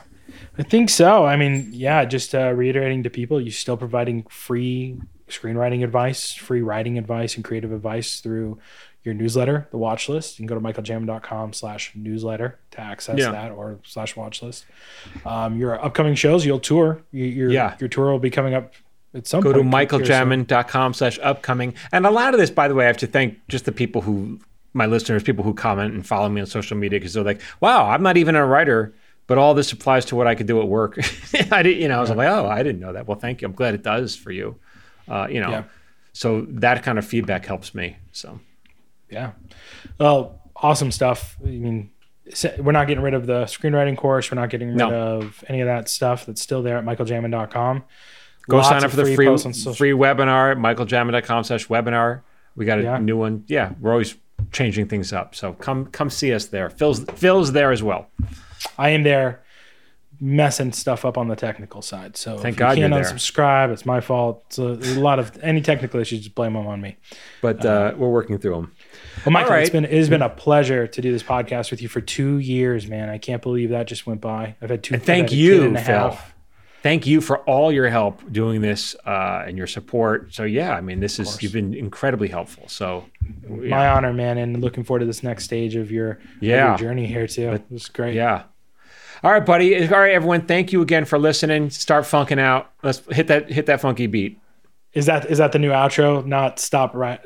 I 0.59 0.63
think 0.63 0.91
so. 0.91 1.25
I 1.25 1.37
mean, 1.37 1.69
yeah, 1.73 2.05
just 2.05 2.35
uh, 2.35 2.53
reiterating 2.55 3.03
to 3.05 3.11
people, 3.11 3.41
you're 3.41 3.53
still 3.53 3.77
providing 3.77 4.25
free 4.25 5.01
screenwriting 5.29 5.83
advice, 5.83 6.35
free 6.35 6.61
writing 6.61 6.99
advice, 6.99 7.37
and 7.37 7.45
creative 7.45 7.73
advice 7.73 8.21
through 8.21 8.59
your 9.05 9.15
newsletter, 9.15 9.67
the 9.71 9.77
watch 9.79 10.09
list. 10.09 10.39
You 10.39 10.47
can 10.47 10.55
go 10.57 10.61
to 10.61 10.61
michaeljamin.com 10.83 11.53
slash 11.55 11.93
newsletter 11.95 12.59
to 12.73 12.81
access 12.81 13.19
Yeah. 13.19 13.33
that 13.33 13.51
or 13.51 13.79
slash 13.85 14.15
watch 14.17 14.43
list. 14.43 14.65
Um, 15.27 15.57
your 15.59 15.83
upcoming 15.85 16.15
shows, 16.15 16.47
you'll 16.47 16.61
tour. 16.61 17.03
Your, 17.11 17.27
your, 17.27 17.51
Yeah. 17.51 17.77
your 17.81 17.89
tour 17.89 18.13
will 18.13 18.19
be 18.21 18.31
coming 18.31 18.55
up 18.55 18.73
at 19.15 19.27
some 19.27 19.43
point. 19.43 19.55
Go 19.57 19.63
to 19.63 19.69
point. 19.69 19.91
here 19.91 20.05
soon. 20.07 20.29
michaeljamin.com 20.47 20.95
slash 20.95 21.19
upcoming. 21.23 21.75
And 21.91 22.07
a 22.07 22.11
lot 22.11 22.33
of 22.35 22.39
this, 22.41 22.51
by 22.51 22.69
the 22.69 22.75
way, 22.75 22.85
I 22.85 22.87
have 22.87 22.97
to 22.99 23.07
thank 23.07 23.39
just 23.49 23.65
the 23.65 23.73
people 23.73 24.03
who, 24.03 24.39
my 24.73 24.87
listeners, 24.87 25.23
people 25.23 25.45
who 25.45 25.53
comment 25.53 25.95
and 25.95 26.07
follow 26.07 26.29
me 26.29 26.41
on 26.41 26.47
social 26.47 26.77
media 26.77 26.99
because 27.01 27.13
they're 27.15 27.25
like, 27.25 27.41
wow, 27.61 27.91
I'm 27.91 28.03
not 28.03 28.17
even 28.17 28.37
a 28.37 28.47
writer, 28.47 28.95
but 29.27 29.37
all 29.37 29.53
this 29.55 29.73
applies 29.73 30.05
to 30.07 30.17
what 30.17 30.27
I 30.29 30.35
could 30.37 30.47
do 30.47 30.61
at 30.61 30.69
work. 30.69 30.99
I 31.51 31.63
didn't, 31.63 31.83
you 31.83 31.89
know, 31.89 31.99
I 31.99 32.01
was 32.01 32.11
like, 32.11 32.29
oh, 32.29 32.47
I 32.47 32.63
didn't 32.63 32.81
know 32.81 32.93
that. 32.93 33.07
Well, 33.09 33.19
thank 33.19 33.43
you. 33.43 33.49
I'm 33.49 33.55
glad 33.55 33.75
it 33.75 33.83
does 33.83 34.15
for 34.15 34.31
you. 34.31 34.57
Uh, 35.09 35.27
you 35.29 35.41
know, 35.41 35.51
Yeah. 35.51 35.65
so 36.13 36.43
that 36.49 36.83
kind 36.85 36.99
of 36.99 37.05
feedback 37.05 37.45
helps 37.47 37.75
me. 37.75 37.97
So, 38.13 38.39
Yeah. 39.13 39.33
Well, 39.99 40.41
awesome 40.57 40.91
stuff. 40.91 41.37
I 41.43 41.49
mean, 41.49 41.91
we're 42.59 42.73
not 42.73 42.87
getting 42.89 43.03
rid 43.05 43.15
of 43.15 43.27
the 43.27 43.45
screenwriting 43.45 43.97
course. 43.97 44.31
We're 44.31 44.41
not 44.41 44.51
getting 44.51 44.69
rid 44.69 44.77
No. 44.79 44.91
of 45.19 45.45
any 45.49 45.61
of 45.61 45.67
that 45.67 45.89
stuff 45.89 46.25
that's 46.27 46.41
still 46.41 46.63
there 46.63 46.79
at 46.79 46.85
michaeljamin.com. 46.85 47.85
go 48.49 48.57
Lots 48.57 48.69
sign 48.69 48.85
up 48.85 48.91
for 48.91 48.97
the 48.97 49.05
free 49.05 49.17
free, 49.17 49.27
posts 49.27 49.47
on 49.47 49.53
social- 49.55 49.75
free 49.75 49.91
webinar, 49.93 50.57
michaeljamin.com 50.57 51.45
slash 51.45 51.69
webinar. 51.69 52.23
We 52.57 52.65
got 52.65 52.79
a 52.79 52.83
Yeah. 52.83 52.99
new 52.99 53.17
one. 53.17 53.45
Yeah, 53.47 53.73
we're 53.81 53.93
always 53.93 54.17
changing 54.51 54.89
things 54.89 55.13
up. 55.13 55.35
So 55.35 55.53
come 55.53 55.87
come 55.87 56.11
see 56.11 56.33
us 56.35 56.47
there. 56.47 56.69
Phil's 56.71 57.05
Phil's 57.15 57.53
there 57.53 57.71
as 57.71 57.83
well. 57.83 58.09
I 58.79 58.91
am 58.91 59.03
there 59.05 59.41
messing 60.21 60.73
stuff 60.73 61.05
up 61.05 61.19
on 61.19 61.29
the 61.29 61.35
technical 61.37 61.83
side. 61.83 62.17
So 62.17 62.39
Thank 62.39 62.55
if 62.55 62.59
God 62.59 62.77
you 62.77 62.83
you're 62.83 62.91
can't 62.91 63.05
there. 63.05 63.71
it's 63.73 63.85
my 63.87 64.01
fault. 64.01 64.45
It's 64.49 64.59
a, 64.59 64.63
a 64.99 65.01
lot 65.01 65.19
of 65.19 65.37
any 65.43 65.61
technical 65.61 65.99
issues, 66.01 66.21
just 66.21 66.35
blame 66.35 66.53
them 66.53 66.67
on 66.67 66.81
me. 66.81 66.97
But 67.41 67.65
uh, 67.65 67.95
we're 67.97 68.09
working 68.09 68.39
through 68.39 68.55
them. 68.55 68.73
Well, 69.25 69.33
Michael, 69.33 69.53
All 69.53 69.59
it's 69.59 69.67
right. 69.69 69.73
been 69.73 69.85
it 69.85 69.93
has 69.93 70.09
been 70.09 70.23
a 70.23 70.29
pleasure 70.29 70.87
to 70.87 71.01
do 71.01 71.13
this 71.13 71.23
podcast 71.23 71.71
with 71.71 71.81
you 71.83 71.89
for 71.89 72.01
two 72.01 72.39
years, 72.39 72.87
man. 72.87 73.09
I 73.09 73.19
can't 73.19 73.41
believe 73.43 73.71
that 73.71 73.87
just 73.87 74.07
went 74.07 74.21
by. 74.21 74.57
I've 74.61 74.71
had 74.71 74.83
two. 74.83 74.95
And 74.95 75.03
thank 75.03 75.25
I've 75.27 75.31
had 75.31 75.39
a 75.39 75.43
you, 75.43 75.63
and 75.65 75.77
Phil. 75.81 75.85
half. 76.11 76.35
Thank 76.83 77.07
you 77.07 77.21
for 77.21 77.39
all 77.41 77.71
your 77.71 77.89
help 77.89 78.21
doing 78.33 78.61
this 78.61 78.97
uh, 79.07 79.45
and 79.47 79.57
your 79.57 79.69
support. 79.69 80.35
So 80.35 80.43
yeah, 80.43 80.75
I 80.75 80.81
mean, 80.81 80.99
this 80.99 81.21
is 81.21 81.41
you've 81.41 81.53
been 81.53 81.75
incredibly 81.75 82.27
helpful. 82.27 82.67
So 82.67 83.05
My 83.49 83.89
honor, 83.89 84.13
man, 84.13 84.37
and 84.39 84.61
looking 84.61 84.83
forward 84.83 84.99
to 85.01 85.07
this 85.07 85.23
next 85.23 85.45
stage 85.45 85.77
of 85.77 85.93
your, 85.93 86.11
of 86.39 86.43
your 86.43 86.77
journey 86.77 87.07
here 87.07 87.29
too. 87.29 87.51
It 87.53 87.63
was 87.71 87.87
great. 87.89 88.15
yeah. 88.17 88.45
All 89.23 89.31
right, 89.31 89.47
buddy. 89.47 89.87
All 89.89 90.01
right, 90.01 90.13
everyone. 90.15 90.47
Thank 90.47 90.73
you 90.73 90.83
again 90.83 91.05
for 91.05 91.17
listening. 91.17 91.71
Start 91.71 92.05
funking 92.05 92.41
out. 92.41 92.73
Let's 92.83 93.01
hit 93.13 93.29
that 93.29 93.49
hit 93.49 93.67
that 93.67 93.81
funky 93.81 94.09
beat. 94.09 94.41
Is 94.95 95.07
that 95.07 95.31
is 95.31 95.39
that 95.39 95.53
the 95.53 95.59
new 95.59 95.71
outro? 95.71 96.25
Not 96.27 96.59
stop 96.59 96.95
right, 96.95 97.19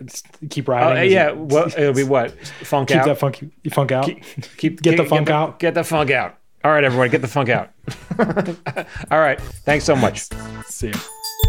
keep 0.51 0.69
Oh 0.69 0.73
riding. 0.73 0.99
uh, 0.99 1.03
yeah. 1.03 1.29
it- 1.31 1.37
Well, 1.37 1.67
it'll 1.67 1.93
be 1.95 2.05
what 2.05 2.31
funk 2.62 2.89
keep 2.89 2.99
out. 2.99 3.05
Keep 3.05 3.09
that 3.09 3.19
funky 3.19 3.51
funk 3.71 3.91
out. 3.93 4.11
keep 4.57 4.83
get 4.83 4.97
the 4.97 5.05
funk 5.05 5.29
out. 5.31 5.59
Get 5.59 5.75
the 5.75 5.83
funk 5.85 6.11
out. 6.11 6.37
All 6.62 6.71
right, 6.73 6.85
everyone. 6.85 7.11
Get 7.11 7.23
the 7.23 7.29
funk 7.29 7.49
out. 7.49 7.71
all 9.11 9.19
right. 9.21 9.41
Thanks 9.41 9.85
so 9.85 9.95
much. 9.97 10.29
See 10.67 10.93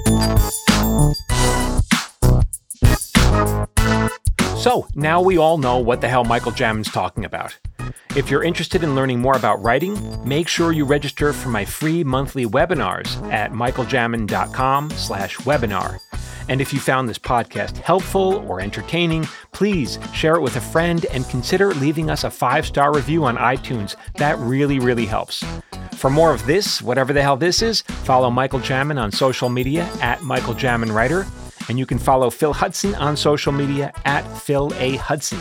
you. 0.07 1.13
So 4.68 4.86
now 4.95 5.22
we 5.22 5.38
all 5.38 5.57
know 5.57 5.78
what 5.78 6.01
the 6.01 6.09
hell 6.09 6.26
Michael 6.26 6.51
Jamin's 6.51 6.91
talking 6.91 7.24
about. 7.24 7.57
If 8.18 8.30
you're 8.30 8.43
interested 8.43 8.84
in 8.84 8.95
learning 8.95 9.22
more 9.22 9.38
about 9.38 9.63
writing, 9.63 9.97
make 10.28 10.49
sure 10.49 10.74
you 10.74 10.84
register 10.84 11.32
for 11.32 11.47
my 11.47 11.63
free 11.63 12.03
monthly 12.03 12.45
webinars 12.45 13.15
at 13.32 13.53
michaeljamin.com 13.53 14.89
slash 14.89 15.38
webinar. 15.38 15.99
And 16.49 16.59
if 16.59 16.74
you 16.74 16.82
found 16.82 17.07
this 17.07 17.18
podcast 17.18 17.78
helpful 17.78 18.45
or 18.45 18.59
entertaining, 18.59 19.26
please 19.53 19.99
share 20.13 20.36
it 20.36 20.41
with 20.41 20.57
a 20.57 20.61
friend 20.61 21.05
and 21.13 21.24
consider 21.30 21.74
leaving 21.76 22.09
us 22.09 22.26
a 22.26 22.30
five-star 22.30 22.93
review 22.93 23.24
on 23.24 23.38
iTunes. 23.38 23.95
That 24.15 24.38
really, 24.38 24.80
really 24.80 25.05
helps. 25.05 25.45
For 25.93 26.09
more 26.09 26.34
of 26.34 26.45
this, 26.45 26.82
whatever 26.82 27.13
the 27.13 27.22
hell 27.22 27.38
this 27.38 27.61
is, 27.61 27.84
follow 27.84 28.30
Michael 28.30 28.59
Jamin 28.59 29.01
on 29.01 29.13
social 29.13 29.47
media 29.47 29.89
at 30.01 30.24
Michael 30.24 30.55
Writer. 30.93 31.26
And 31.70 31.78
you 31.78 31.86
can 31.86 31.99
follow 31.99 32.30
Phil 32.30 32.53
Hudson 32.53 32.95
on 32.95 33.18
social 33.18 33.51
media 33.51 33.91
at 34.05 34.22
Phil 34.39 34.72
A. 34.76 34.95
Hudson. 34.97 35.39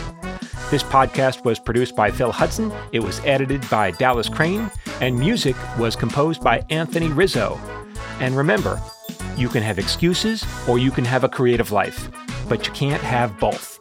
This 0.69 0.83
podcast 0.83 1.45
was 1.45 1.59
produced 1.59 1.95
by 1.95 2.11
Phil 2.11 2.31
Hudson, 2.31 2.73
it 2.91 2.99
was 2.99 3.21
edited 3.23 3.67
by 3.69 3.91
Dallas 3.91 4.27
Crane, 4.27 4.69
and 4.99 5.17
music 5.17 5.55
was 5.77 5.95
composed 5.95 6.43
by 6.43 6.65
Anthony 6.69 7.07
Rizzo. 7.07 7.57
And 8.19 8.35
remember, 8.35 8.81
you 9.37 9.47
can 9.47 9.63
have 9.63 9.79
excuses 9.79 10.45
or 10.67 10.77
you 10.77 10.91
can 10.91 11.05
have 11.05 11.23
a 11.23 11.29
creative 11.29 11.71
life, 11.71 12.09
but 12.49 12.67
you 12.67 12.73
can't 12.73 13.01
have 13.01 13.39
both. 13.39 13.79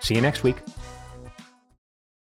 See 0.00 0.14
you 0.14 0.20
next 0.20 0.42
week. 0.44 0.56